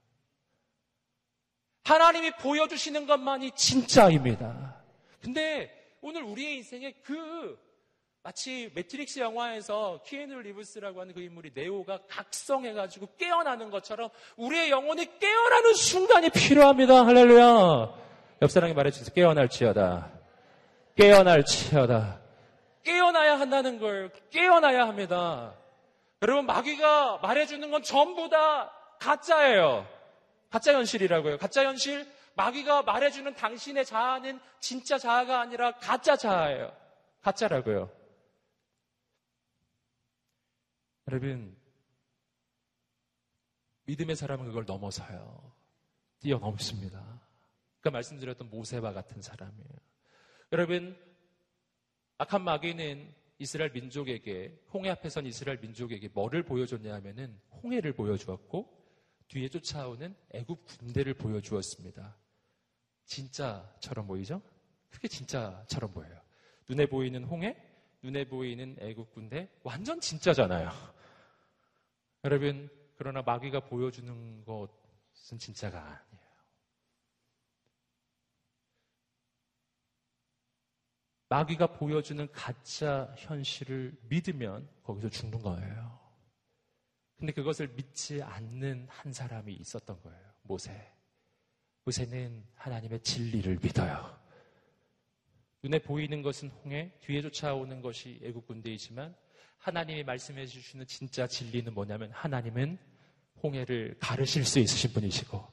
하나님이 1.90 2.32
보여주시는 2.32 3.08
것만이 3.08 3.52
진짜입니다. 3.52 4.76
근데 5.24 5.72
오늘 6.02 6.22
우리의 6.22 6.58
인생에 6.58 6.94
그 7.04 7.58
마치 8.22 8.70
매트릭스 8.76 9.20
영화에서 9.20 10.04
키에누 10.06 10.40
리브스라고 10.40 11.02
하는 11.02 11.16
그 11.16 11.22
인물이 11.22 11.52
네오가 11.56 12.02
각성해가지고 12.08 13.16
깨어나는 13.18 13.72
것처럼 13.72 14.10
우리의 14.38 14.70
영혼이 14.70 15.20
깨어나는 15.20 15.74
순간이 15.74 16.30
필요합니다. 16.30 17.08
할렐루야. 17.08 17.94
옆 18.44 18.52
사람이 18.52 18.74
말해주세요. 18.74 19.12
깨어날지어다. 19.16 20.12
깨어날지어다. 20.96 22.22
깨어나야 22.84 23.40
한다는 23.40 23.80
걸 23.80 24.12
깨어나야 24.30 24.88
합니다. 24.88 25.56
여러분 26.22 26.46
마귀가 26.46 27.18
말해주는 27.24 27.72
건 27.72 27.82
전부 27.82 28.30
다 28.30 28.72
가짜예요. 29.00 29.99
가짜 30.50 30.74
현실이라고요. 30.74 31.38
가짜 31.38 31.64
현실, 31.66 32.08
마귀가 32.36 32.84
말해주는 32.84 33.36
당신의 33.36 33.86
자아는 33.86 34.40
진짜 34.60 34.98
자아가 34.98 35.42
아니라 35.42 35.78
가짜 35.78 36.16
자아예요. 36.16 36.76
가짜라고요. 37.22 37.92
여러분, 41.08 41.58
믿음의 43.86 44.16
사람은 44.16 44.46
그걸 44.46 44.66
넘어서요. 44.66 45.54
뛰어넘습니다. 46.20 47.00
그러니까 47.80 47.92
말씀드렸던 47.92 48.50
모세와 48.50 48.94
같은 48.94 49.22
사람이에요. 49.22 49.70
여러분, 50.52 50.98
악한 52.18 52.44
마귀는 52.44 53.14
이스라엘 53.40 53.72
민족에게, 53.72 54.60
홍해 54.74 54.90
앞에선 54.90 55.26
이스라엘 55.26 55.60
민족에게 55.60 56.10
뭐를 56.10 56.44
보여줬냐 56.44 56.94
하면은 56.96 57.40
홍해를 57.64 57.94
보여주었고, 57.94 58.79
뒤에 59.30 59.48
쫓아오는 59.48 60.16
애굽 60.32 60.66
군대를 60.66 61.14
보여주었습니다. 61.14 62.16
진짜처럼 63.06 64.08
보이죠? 64.08 64.42
그게 64.90 65.08
진짜처럼 65.08 65.92
보여요. 65.92 66.20
눈에 66.68 66.86
보이는 66.88 67.24
홍해, 67.24 67.56
눈에 68.02 68.28
보이는 68.28 68.76
애국 68.80 69.14
군대, 69.14 69.50
완전 69.64 70.00
진짜잖아요. 70.00 70.70
여러분, 72.26 72.70
그러나 72.96 73.22
마귀가 73.22 73.62
보여주는 73.62 74.44
것은 74.46 75.38
진짜가 75.38 75.80
아니에요. 75.80 76.30
마귀가 81.30 81.74
보여주는 81.74 82.32
가짜 82.32 83.14
현실을 83.18 83.96
믿으면 84.10 84.68
거기서 84.84 85.10
죽는 85.10 85.42
거예요. 85.44 85.99
근데 87.20 87.34
그것을 87.34 87.68
믿지 87.76 88.24
않는 88.24 88.88
한 88.90 89.12
사람이 89.12 89.54
있었던 89.54 90.02
거예요. 90.02 90.20
모세. 90.44 90.72
모세는 91.84 92.46
하나님의 92.56 93.02
진리를 93.02 93.60
믿어요. 93.62 94.18
눈에 95.62 95.80
보이는 95.80 96.22
것은 96.22 96.50
홍해, 96.50 96.94
뒤에 97.02 97.22
쫓아오는 97.22 97.82
것이 97.82 98.20
애국 98.24 98.48
군대이지만 98.48 99.14
하나님이 99.58 100.04
말씀해 100.04 100.46
주시는 100.46 100.88
진짜 100.88 101.28
진리는 101.28 101.74
뭐냐면 101.74 102.10
하나님은 102.12 102.78
홍해를 103.44 103.98
가르실 104.00 104.46
수 104.46 104.60
있으신 104.60 104.94
분이시고 104.94 105.46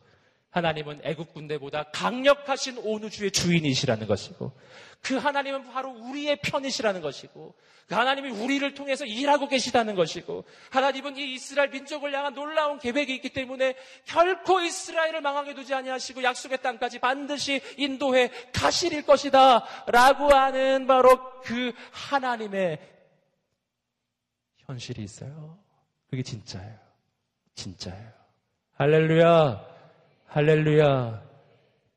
하나님은 0.56 1.02
애국 1.04 1.34
군대보다 1.34 1.90
강력하신 1.92 2.78
온 2.78 3.04
우주의 3.04 3.30
주인이시라는 3.30 4.06
것이고 4.06 4.58
그 5.02 5.16
하나님은 5.16 5.70
바로 5.70 5.90
우리의 5.90 6.40
편이시라는 6.40 7.02
것이고 7.02 7.54
그 7.86 7.94
하나님이 7.94 8.30
우리를 8.30 8.72
통해서 8.72 9.04
일하고 9.04 9.48
계시다는 9.48 9.94
것이고 9.96 10.46
하나님은 10.70 11.18
이 11.18 11.34
이스라엘 11.34 11.68
민족을 11.68 12.14
향한 12.14 12.32
놀라운 12.32 12.78
계획이 12.78 13.14
있기 13.16 13.34
때문에 13.34 13.76
결코 14.06 14.62
이스라엘을 14.62 15.20
망하게 15.20 15.52
두지 15.54 15.74
아니하시고 15.74 16.22
약속의 16.22 16.62
땅까지 16.62 17.00
반드시 17.00 17.60
인도해 17.76 18.30
가시릴 18.54 19.04
것이다 19.04 19.62
라고 19.88 20.32
하는 20.32 20.86
바로 20.86 21.42
그 21.42 21.74
하나님의 21.92 22.78
현실이 24.60 25.02
있어요. 25.02 25.58
그게 26.08 26.22
진짜예요. 26.22 26.78
진짜예요. 27.54 28.10
할렐루야. 28.72 29.75
할렐루야. 30.36 31.26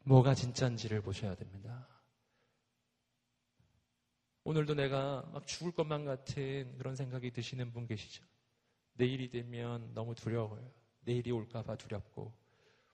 뭐가 0.05 0.33
진짜인지를 0.33 1.01
보셔야 1.01 1.35
됩니다. 1.35 1.85
오늘도 4.45 4.75
내가 4.75 5.29
막 5.33 5.45
죽을 5.45 5.73
것만 5.73 6.05
같은 6.05 6.73
그런 6.77 6.95
생각이 6.95 7.31
드시는 7.31 7.73
분 7.73 7.85
계시죠? 7.85 8.23
내일이 8.93 9.29
되면 9.29 9.93
너무 9.93 10.15
두려워요. 10.15 10.71
내일이 11.01 11.31
올까봐 11.31 11.75
두렵고, 11.75 12.33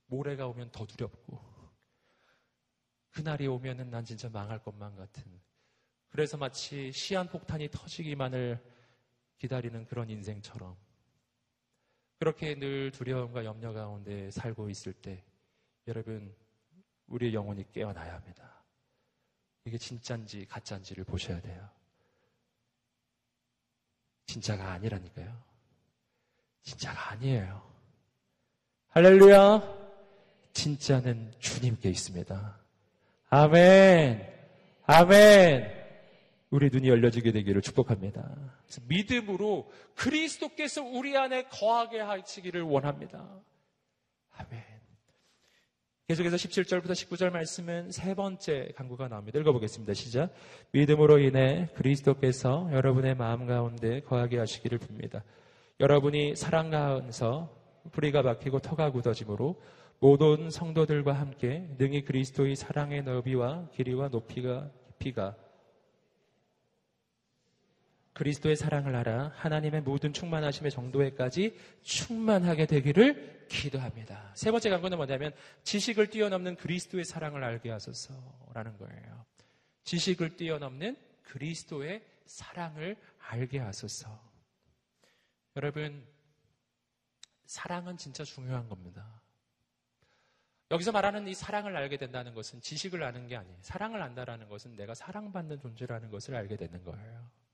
모레가 0.07 0.47
오면 0.47 0.71
더 0.71 0.87
두렵고, 0.87 1.39
그날이 3.11 3.45
오면은 3.45 3.91
난 3.91 4.03
진짜 4.03 4.27
망할 4.27 4.57
것만 4.63 4.95
같은. 4.95 5.23
그래서 6.09 6.37
마치 6.37 6.91
시한폭탄이 6.91 7.69
터지기만을 7.69 8.59
기다리는 9.37 9.85
그런 9.85 10.09
인생처럼 10.09 10.75
그렇게 12.17 12.55
늘 12.55 12.89
두려움과 12.89 13.45
염려 13.45 13.73
가운데 13.73 14.31
살고 14.31 14.71
있을 14.71 14.91
때 14.93 15.23
여러분 15.87 16.33
우리의 17.07 17.33
영혼이 17.33 17.71
깨어나야 17.71 18.13
합니다. 18.13 18.63
이게 19.65 19.77
진짜인지 19.77 20.45
가짜인지를 20.47 21.03
보셔야 21.03 21.39
돼요. 21.41 21.69
진짜가 24.25 24.71
아니라니까요. 24.73 25.43
진짜가 26.63 27.11
아니에요. 27.11 27.61
할렐루야. 28.89 29.85
진짜는 30.53 31.33
주님께 31.39 31.89
있습니다. 31.89 32.59
아멘. 33.29 34.33
아멘. 34.85 35.85
우리 36.49 36.69
눈이 36.69 36.87
열려지게 36.87 37.31
되기를 37.31 37.61
축복합니다. 37.61 38.53
믿음으로 38.83 39.71
그리스도께서 39.95 40.83
우리 40.83 41.17
안에 41.17 41.43
거하게 41.49 41.99
하시기를 41.99 42.61
원합니다. 42.61 43.27
아멘. 44.31 44.74
계속해서 46.07 46.35
17절부터 46.35 46.91
19절 46.91 47.31
말씀은 47.31 47.89
세 47.89 48.13
번째 48.13 48.69
강구가 48.75 49.07
나옵니다. 49.07 49.39
읽어보겠습니다. 49.39 49.95
시작. 49.95 50.31
믿음으로 50.71 51.17
인해 51.17 51.67
그리스도께서 51.73 52.69
여러분의 52.71 53.15
마음 53.15 53.47
가운데 53.47 54.01
거하게 54.01 54.37
하시기를 54.37 54.77
빕니다. 54.77 55.23
여러분이 55.79 56.35
사랑 56.35 56.69
가운서 56.69 57.49
뿌리가 57.91 58.21
박히고 58.21 58.59
터가 58.59 58.91
굳어짐으로 58.91 59.59
모든 59.99 60.51
성도들과 60.51 61.13
함께 61.13 61.67
능히 61.79 62.03
그리스도의 62.03 62.55
사랑의 62.55 63.01
너비와 63.01 63.69
길이와 63.73 64.09
높이가 64.09 64.69
깊이가 64.99 65.35
그리스도의 68.15 68.55
사랑을 68.55 68.95
알아 68.95 69.33
하나님의 69.35 69.81
모든 69.81 70.13
충만하심의 70.13 70.71
정도에까지 70.71 71.59
충만하게 71.83 72.65
되기를 72.65 73.47
기도합니다. 73.49 74.31
세 74.33 74.51
번째 74.51 74.69
강구는 74.69 74.97
뭐냐면 74.97 75.33
지식을 75.63 76.09
뛰어넘는 76.09 76.55
그리스도의 76.55 77.03
사랑을 77.03 77.43
알게 77.43 77.69
하소서라는 77.69 78.77
거예요. 78.77 79.25
지식을 79.83 80.37
뛰어넘는 80.37 80.97
그리스도의 81.23 82.05
사랑을 82.25 82.95
알게 83.19 83.59
하소서. 83.59 84.17
여러분, 85.57 86.07
사랑은 87.45 87.97
진짜 87.97 88.23
중요한 88.23 88.69
겁니다. 88.69 89.21
여기서 90.71 90.93
말하는 90.93 91.27
이 91.27 91.33
사랑을 91.33 91.75
알게 91.75 91.97
된다는 91.97 92.33
것은 92.33 92.61
지식을 92.61 93.03
아는 93.03 93.27
게 93.27 93.35
아니에요. 93.35 93.57
사랑을 93.61 94.01
안다라는 94.01 94.47
것은 94.47 94.77
내가 94.77 94.93
사랑받는 94.93 95.59
존재라는 95.59 96.09
것을 96.09 96.33
알게 96.33 96.55
되는 96.55 96.81
거예요. 96.81 97.44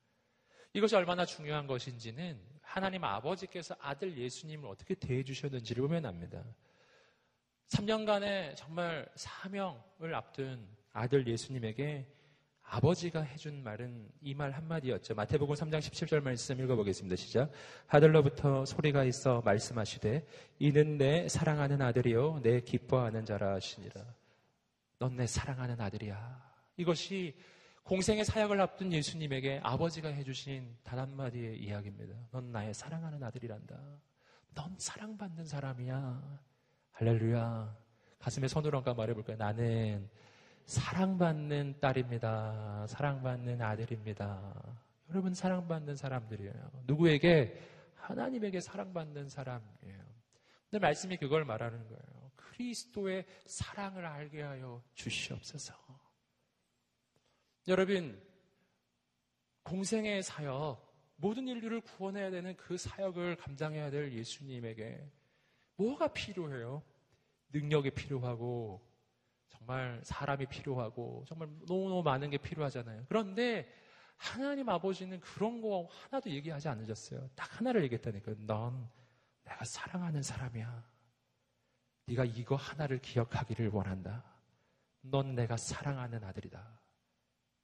이것이 0.74 0.96
얼마나 0.96 1.26
중요한 1.26 1.68
것인지는 1.68 2.40
하나님 2.62 3.04
아버지께서 3.04 3.76
아들 3.80 4.18
예수님을 4.18 4.70
어떻게 4.70 4.96
대해주셨는지를 4.96 5.82
보면 5.84 6.06
압니다. 6.06 6.44
3년간의 7.70 8.56
정말 8.56 9.08
사명을 9.16 10.16
앞둔 10.16 10.68
아들 10.94 11.28
예수님에게 11.28 12.08
아버지가 12.64 13.22
해준 13.22 13.64
말은 13.64 14.10
이 14.22 14.34
말 14.34 14.52
한마디였죠. 14.52 15.14
마태복음 15.16 15.56
3장 15.56 15.80
17절 15.80 16.22
말씀 16.24 16.58
읽어보겠습니다. 16.62 17.18
시작. 17.18 17.52
하늘로부터 17.88 18.66
소리가 18.66 19.04
있어 19.04 19.42
말씀하시되 19.42 20.26
이는 20.60 20.98
내 20.98 21.28
사랑하는 21.28 21.82
아들이요 21.82 22.40
내 22.44 22.62
기뻐하는 22.62 23.26
자라 23.26 23.56
하시니라. 23.56 24.06
넌 25.00 25.18
내 25.18 25.28
사랑하는 25.28 25.82
아들이야. 25.82 26.52
이것이 26.78 27.36
공생의 27.84 28.24
사역을 28.26 28.62
앞둔 28.62 28.94
예수님에게 28.94 29.60
아버지가 29.64 30.10
해주신 30.10 30.78
단 30.84 31.00
한마디의 31.00 31.58
이야기입니다. 31.60 32.16
넌 32.32 32.52
나의 32.52 32.74
사랑하는 32.74 33.22
아들이란다. 33.24 33.78
넌 34.54 34.76
사랑받는 34.78 35.46
사람이야. 35.46 36.40
할렐루야. 36.92 37.78
가슴에 38.20 38.48
손을 38.48 38.76
얹고 38.76 38.94
말해볼까요? 38.94 39.38
나는 39.38 40.10
사랑받는 40.66 41.80
딸입니다. 41.80 42.86
사랑받는 42.88 43.62
아들입니다. 43.62 44.78
여러분 45.10 45.34
사랑받는 45.34 45.96
사람들이에요. 45.96 46.72
누구에게? 46.86 47.60
하나님에게 47.96 48.62
사랑받는 48.62 49.28
사람이에요. 49.28 50.02
근데 50.70 50.80
말씀이 50.80 51.18
그걸 51.18 51.44
말하는 51.44 51.80
거예요. 51.88 52.32
그리스도의 52.36 53.26
사랑을 53.46 54.06
알게 54.06 54.42
하여 54.42 54.82
주시옵소서. 54.94 55.74
여러분, 57.68 58.20
공생의 59.64 60.24
사역, 60.24 60.92
모든 61.18 61.48
인류를 61.48 61.82
구원해야 61.82 62.32
되는 62.32 62.58
그 62.58 62.78
사역을 62.78 63.36
감당해야 63.36 63.92
될 63.92 64.12
예수님에게 64.14 65.08
뭐가 65.76 66.08
필요해요? 66.08 66.82
능력이 67.50 67.92
필요하고, 67.92 68.82
정말 69.50 70.02
사람이 70.04 70.48
필요하고, 70.48 71.26
정말 71.28 71.50
너무너무 71.68 72.02
많은 72.02 72.32
게 72.32 72.38
필요하잖아요. 72.38 73.06
그런데 73.08 73.72
하나님 74.16 74.70
아버지는 74.70 75.20
그런 75.20 75.62
거 75.62 75.88
하나도 75.92 76.32
얘기하지 76.32 76.68
않으셨어요. 76.70 77.30
딱 77.36 77.60
하나를 77.60 77.84
얘기했다니까요. 77.84 78.36
넌 78.46 78.90
내가 79.44 79.64
사랑하는 79.64 80.24
사람이야. 80.24 80.92
네가 82.08 82.26
이거 82.26 82.56
하나를 82.56 83.00
기억하기를 83.00 83.70
원한다. 83.70 84.24
넌 85.02 85.36
내가 85.36 85.58
사랑하는 85.58 86.24
아들이다. 86.24 86.81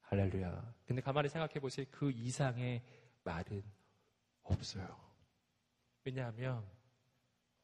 할렐루야. 0.09 0.73
근데 0.85 1.01
가만히 1.01 1.29
생각해 1.29 1.59
보세요. 1.59 1.85
그 1.91 2.11
이상의 2.11 2.81
말은 3.23 3.61
없어요. 4.43 4.97
왜냐하면 6.05 6.65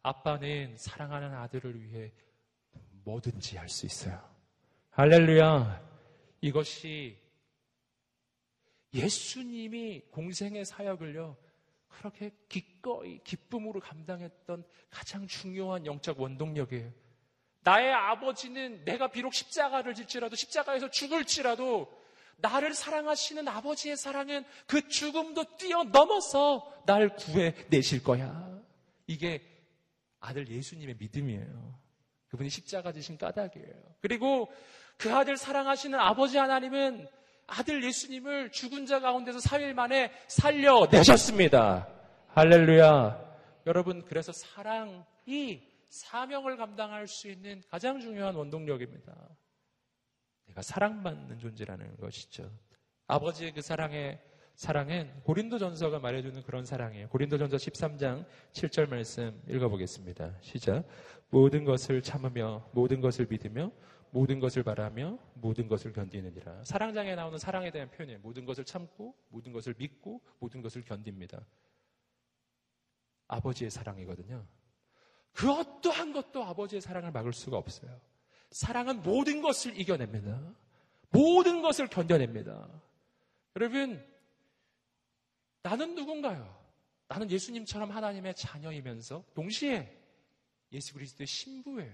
아빠는 0.02 0.78
사랑하는 0.78 1.34
아들을 1.34 1.82
위해 1.82 2.12
뭐든지 3.06 3.58
할 3.58 3.70
수 3.70 3.86
있어요. 3.86 4.22
할렐루야. 4.91 5.82
이것이 6.41 7.18
예수님이 8.94 10.02
공생의 10.12 10.66
사역을요, 10.66 11.38
그렇게 11.88 12.32
기꺼이 12.50 13.20
기쁨으로 13.24 13.80
감당했던 13.80 14.66
가장 14.89 15.26
중요한 15.28 15.86
영적 15.86 16.20
원동력이에요. 16.20 16.91
나의 17.62 17.94
아버지는 17.94 18.84
내가 18.84 19.08
비록 19.08 19.34
십자가를 19.34 19.94
질지라도 19.94 20.36
십자가에서 20.36 20.89
죽을지라도 20.89 22.03
나를 22.38 22.74
사랑하시는 22.74 23.48
아버지의 23.48 23.98
사랑은 23.98 24.44
그 24.68 24.88
죽음도 24.88 25.58
뛰어넘어서 25.58 26.72
날 26.86 27.16
구해 27.16 27.54
내실 27.70 28.04
거야. 28.04 28.52
이게 29.08 29.42
아들 30.20 30.48
예수님의 30.48 30.96
믿음이에요. 31.00 31.80
그분이 32.30 32.50
십자가 32.50 32.92
지신 32.92 33.18
까닭이에요. 33.18 33.74
그리고 34.02 34.52
그 34.98 35.14
아들 35.14 35.38
사랑하시는 35.38 36.00
아버지 36.00 36.38
하나님은 36.38 37.08
아들 37.48 37.84
예수님을 37.84 38.52
죽은 38.52 38.86
자 38.86 39.00
가운데서 39.00 39.40
3일 39.40 39.74
만에 39.74 40.12
살려내셨습니다. 40.28 41.88
할렐루야. 42.30 43.34
여러분, 43.68 44.04
그래서 44.06 44.32
사랑이 44.32 45.62
사명을 45.90 46.58
감당할 46.58 47.08
수 47.08 47.30
있는 47.30 47.62
가장 47.70 48.00
중요한 48.00 48.36
원동력입니다. 48.36 49.14
내가 50.54 50.62
사랑받는 50.62 51.39
존재라는 51.39 51.97
것이죠. 51.97 52.49
아버지의 53.08 53.54
그 53.54 53.62
사랑에 53.62 54.20
사랑은 54.56 55.12
고린도전서가 55.24 55.97
말해주는 55.99 56.43
그런 56.43 56.64
사랑이에요. 56.64 57.10
고린도전서 57.10 57.58
13장 57.58 58.26
7절 58.51 58.88
말씀 58.88 59.41
읽어보겠습니다. 59.49 60.36
시작. 60.41 60.86
모든 61.30 61.66
것을 61.66 62.04
참으며 62.04 62.70
모든 62.72 63.01
것을 63.01 63.26
믿으며 63.28 63.72
모든 64.12 64.39
것을 64.39 64.62
바라며 64.62 65.18
모든 65.34 65.68
것을 65.68 65.91
견디느니라. 65.91 66.64
사랑장에 66.66 67.16
나오는 67.16 67.39
사랑에 67.39 67.72
대한 67.72 67.89
표현이에요. 67.89 68.20
모든 68.22 68.45
것을 68.45 68.64
참고 68.64 69.16
모든 69.30 69.51
것을 69.51 69.74
믿고 69.76 70.22
모든 70.38 70.62
것을 70.62 70.84
견딥니다. 70.84 71.43
아버지의 73.28 73.72
사랑이거든요. 73.72 74.45
그 75.32 75.51
어떠한 75.51 76.14
것도 76.14 76.43
아버지의 76.43 76.80
사랑을 76.80 77.12
막을 77.12 77.34
수가 77.34 77.58
없어요. 77.58 77.99
사랑은 78.54 79.01
모든 79.01 79.41
것을 79.41 79.78
이겨냅니다. 79.80 80.39
모든 81.10 81.62
것을 81.62 81.88
견뎌냅니다. 81.88 82.70
여러분, 83.56 84.04
나는 85.64 85.95
누군가요? 85.95 86.64
나는 87.08 87.30
예수님처럼 87.30 87.91
하나님의 87.91 88.36
자녀이면서 88.36 89.24
동시에 89.34 89.99
예수 90.72 90.93
그리스도의 90.93 91.28
신부예요. 91.28 91.93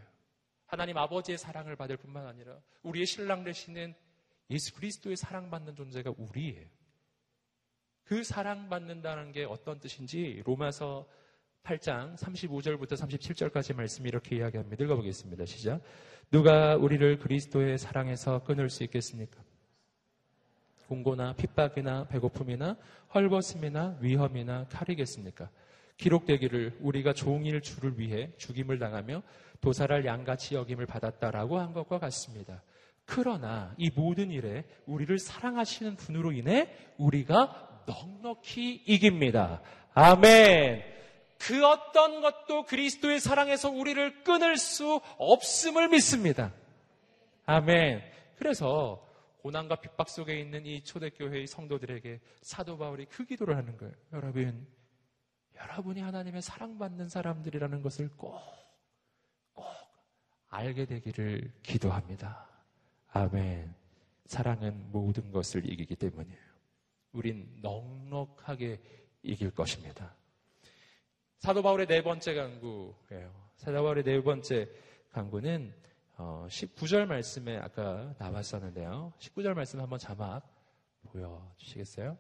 하나님 0.66 0.98
아버지의 0.98 1.38
사랑을 1.38 1.76
받을 1.76 1.98
뿐만 1.98 2.28
아니라 2.28 2.60
우리의 2.84 3.06
신랑 3.06 3.44
되시는 3.44 3.96
예수 4.50 4.74
그리스도의 4.74 5.16
사랑받는 5.16 5.76
존재가 5.76 6.14
우리예요. 6.18 6.68
그 8.04 8.24
사랑받는다는 8.24 9.32
게 9.32 9.44
어떤 9.46 9.80
뜻인지 9.80 10.42
로마서 10.46 11.08
8장 11.64 12.18
35절부터 12.18 12.94
37절까지 12.94 13.76
말씀이 13.76 14.08
이렇게 14.10 14.38
이야기합니다. 14.38 14.84
읽어보겠습니다. 14.84 15.46
시작. 15.46 15.82
누가 16.32 16.76
우리를 16.76 17.20
그리스도의 17.20 17.78
사랑에서 17.78 18.44
끊을 18.44 18.70
수 18.70 18.84
있겠습니까? 18.84 19.42
공고나 20.88 21.34
핍박이나 21.34 22.08
배고픔이나 22.08 22.76
헐벗음이나 23.14 23.98
위험이나 24.02 24.68
칼이겠습니까? 24.70 25.50
기록되기를 25.98 26.78
우리가 26.80 27.14
종일 27.14 27.62
주를 27.62 28.00
위해 28.00 28.32
죽임을 28.38 28.80
당하며 28.80 29.22
도살할 29.62 30.06
양같이 30.06 30.56
여김을 30.56 30.86
받았다라고 30.86 31.60
한 31.60 31.74
것과 31.74 32.00
같습니다. 32.00 32.64
그러나 33.06 33.74
이 33.78 33.92
모든 33.94 34.32
일에 34.32 34.66
우리를 34.86 35.18
사랑하시는 35.20 35.96
분으로 35.96 36.32
인해 36.32 36.74
우리가 36.98 37.84
넉넉히 37.86 38.84
이깁니다. 38.86 39.62
아멘. 39.94 40.99
그 41.40 41.66
어떤 41.66 42.22
것도 42.22 42.66
그리스도의 42.66 43.20
사랑에서 43.20 43.70
우리를 43.70 44.24
끊을 44.24 44.58
수 44.58 45.02
없음을 45.18 45.90
믿습니다. 45.90 46.54
아멘. 47.46 48.04
그래서 48.36 49.06
고난과 49.42 49.78
핍박 49.78 50.10
속에 50.10 50.40
있는 50.40 50.66
이 50.66 50.84
초대교회의 50.84 51.48
성도들에게 51.48 52.20
사도 52.42 52.78
바울이 52.78 53.06
그 53.06 53.26
기도를 53.26 53.56
하는 53.56 53.78
거예요. 53.78 53.94
여러분, 54.14 54.68
여러분이 55.56 56.02
하나님의 56.02 56.42
사랑받는 56.42 57.08
사람들이라는 57.08 57.82
것을 57.82 58.10
꼭, 58.18 58.40
꼭 59.54 59.66
알게 60.50 60.86
되기를 60.86 61.54
기도합니다. 61.64 62.48
아멘. 63.12 63.74
사랑은 64.26 64.92
모든 64.92 65.32
것을 65.32 65.70
이기기 65.70 65.96
때문이에요. 65.96 66.50
우린 67.14 67.60
넉넉하게 67.62 68.80
이길 69.24 69.52
것입니다. 69.52 70.14
사도 71.40 71.62
바울의 71.62 71.88
네 71.88 72.04
번째 72.04 72.34
강구예요. 72.34 73.34
사도 73.56 73.82
바울의 73.82 74.04
네 74.04 74.22
번째 74.22 74.70
강구는 75.12 75.74
19절 76.18 77.04
어, 77.04 77.06
말씀에 77.06 77.56
아까 77.56 78.14
나왔었는데요. 78.18 79.14
19절 79.20 79.54
말씀 79.54 79.80
한번 79.80 79.98
자막 80.00 80.44
보여주시겠어요? 81.04 82.18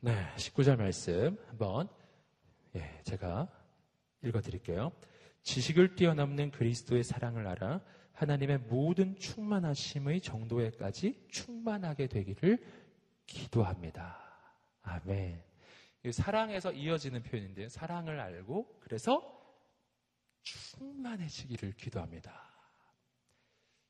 네, 0.00 0.26
19절 0.36 0.76
말씀 0.76 1.38
한번 1.46 1.88
예, 2.76 3.00
제가 3.04 3.48
읽어드릴게요. 4.22 4.92
지식을 5.40 5.96
뛰어넘는 5.96 6.50
그리스도의 6.50 7.02
사랑을 7.02 7.46
알아 7.46 7.80
하나님의 8.12 8.58
모든 8.58 9.16
충만하심의 9.16 10.20
정도에까지 10.20 11.28
충만하게 11.30 12.08
되기를 12.08 12.58
기도합니다. 13.28 14.18
아멘. 14.82 15.44
사랑에서 16.10 16.72
이어지는 16.72 17.22
표현인데요. 17.22 17.68
사랑을 17.68 18.18
알고 18.18 18.80
그래서 18.80 19.36
충만해지기를 20.42 21.74
기도합니다. 21.74 22.48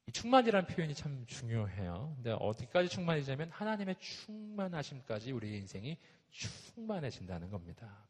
이 0.06 0.12
충만이라는 0.12 0.66
표현이 0.68 0.94
참 0.94 1.24
중요해요. 1.26 2.14
근데 2.16 2.36
어디까지 2.38 2.88
충만해지냐면 2.88 3.50
하나님의 3.50 3.96
충만하심까지 4.00 5.32
우리의 5.32 5.58
인생이 5.58 5.98
충만해진다는 6.30 7.50
겁니다. 7.50 8.06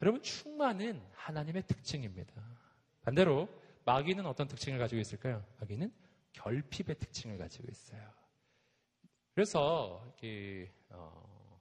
여러분 0.00 0.22
충만은 0.22 1.00
하나님의 1.14 1.66
특징입니다. 1.66 2.34
반대로 3.02 3.48
마귀는 3.84 4.26
어떤 4.26 4.48
특징을 4.48 4.78
가지고 4.78 5.00
있을까요? 5.00 5.44
마귀는 5.60 5.92
결핍의 6.32 6.98
특징을 6.98 7.38
가지고 7.38 7.68
있어요. 7.70 8.21
그래서 9.34 10.04
어, 10.90 11.60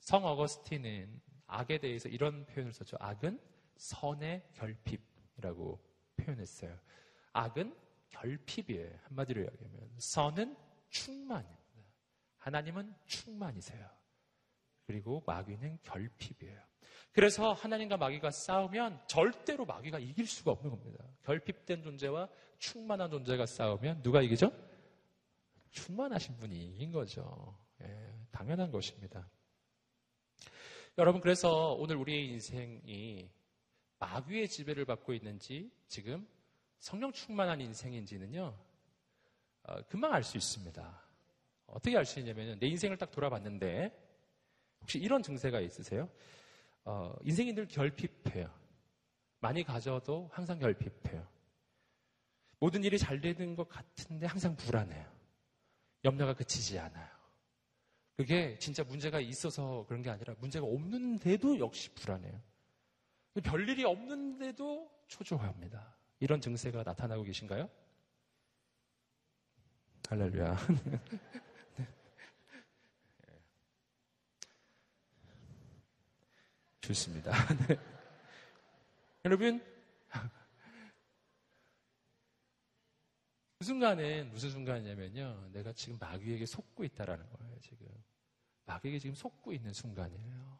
성 0.00 0.24
어거스틴은 0.24 1.20
악에 1.46 1.78
대해서 1.78 2.08
이런 2.08 2.44
표현을 2.46 2.72
썼죠. 2.72 2.96
악은 2.98 3.40
선의 3.76 4.42
결핍이라고 4.54 5.78
표현했어요. 6.16 6.78
악은 7.32 7.74
결핍이에요. 8.10 8.98
한마디로 9.04 9.42
이야기하면. 9.42 9.90
선은 9.98 10.56
충만입니다. 10.90 11.62
하나님은 12.38 12.94
충만이세요. 13.06 13.88
그리고 14.86 15.22
마귀는 15.26 15.78
결핍이에요. 15.82 16.60
그래서 17.12 17.52
하나님과 17.52 17.96
마귀가 17.98 18.30
싸우면 18.30 19.02
절대로 19.06 19.64
마귀가 19.64 19.98
이길 19.98 20.26
수가 20.26 20.50
없는 20.52 20.70
겁니다. 20.70 21.04
결핍된 21.22 21.82
존재와 21.82 22.28
충만한 22.58 23.10
존재가 23.10 23.46
싸우면 23.46 24.02
누가 24.02 24.22
이기죠? 24.22 24.50
충만하신 25.72 26.36
분이 26.36 26.56
이긴 26.74 26.92
거죠. 26.92 27.56
예, 27.82 28.14
당연한 28.30 28.70
것입니다. 28.70 29.28
여러분, 30.98 31.20
그래서 31.20 31.72
오늘 31.72 31.96
우리의 31.96 32.28
인생이 32.28 33.30
마귀의 33.98 34.48
지배를 34.48 34.84
받고 34.84 35.14
있는지 35.14 35.70
지금 35.86 36.28
성령 36.78 37.12
충만한 37.12 37.60
인생인지는요, 37.60 38.58
어, 39.64 39.82
금방 39.88 40.12
알 40.12 40.22
수 40.22 40.36
있습니다. 40.36 41.02
어떻게 41.66 41.96
알 41.96 42.04
수 42.04 42.18
있냐면, 42.18 42.58
내 42.58 42.66
인생을 42.66 42.98
딱 42.98 43.10
돌아봤는데, 43.10 43.90
혹시 44.80 44.98
이런 44.98 45.22
증세가 45.22 45.60
있으세요? 45.60 46.10
어, 46.84 47.14
인생이 47.22 47.54
늘 47.54 47.66
결핍해요. 47.66 48.52
많이 49.40 49.62
가져도 49.64 50.28
항상 50.32 50.58
결핍해요. 50.58 51.26
모든 52.58 52.84
일이 52.84 52.98
잘 52.98 53.20
되는 53.20 53.56
것 53.56 53.68
같은데 53.68 54.26
항상 54.26 54.54
불안해요. 54.56 55.11
염려가 56.04 56.34
그치지 56.34 56.78
않아요. 56.78 57.08
그게 58.16 58.58
진짜 58.58 58.84
문제가 58.84 59.20
있어서 59.20 59.84
그런 59.88 60.02
게 60.02 60.10
아니라 60.10 60.34
문제가 60.38 60.66
없는데도 60.66 61.58
역시 61.58 61.90
불안해요. 61.94 62.40
별일이 63.42 63.84
없는데도 63.84 64.90
초조합니다. 65.08 65.96
이런 66.20 66.40
증세가 66.40 66.82
나타나고 66.82 67.22
계신가요? 67.22 67.68
할렐루야. 70.08 70.56
좋습니다. 76.82 77.32
네. 77.68 77.78
여러분, 79.24 79.64
그 83.62 83.66
순간은 83.66 84.30
무슨 84.32 84.50
순간이냐면요. 84.50 85.50
내가 85.52 85.72
지금 85.72 85.96
마귀에게 86.00 86.46
속고 86.46 86.82
있다라는 86.82 87.30
거예요, 87.30 87.60
지금. 87.60 87.86
마귀에게 88.64 88.98
지금 88.98 89.14
속고 89.14 89.52
있는 89.52 89.72
순간이에요. 89.72 90.58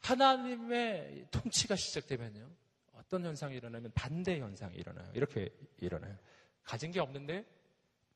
하나님의 0.00 1.28
통치가 1.30 1.76
시작되면요. 1.76 2.50
어떤 2.94 3.24
현상이 3.24 3.54
일어나면 3.54 3.92
반대 3.94 4.40
현상이 4.40 4.76
일어나요. 4.76 5.08
이렇게 5.14 5.48
일어나요. 5.78 6.18
가진 6.64 6.90
게 6.90 6.98
없는데 6.98 7.46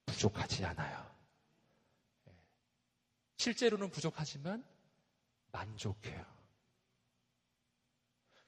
부족하지 0.07 0.65
않아요. 0.65 1.09
예. 2.27 2.33
실제로는 3.37 3.93
부족하지만 3.93 4.65
만족해요. 5.53 6.27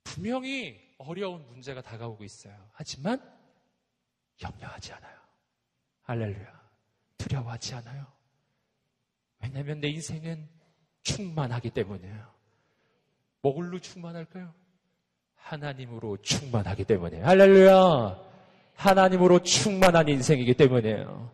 분명히 0.02 0.96
어려운 0.98 1.46
문제가 1.46 1.80
다가오고 1.80 2.24
있어요. 2.24 2.68
하지만 2.72 3.39
염려하지 4.42 4.92
않아요. 4.92 5.16
할렐루야. 6.02 6.60
두려워하지 7.18 7.74
않아요. 7.76 8.06
왜냐하면 9.42 9.80
내 9.80 9.88
인생은 9.88 10.48
충만하기 11.02 11.70
때문이에요. 11.70 12.30
뭘로 13.42 13.78
충만할까요? 13.78 14.52
하나님으로 15.36 16.18
충만하기 16.18 16.84
때문이에요. 16.84 17.26
할렐루야. 17.26 18.30
하나님으로 18.74 19.42
충만한 19.42 20.08
인생이기 20.08 20.54
때문이에요. 20.54 21.32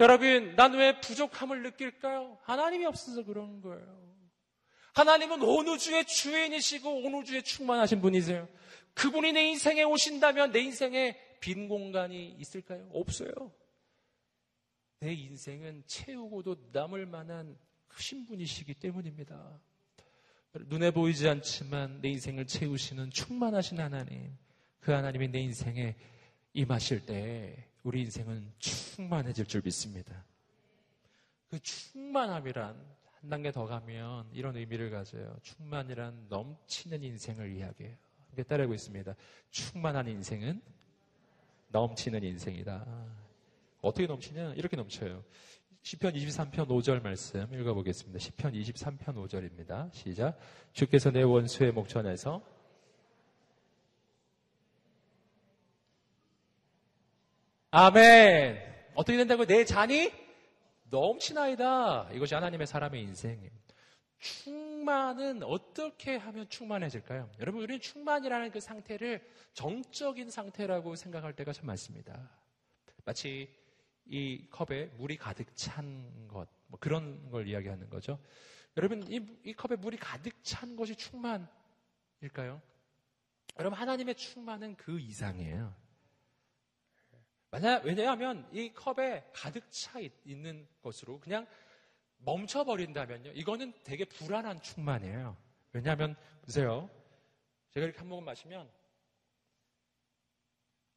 여러분, 0.00 0.54
난 0.56 0.74
왜 0.74 1.00
부족함을 1.00 1.62
느낄까요? 1.62 2.38
하나님이 2.42 2.84
없어서 2.86 3.24
그런 3.24 3.62
거예요. 3.62 4.06
하나님은 4.92 5.42
온 5.42 5.68
우주의 5.68 6.04
주인이시고 6.06 7.04
온 7.04 7.14
우주에 7.14 7.42
충만하신 7.42 8.00
분이세요. 8.00 8.48
그분이 8.94 9.32
내 9.32 9.42
인생에 9.48 9.82
오신다면 9.82 10.52
내 10.52 10.60
인생에 10.60 11.18
빈 11.46 11.68
공간이 11.68 12.34
있을까요? 12.40 12.88
없어요. 12.92 13.30
내 14.98 15.12
인생은 15.12 15.84
채우고도 15.86 16.56
남을 16.72 17.06
만한 17.06 17.56
크신 17.86 18.26
분이시기 18.26 18.74
때문입니다. 18.74 19.60
눈에 20.54 20.90
보이지 20.90 21.28
않지만 21.28 22.00
내 22.00 22.08
인생을 22.08 22.48
채우시는 22.48 23.10
충만하신 23.10 23.78
하나님, 23.78 24.36
그 24.80 24.90
하나님이 24.90 25.28
내 25.28 25.38
인생에 25.38 25.94
임하실 26.52 27.06
때 27.06 27.68
우리 27.84 28.00
인생은 28.00 28.52
충만해질 28.58 29.46
줄 29.46 29.62
믿습니다. 29.64 30.24
그 31.48 31.60
충만함이란 31.60 32.96
한 33.20 33.30
단계 33.30 33.52
더 33.52 33.66
가면 33.66 34.30
이런 34.32 34.56
의미를 34.56 34.90
가져요. 34.90 35.36
충만이란 35.42 36.26
넘치는 36.28 37.04
인생을 37.04 37.54
이야기해요. 37.54 37.96
이렇게 38.32 38.42
따르고 38.42 38.74
있습니다. 38.74 39.14
충만한 39.52 40.08
인생은 40.08 40.60
넘치는 41.76 42.24
인생이다. 42.24 42.86
어떻게 43.82 44.06
넘치냐? 44.06 44.54
이렇게 44.54 44.76
넘쳐요. 44.76 45.22
10편 45.82 46.14
23편 46.14 46.66
5절 46.68 47.02
말씀 47.02 47.52
읽어보겠습니다. 47.52 48.18
10편 48.18 48.54
23편 48.54 49.28
5절입니다. 49.28 49.92
시작. 49.92 50.38
주께서 50.72 51.10
내 51.10 51.22
원수의 51.22 51.72
목전에서 51.72 52.42
아멘. 57.70 58.58
어떻게 58.94 59.18
된다고? 59.18 59.44
내 59.44 59.66
잔이 59.66 60.10
넘치나이다. 60.88 62.10
이것이 62.14 62.34
하나님의 62.34 62.66
사람의 62.66 63.02
인생이에요. 63.02 63.65
충만은 64.18 65.42
어떻게 65.42 66.16
하면 66.16 66.48
충만해질까요? 66.48 67.30
여러분, 67.38 67.62
우리는 67.62 67.80
충만이라는 67.80 68.50
그 68.50 68.60
상태를 68.60 69.26
정적인 69.52 70.30
상태라고 70.30 70.96
생각할 70.96 71.34
때가 71.34 71.52
참 71.52 71.66
많습니다. 71.66 72.30
마치 73.04 73.54
이 74.06 74.46
컵에 74.50 74.86
물이 74.96 75.16
가득 75.16 75.54
찬 75.54 76.28
것, 76.28 76.48
뭐 76.68 76.78
그런 76.80 77.30
걸 77.30 77.46
이야기하는 77.46 77.90
거죠. 77.90 78.18
여러분, 78.76 79.02
이, 79.10 79.20
이 79.44 79.52
컵에 79.52 79.76
물이 79.76 79.96
가득 79.96 80.42
찬 80.42 80.76
것이 80.76 80.94
충만일까요? 80.96 82.60
여러분, 83.58 83.78
하나님의 83.78 84.14
충만은 84.14 84.76
그 84.76 84.98
이상이에요. 84.98 85.74
만약, 87.50 87.84
왜냐하면 87.84 88.46
이 88.52 88.72
컵에 88.72 89.30
가득 89.32 89.70
차 89.70 89.98
있는 90.24 90.68
것으로 90.82 91.20
그냥 91.20 91.46
멈춰버린다면요. 92.26 93.30
이거는 93.34 93.72
되게 93.84 94.04
불안한 94.04 94.60
충만이에요. 94.60 95.36
왜냐하면, 95.72 96.16
보세요. 96.42 96.90
제가 97.70 97.86
이렇게 97.86 98.00
한 98.00 98.08
모금 98.08 98.24
마시면 98.24 98.68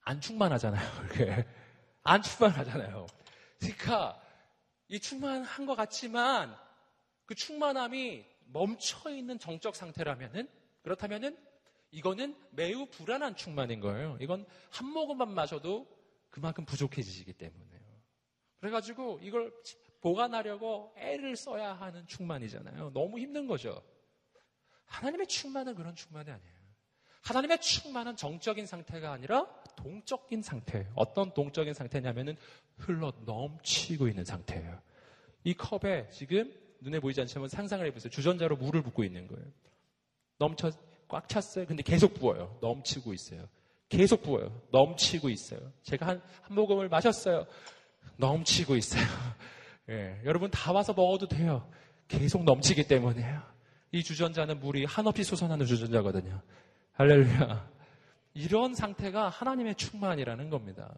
안 0.01 0.19
충만하잖아요. 0.19 0.82
이렇게. 1.15 1.45
안 2.01 2.21
충만하잖아요. 2.21 3.05
그러니까 3.59 4.19
이 4.88 4.99
충만한 4.99 5.65
것 5.67 5.75
같지만 5.75 6.57
그 7.25 7.36
충만함이 7.36 8.25
멈춰 8.45 9.11
있는 9.11 9.38
정적 9.38 9.75
상태라면은 9.75 10.49
그렇다면은 10.82 11.38
이거는 11.91 12.36
매우 12.51 12.88
불안한 12.88 13.36
충만인 13.36 13.82
거예요. 13.82 14.17
이건 14.19 14.47
한 14.71 14.88
모금만 14.88 15.32
마셔도 15.32 15.86
그만큼 16.30 16.65
부족해지시기 16.65 17.34
때문에요. 17.34 17.80
그래가지고 18.59 19.19
이걸 19.21 19.53
보관하려고 20.02 20.93
애를 20.97 21.36
써야 21.36 21.74
하는 21.74 22.06
충만이잖아요. 22.08 22.91
너무 22.93 23.20
힘든 23.20 23.47
거죠. 23.47 23.82
하나님의 24.86 25.28
충만은 25.28 25.76
그런 25.76 25.95
충만이 25.95 26.30
아니에요. 26.30 26.60
하나님의 27.22 27.60
충만은 27.60 28.16
정적인 28.16 28.66
상태가 28.66 29.12
아니라 29.12 29.45
동적인 29.76 30.41
상태예요. 30.41 30.91
어떤 30.95 31.34
동적인 31.34 31.74
상태냐면은 31.74 32.38
흘러 32.78 33.14
넘치고 33.26 34.08
있는 34.08 34.24
상태예요. 34.26 34.82
이 35.43 35.54
컵에 35.54 36.10
지금 36.12 36.54
눈에 36.82 37.00
보이지 37.00 37.22
않지만 37.22 37.50
상상을 37.50 37.86
해보세요. 37.86 38.10
주전자로 38.10 38.56
물을 38.56 38.82
붓고 38.82 39.04
있는 39.04 39.28
거예요. 39.28 39.45
넘쳐 40.38 40.72
꽉 41.08 41.28
찼어요. 41.28 41.66
근데 41.66 41.84
계속 41.84 42.14
부어요. 42.14 42.58
넘치고 42.62 43.14
있어요. 43.14 43.47
계속 43.89 44.24
부어요. 44.24 44.62
넘치고 44.72 45.30
있어요. 45.30 45.60
제가 45.84 46.08
한, 46.08 46.22
한 46.41 46.56
모금을 46.56 46.88
마셨어요. 46.88 47.45
넘치고 48.18 48.76
있어요. 48.76 49.04
예, 49.89 50.21
여러분 50.23 50.51
다 50.51 50.71
와서 50.71 50.93
먹어도 50.93 51.27
돼요. 51.27 51.67
계속 52.07 52.43
넘치기 52.43 52.87
때문에요. 52.87 53.41
이 53.91 54.03
주전자는 54.03 54.59
물이 54.59 54.85
한없이 54.85 55.23
솟아나는 55.23 55.65
주전자거든요. 55.65 56.41
할렐루야. 56.93 57.69
이런 58.35 58.75
상태가 58.75 59.29
하나님의 59.29 59.75
충만이라는 59.75 60.49
겁니다. 60.49 60.93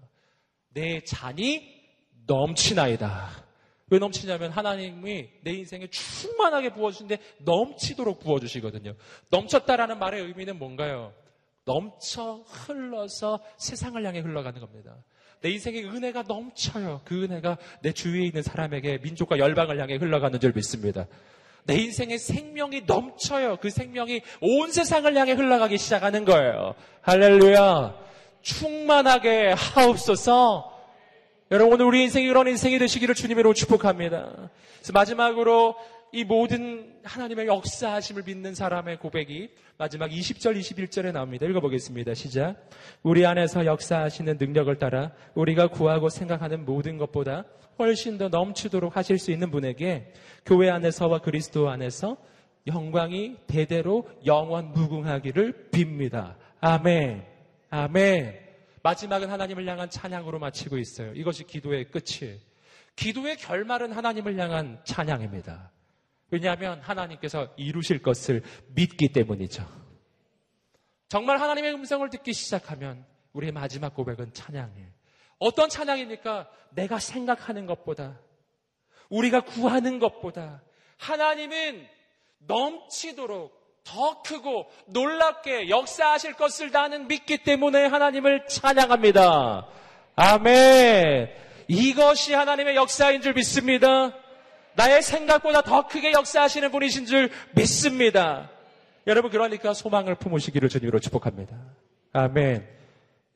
내 0.73 1.01
잔이 1.01 1.81
넘치나이다. 2.27 3.29
왜 3.89 3.99
넘치냐면 3.99 4.51
하나님이 4.51 5.29
내 5.41 5.51
인생에 5.51 5.87
충만하게 5.87 6.73
부어주신데 6.73 7.17
넘치도록 7.39 8.19
부어주시거든요. 8.19 8.95
넘쳤다라는 9.29 9.99
말의 9.99 10.23
의미는 10.23 10.57
뭔가요? 10.59 11.13
넘쳐 11.65 12.43
흘러서 12.47 13.39
세상을 13.57 14.03
향해 14.05 14.19
흘러가는 14.19 14.59
겁니다. 14.59 14.95
내 15.41 15.49
인생의 15.49 15.85
은혜가 15.85 16.23
넘쳐요. 16.27 17.01
그 17.03 17.23
은혜가 17.23 17.57
내 17.81 17.91
주위에 17.91 18.25
있는 18.25 18.43
사람에게 18.43 18.99
민족과 19.01 19.39
열방을 19.39 19.79
향해 19.79 19.95
흘러가는 19.95 20.39
줄 20.39 20.53
믿습니다. 20.53 21.07
내 21.65 21.75
인생의 21.75 22.17
생명이 22.17 22.83
넘쳐요. 22.85 23.57
그 23.57 23.69
생명이 23.69 24.21
온 24.41 24.71
세상을 24.71 25.15
향해 25.15 25.33
흘러가기 25.33 25.77
시작하는 25.77 26.25
거예요. 26.25 26.75
할렐루야. 27.01 27.95
충만하게 28.41 29.53
하옵소서. 29.55 30.71
여러분 31.51 31.73
오늘 31.73 31.85
우리 31.85 32.03
인생이 32.03 32.27
그런 32.27 32.47
인생이 32.47 32.79
되시기를 32.79 33.13
주님으로 33.13 33.53
축복합니다. 33.53 34.49
그래서 34.77 34.93
마지막으로 34.93 35.75
이 36.13 36.25
모든 36.25 36.99
하나님의 37.03 37.47
역사하심을 37.47 38.23
믿는 38.23 38.53
사람의 38.53 38.99
고백이 38.99 39.49
마지막 39.77 40.09
20절, 40.09 40.59
21절에 40.59 41.13
나옵니다. 41.13 41.45
읽어보겠습니다. 41.45 42.13
시작. 42.15 42.69
우리 43.01 43.25
안에서 43.25 43.65
역사하시는 43.65 44.37
능력을 44.37 44.77
따라 44.77 45.13
우리가 45.35 45.67
구하고 45.67 46.09
생각하는 46.09 46.65
모든 46.65 46.97
것보다 46.97 47.45
훨씬 47.79 48.17
더 48.17 48.27
넘치도록 48.27 48.97
하실 48.97 49.17
수 49.19 49.31
있는 49.31 49.51
분에게 49.51 50.11
교회 50.45 50.69
안에서와 50.69 51.19
그리스도 51.19 51.69
안에서 51.69 52.17
영광이 52.67 53.37
대대로 53.47 54.07
영원 54.25 54.73
무궁하기를 54.73 55.69
빕니다. 55.71 56.35
아멘. 56.59 57.25
아멘. 57.69 58.37
마지막은 58.83 59.29
하나님을 59.29 59.65
향한 59.65 59.89
찬양으로 59.89 60.39
마치고 60.39 60.77
있어요. 60.77 61.13
이것이 61.13 61.45
기도의 61.45 61.85
끝이에요. 61.85 62.37
기도의 62.97 63.37
결말은 63.37 63.93
하나님을 63.93 64.37
향한 64.37 64.79
찬양입니다. 64.83 65.71
왜냐하면 66.31 66.79
하나님께서 66.81 67.49
이루실 67.57 68.01
것을 68.01 68.41
믿기 68.73 69.09
때문이죠. 69.11 69.67
정말 71.09 71.39
하나님의 71.39 71.73
음성을 71.73 72.09
듣기 72.09 72.33
시작하면 72.33 73.05
우리의 73.33 73.51
마지막 73.51 73.93
고백은 73.93 74.33
찬양이에요. 74.33 74.87
어떤 75.39 75.69
찬양입니까? 75.69 76.49
내가 76.71 76.99
생각하는 76.99 77.65
것보다, 77.65 78.19
우리가 79.09 79.41
구하는 79.41 79.99
것보다 79.99 80.63
하나님은 80.97 81.85
넘치도록 82.39 83.59
더 83.83 84.21
크고 84.21 84.71
놀랍게 84.87 85.69
역사하실 85.69 86.35
것을 86.35 86.71
나는 86.71 87.07
믿기 87.07 87.39
때문에 87.39 87.87
하나님을 87.87 88.45
찬양합니다. 88.47 89.67
아멘. 90.15 91.29
이것이 91.67 92.33
하나님의 92.33 92.75
역사인 92.75 93.21
줄 93.21 93.33
믿습니다. 93.33 94.13
나의 94.75 95.01
생각보다 95.01 95.61
더 95.61 95.87
크게 95.87 96.11
역사하시는 96.11 96.71
분이신 96.71 97.05
줄 97.05 97.29
믿습니다. 97.55 98.49
여러분 99.07 99.31
그러니까 99.31 99.73
소망을 99.73 100.15
품으시기를 100.15 100.69
주님으로 100.69 100.99
축복합니다. 100.99 101.57
아멘. 102.13 102.67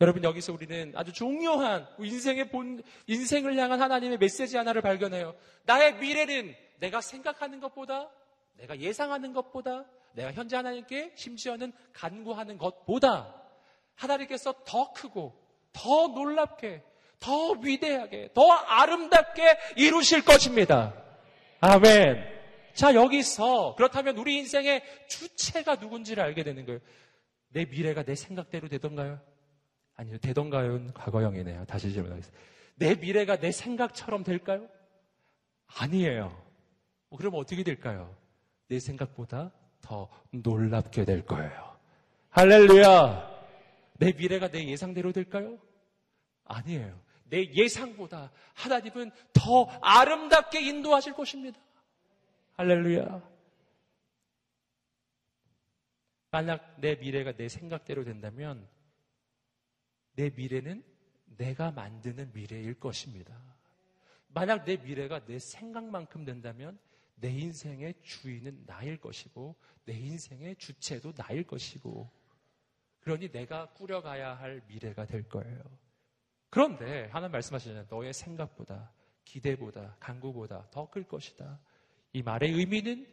여러분 0.02 0.24
여기서 0.24 0.54
우리는 0.54 0.92
아주 0.96 1.14
중요한 1.14 1.88
인생의 2.00 2.50
본 2.50 2.84
인생을 3.08 3.58
향한 3.58 3.82
하나님의 3.82 4.18
메시지 4.18 4.58
하나를 4.58 4.82
발견해요. 4.82 5.36
나의 5.66 5.96
미래는 5.96 6.54
내가 6.80 7.02
생각하는 7.02 7.60
것보다 7.60 8.10
내가 8.58 8.78
예상하는 8.80 9.34
것보다 9.34 9.86
내가 10.14 10.32
현재 10.34 10.56
하나님께 10.56 11.14
심지어는 11.16 11.74
간구하는 11.94 12.58
것보다 12.58 13.34
하나님께서 13.96 14.54
더 14.66 14.92
크고 14.94 15.34
더 15.72 16.08
놀랍게 16.08 16.84
더 17.20 17.52
위대하게, 17.54 18.30
더 18.34 18.52
아름답게 18.52 19.58
이루실 19.78 20.24
것입니다. 20.24 20.94
아멘. 21.60 22.24
자, 22.74 22.94
여기서 22.94 23.76
그렇다면 23.76 24.18
우리 24.18 24.38
인생의 24.38 24.84
주체가 25.08 25.76
누군지를 25.76 26.24
알게 26.24 26.44
되는 26.44 26.66
거예요. 26.66 26.80
내 27.50 27.66
미래가 27.66 28.04
내 28.04 28.16
생각대로 28.16 28.68
되던가요? 28.68 29.20
아니요, 29.96 30.18
되던가요는 30.18 30.94
과거형이네요. 30.94 31.66
다시 31.66 31.92
질문하겠습니다. 31.94 32.44
내 32.76 32.96
미래가 32.96 33.38
내 33.38 33.52
생각처럼 33.52 34.24
될까요? 34.24 34.68
아니에요. 35.68 36.36
그럼 37.18 37.36
어떻게 37.36 37.64
될까요? 37.64 38.14
내 38.68 38.80
생각보다 38.80 39.54
더 39.82 40.10
놀랍게 40.32 41.06
될 41.06 41.26
거예요. 41.26 41.78
할렐루야! 42.30 43.34
내 44.00 44.12
미래가 44.12 44.50
내 44.50 44.66
예상대로 44.68 45.14
될까요? 45.14 45.58
아니에요. 46.44 47.00
내 47.26 47.52
예상보다 47.54 48.32
하나님은 48.54 49.12
더 49.34 49.66
아름답게 49.82 50.62
인도하실 50.62 51.14
것입니다. 51.14 51.60
할렐루야. 52.54 53.36
만약 56.32 56.80
내 56.80 56.96
미래가 56.96 57.34
내 57.34 57.48
생각대로 57.48 58.04
된다면 58.04 58.68
내 60.16 60.30
미래는 60.30 60.84
내가 61.38 61.72
만드는 61.72 62.32
미래일 62.34 62.80
것입니다. 62.80 63.38
만약 64.28 64.66
내 64.66 64.78
미래가 64.78 65.26
내 65.26 65.40
생각만큼 65.40 66.26
된다면 66.26 66.78
내 67.16 67.30
인생의 67.30 67.96
주인은 68.04 68.66
나일 68.66 68.98
것이고 69.00 69.56
내 69.86 69.94
인생의 69.94 70.58
주체도 70.58 71.14
나일 71.14 71.46
것이고 71.46 72.12
그러니 73.00 73.32
내가 73.32 73.72
꾸려가야 73.74 74.34
할 74.38 74.62
미래가 74.68 75.06
될 75.06 75.24
거예요. 75.30 75.62
그런데 76.56 77.10
하나 77.12 77.28
말씀하시잖아요. 77.28 77.86
너의 77.90 78.14
생각보다 78.14 78.90
기대보다 79.26 79.98
간구보다 80.00 80.70
더 80.72 80.90
클 80.90 81.04
것이다. 81.04 81.60
이 82.14 82.22
말의 82.24 82.50
의미는 82.54 83.06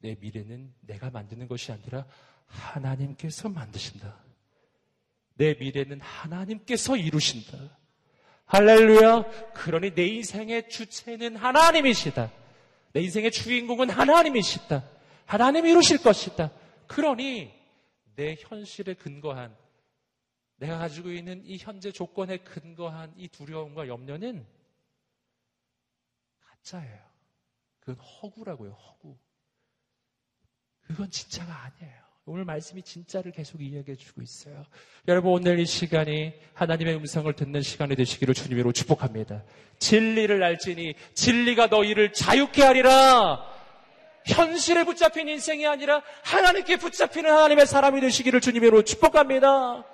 내 0.00 0.16
미래는 0.18 0.74
내가 0.80 1.08
만드는 1.08 1.46
것이 1.46 1.70
아니라 1.70 2.04
하나님께서 2.46 3.50
만드신다. 3.50 4.18
내 5.34 5.54
미래는 5.54 6.00
하나님께서 6.00 6.96
이루신다. 6.96 7.56
할렐루야. 8.46 9.52
그러니 9.52 9.94
내 9.94 10.04
인생의 10.08 10.68
주체는 10.68 11.36
하나님이시다. 11.36 12.32
내 12.94 13.00
인생의 13.02 13.30
주인공은 13.30 13.90
하나님이시다. 13.90 14.82
하나님이 15.24 15.70
이루실 15.70 16.02
것이다. 16.02 16.50
그러니 16.88 17.54
내 18.16 18.34
현실에 18.40 18.94
근거한 18.94 19.54
내가 20.58 20.78
가지고 20.78 21.10
있는 21.10 21.42
이 21.44 21.56
현재 21.56 21.90
조건에 21.90 22.38
근거한 22.38 23.14
이 23.16 23.28
두려움과 23.28 23.88
염려는 23.88 24.46
가짜예요. 26.40 26.98
그건 27.80 27.96
허구라고요, 28.04 28.72
허구. 28.72 29.16
그건 30.82 31.10
진짜가 31.10 31.54
아니에요. 31.64 32.08
오늘 32.26 32.44
말씀이 32.44 32.82
진짜를 32.82 33.32
계속 33.32 33.62
이야기해 33.62 33.96
주고 33.96 34.20
있어요. 34.20 34.66
여러분 35.06 35.32
오늘 35.32 35.58
이 35.58 35.64
시간이 35.64 36.34
하나님의 36.52 36.96
음성을 36.96 37.32
듣는 37.32 37.62
시간이 37.62 37.96
되시기를 37.96 38.34
주님으로 38.34 38.72
축복합니다. 38.72 39.44
진리를 39.78 40.42
알지니 40.42 40.94
진리가 41.14 41.68
너희를 41.68 42.12
자유케 42.12 42.62
하리라. 42.62 43.42
현실에 44.26 44.84
붙잡힌 44.84 45.28
인생이 45.28 45.66
아니라 45.66 46.02
하나님께 46.24 46.76
붙잡히는 46.76 47.30
하나님의 47.30 47.66
사람이 47.66 48.00
되시기를 48.02 48.42
주님으로 48.42 48.82
축복합니다. 48.82 49.86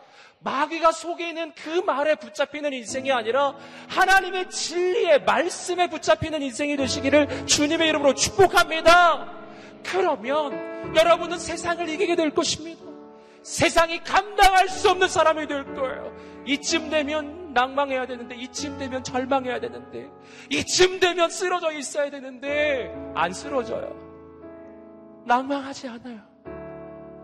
마귀가 0.45 0.93
속에 0.93 1.31
있는 1.31 1.53
그 1.55 1.81
말에 1.81 2.17
붙잡히는 2.17 2.73
인생이 2.75 3.11
아니라 3.11 3.57
하나님의 3.89 4.51
진리의 4.51 5.25
말씀에 5.25 5.89
붙잡히는 5.89 6.43
인생이 6.43 6.77
되시기를 6.77 7.47
주님의 7.47 7.89
이름으로 7.89 8.15
축복합니다. 8.15 9.43
그러면 9.83 10.95
여러분은 10.95 11.39
세상을 11.39 11.89
이기게 11.89 12.15
될 12.15 12.31
것입니다. 12.31 12.83
세상이 13.43 14.03
감당할 14.05 14.69
수 14.69 14.91
없는 14.91 15.09
사람이 15.09 15.47
될 15.47 15.65
거예요. 15.75 16.15
이쯤 16.47 16.91
되면 16.91 17.53
낭망해야 17.55 18.07
되는데, 18.07 18.35
이쯤 18.37 18.79
되면 18.79 19.03
절망해야 19.03 19.61
되는데, 19.61 20.11
이쯤 20.51 20.99
되면 21.01 21.31
쓰러져 21.31 21.73
있어야 21.73 22.11
되는데, 22.11 22.93
안 23.15 23.33
쓰러져요. 23.33 23.95
낭망하지 25.27 25.89
않아요. 25.89 26.34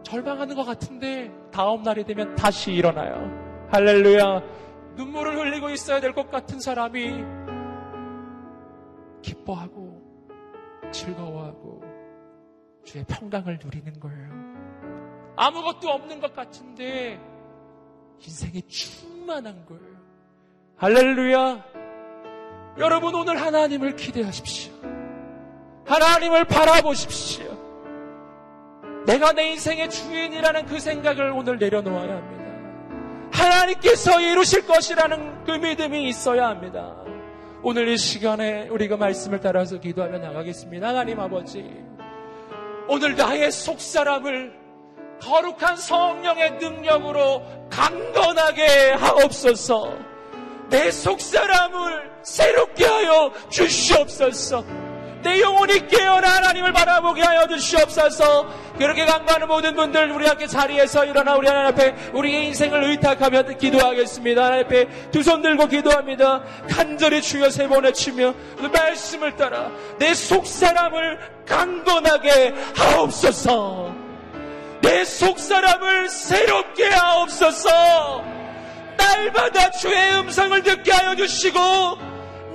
절망하는 0.03 0.55
것 0.57 0.65
같은데, 0.65 1.31
다음 1.53 1.83
날이 1.83 2.05
되면 2.05 2.35
다시 2.35 2.73
일어나요. 2.73 3.31
할렐루야. 3.71 4.43
눈물을 4.97 5.39
흘리고 5.39 5.71
있어야 5.71 6.01
될 6.01 6.13
것 6.13 6.31
같은 6.31 6.59
사람이 6.61 7.25
기뻐하고, 9.23 10.01
즐거워하고, 10.91 11.83
주의 12.85 13.05
평강을 13.05 13.59
누리는 13.63 14.01
거예요. 14.01 14.41
아무것도 15.37 15.89
없는 15.89 16.21
것 16.21 16.35
같은데 16.35 17.19
인생이 18.21 18.63
충만한 18.69 19.65
거예요. 19.67 20.01
할렐루야. 20.77 21.65
여러분 22.79 23.15
오늘 23.15 23.41
하나님을 23.41 23.97
기대하십시오. 23.97 24.73
하나님을 25.87 26.45
바라보십시오. 26.45 27.50
내가 29.07 29.33
내 29.33 29.51
인생의 29.51 29.91
주인이라는 29.91 30.67
그 30.67 30.79
생각을 30.79 31.31
오늘 31.31 31.59
내려놓아야 31.59 32.17
합니다. 32.17 32.41
하나님께서 33.33 34.21
이루실 34.21 34.67
것이라는 34.67 35.45
그 35.45 35.53
믿음이 35.53 36.09
있어야 36.09 36.49
합니다. 36.49 36.97
오늘 37.63 37.89
이 37.89 37.97
시간에 37.97 38.69
우리가 38.69 38.97
말씀을 38.97 39.41
따라서 39.41 39.79
기도하며 39.79 40.19
나가겠습니다. 40.19 40.89
하나님 40.89 41.21
아버지. 41.21 41.65
오늘 42.89 43.17
나의 43.17 43.53
속사람을 43.53 44.59
거룩한 45.21 45.77
성령의 45.77 46.53
능력으로 46.53 47.43
강건하게 47.71 48.93
하옵소서. 48.93 49.95
내 50.71 50.91
속사람을 50.91 52.11
새롭게 52.23 52.85
하여 52.85 53.33
주시옵소서. 53.51 54.90
내 55.23 55.41
영혼이 55.41 55.87
깨어나 55.89 56.37
하나님을 56.37 56.73
바라보게 56.73 57.23
하여 57.23 57.47
주시옵소서. 57.47 58.47
그렇게 58.79 59.05
강구하는 59.05 59.47
모든 59.47 59.75
분들 59.75 60.11
우리 60.11 60.27
함께 60.27 60.47
자리에서 60.47 61.05
일어나 61.05 61.35
우리 61.37 61.47
하나님 61.47 61.69
앞에 61.69 61.95
우리의 62.15 62.47
인생을 62.47 62.83
의탁하며 62.85 63.43
기도하겠습니다. 63.59 64.45
하나님 64.45 64.65
앞에 64.67 64.87
두 65.11 65.21
손 65.23 65.43
들고 65.43 65.67
기도합니다. 65.67 66.43
간절히 66.71 67.21
주여 67.21 67.51
세 67.51 67.69
번에 67.69 67.93
치며 67.93 68.33
말씀을 68.73 69.37
따라 69.37 69.71
내 69.99 70.15
속사람을 70.15 71.19
강건하게 71.47 72.55
하옵소서. 72.77 73.95
내 74.81 75.05
속사람을 75.05 76.09
새롭게 76.09 76.89
하옵소서. 76.89 78.25
날마다 78.97 79.71
주의 79.73 80.15
음성을 80.19 80.63
듣게 80.63 80.91
하여 80.93 81.15
주시고 81.17 81.59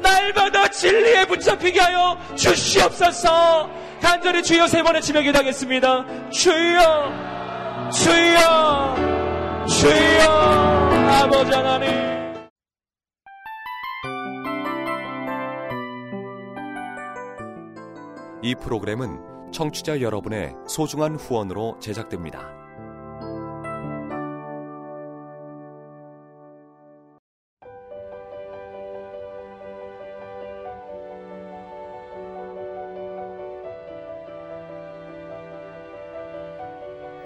날마다 0.02 0.68
진리에 0.68 1.26
붙잡히게 1.26 1.80
하여 1.80 2.18
주시옵소서. 2.36 3.70
간절히 4.02 4.44
주여 4.44 4.68
세 4.68 4.84
번의 4.84 5.02
치며 5.02 5.22
기도하겠습니다. 5.22 6.30
주여 6.30 7.90
주여 7.92 8.96
주여 9.68 10.24
아버지 11.10 11.52
하나님. 11.52 12.16
이 18.42 18.54
프로그램은 18.54 19.52
청취자 19.52 20.02
여러분의 20.02 20.54
소중한 20.68 21.16
후원으로 21.16 21.80
제작됩니다. 21.80 22.65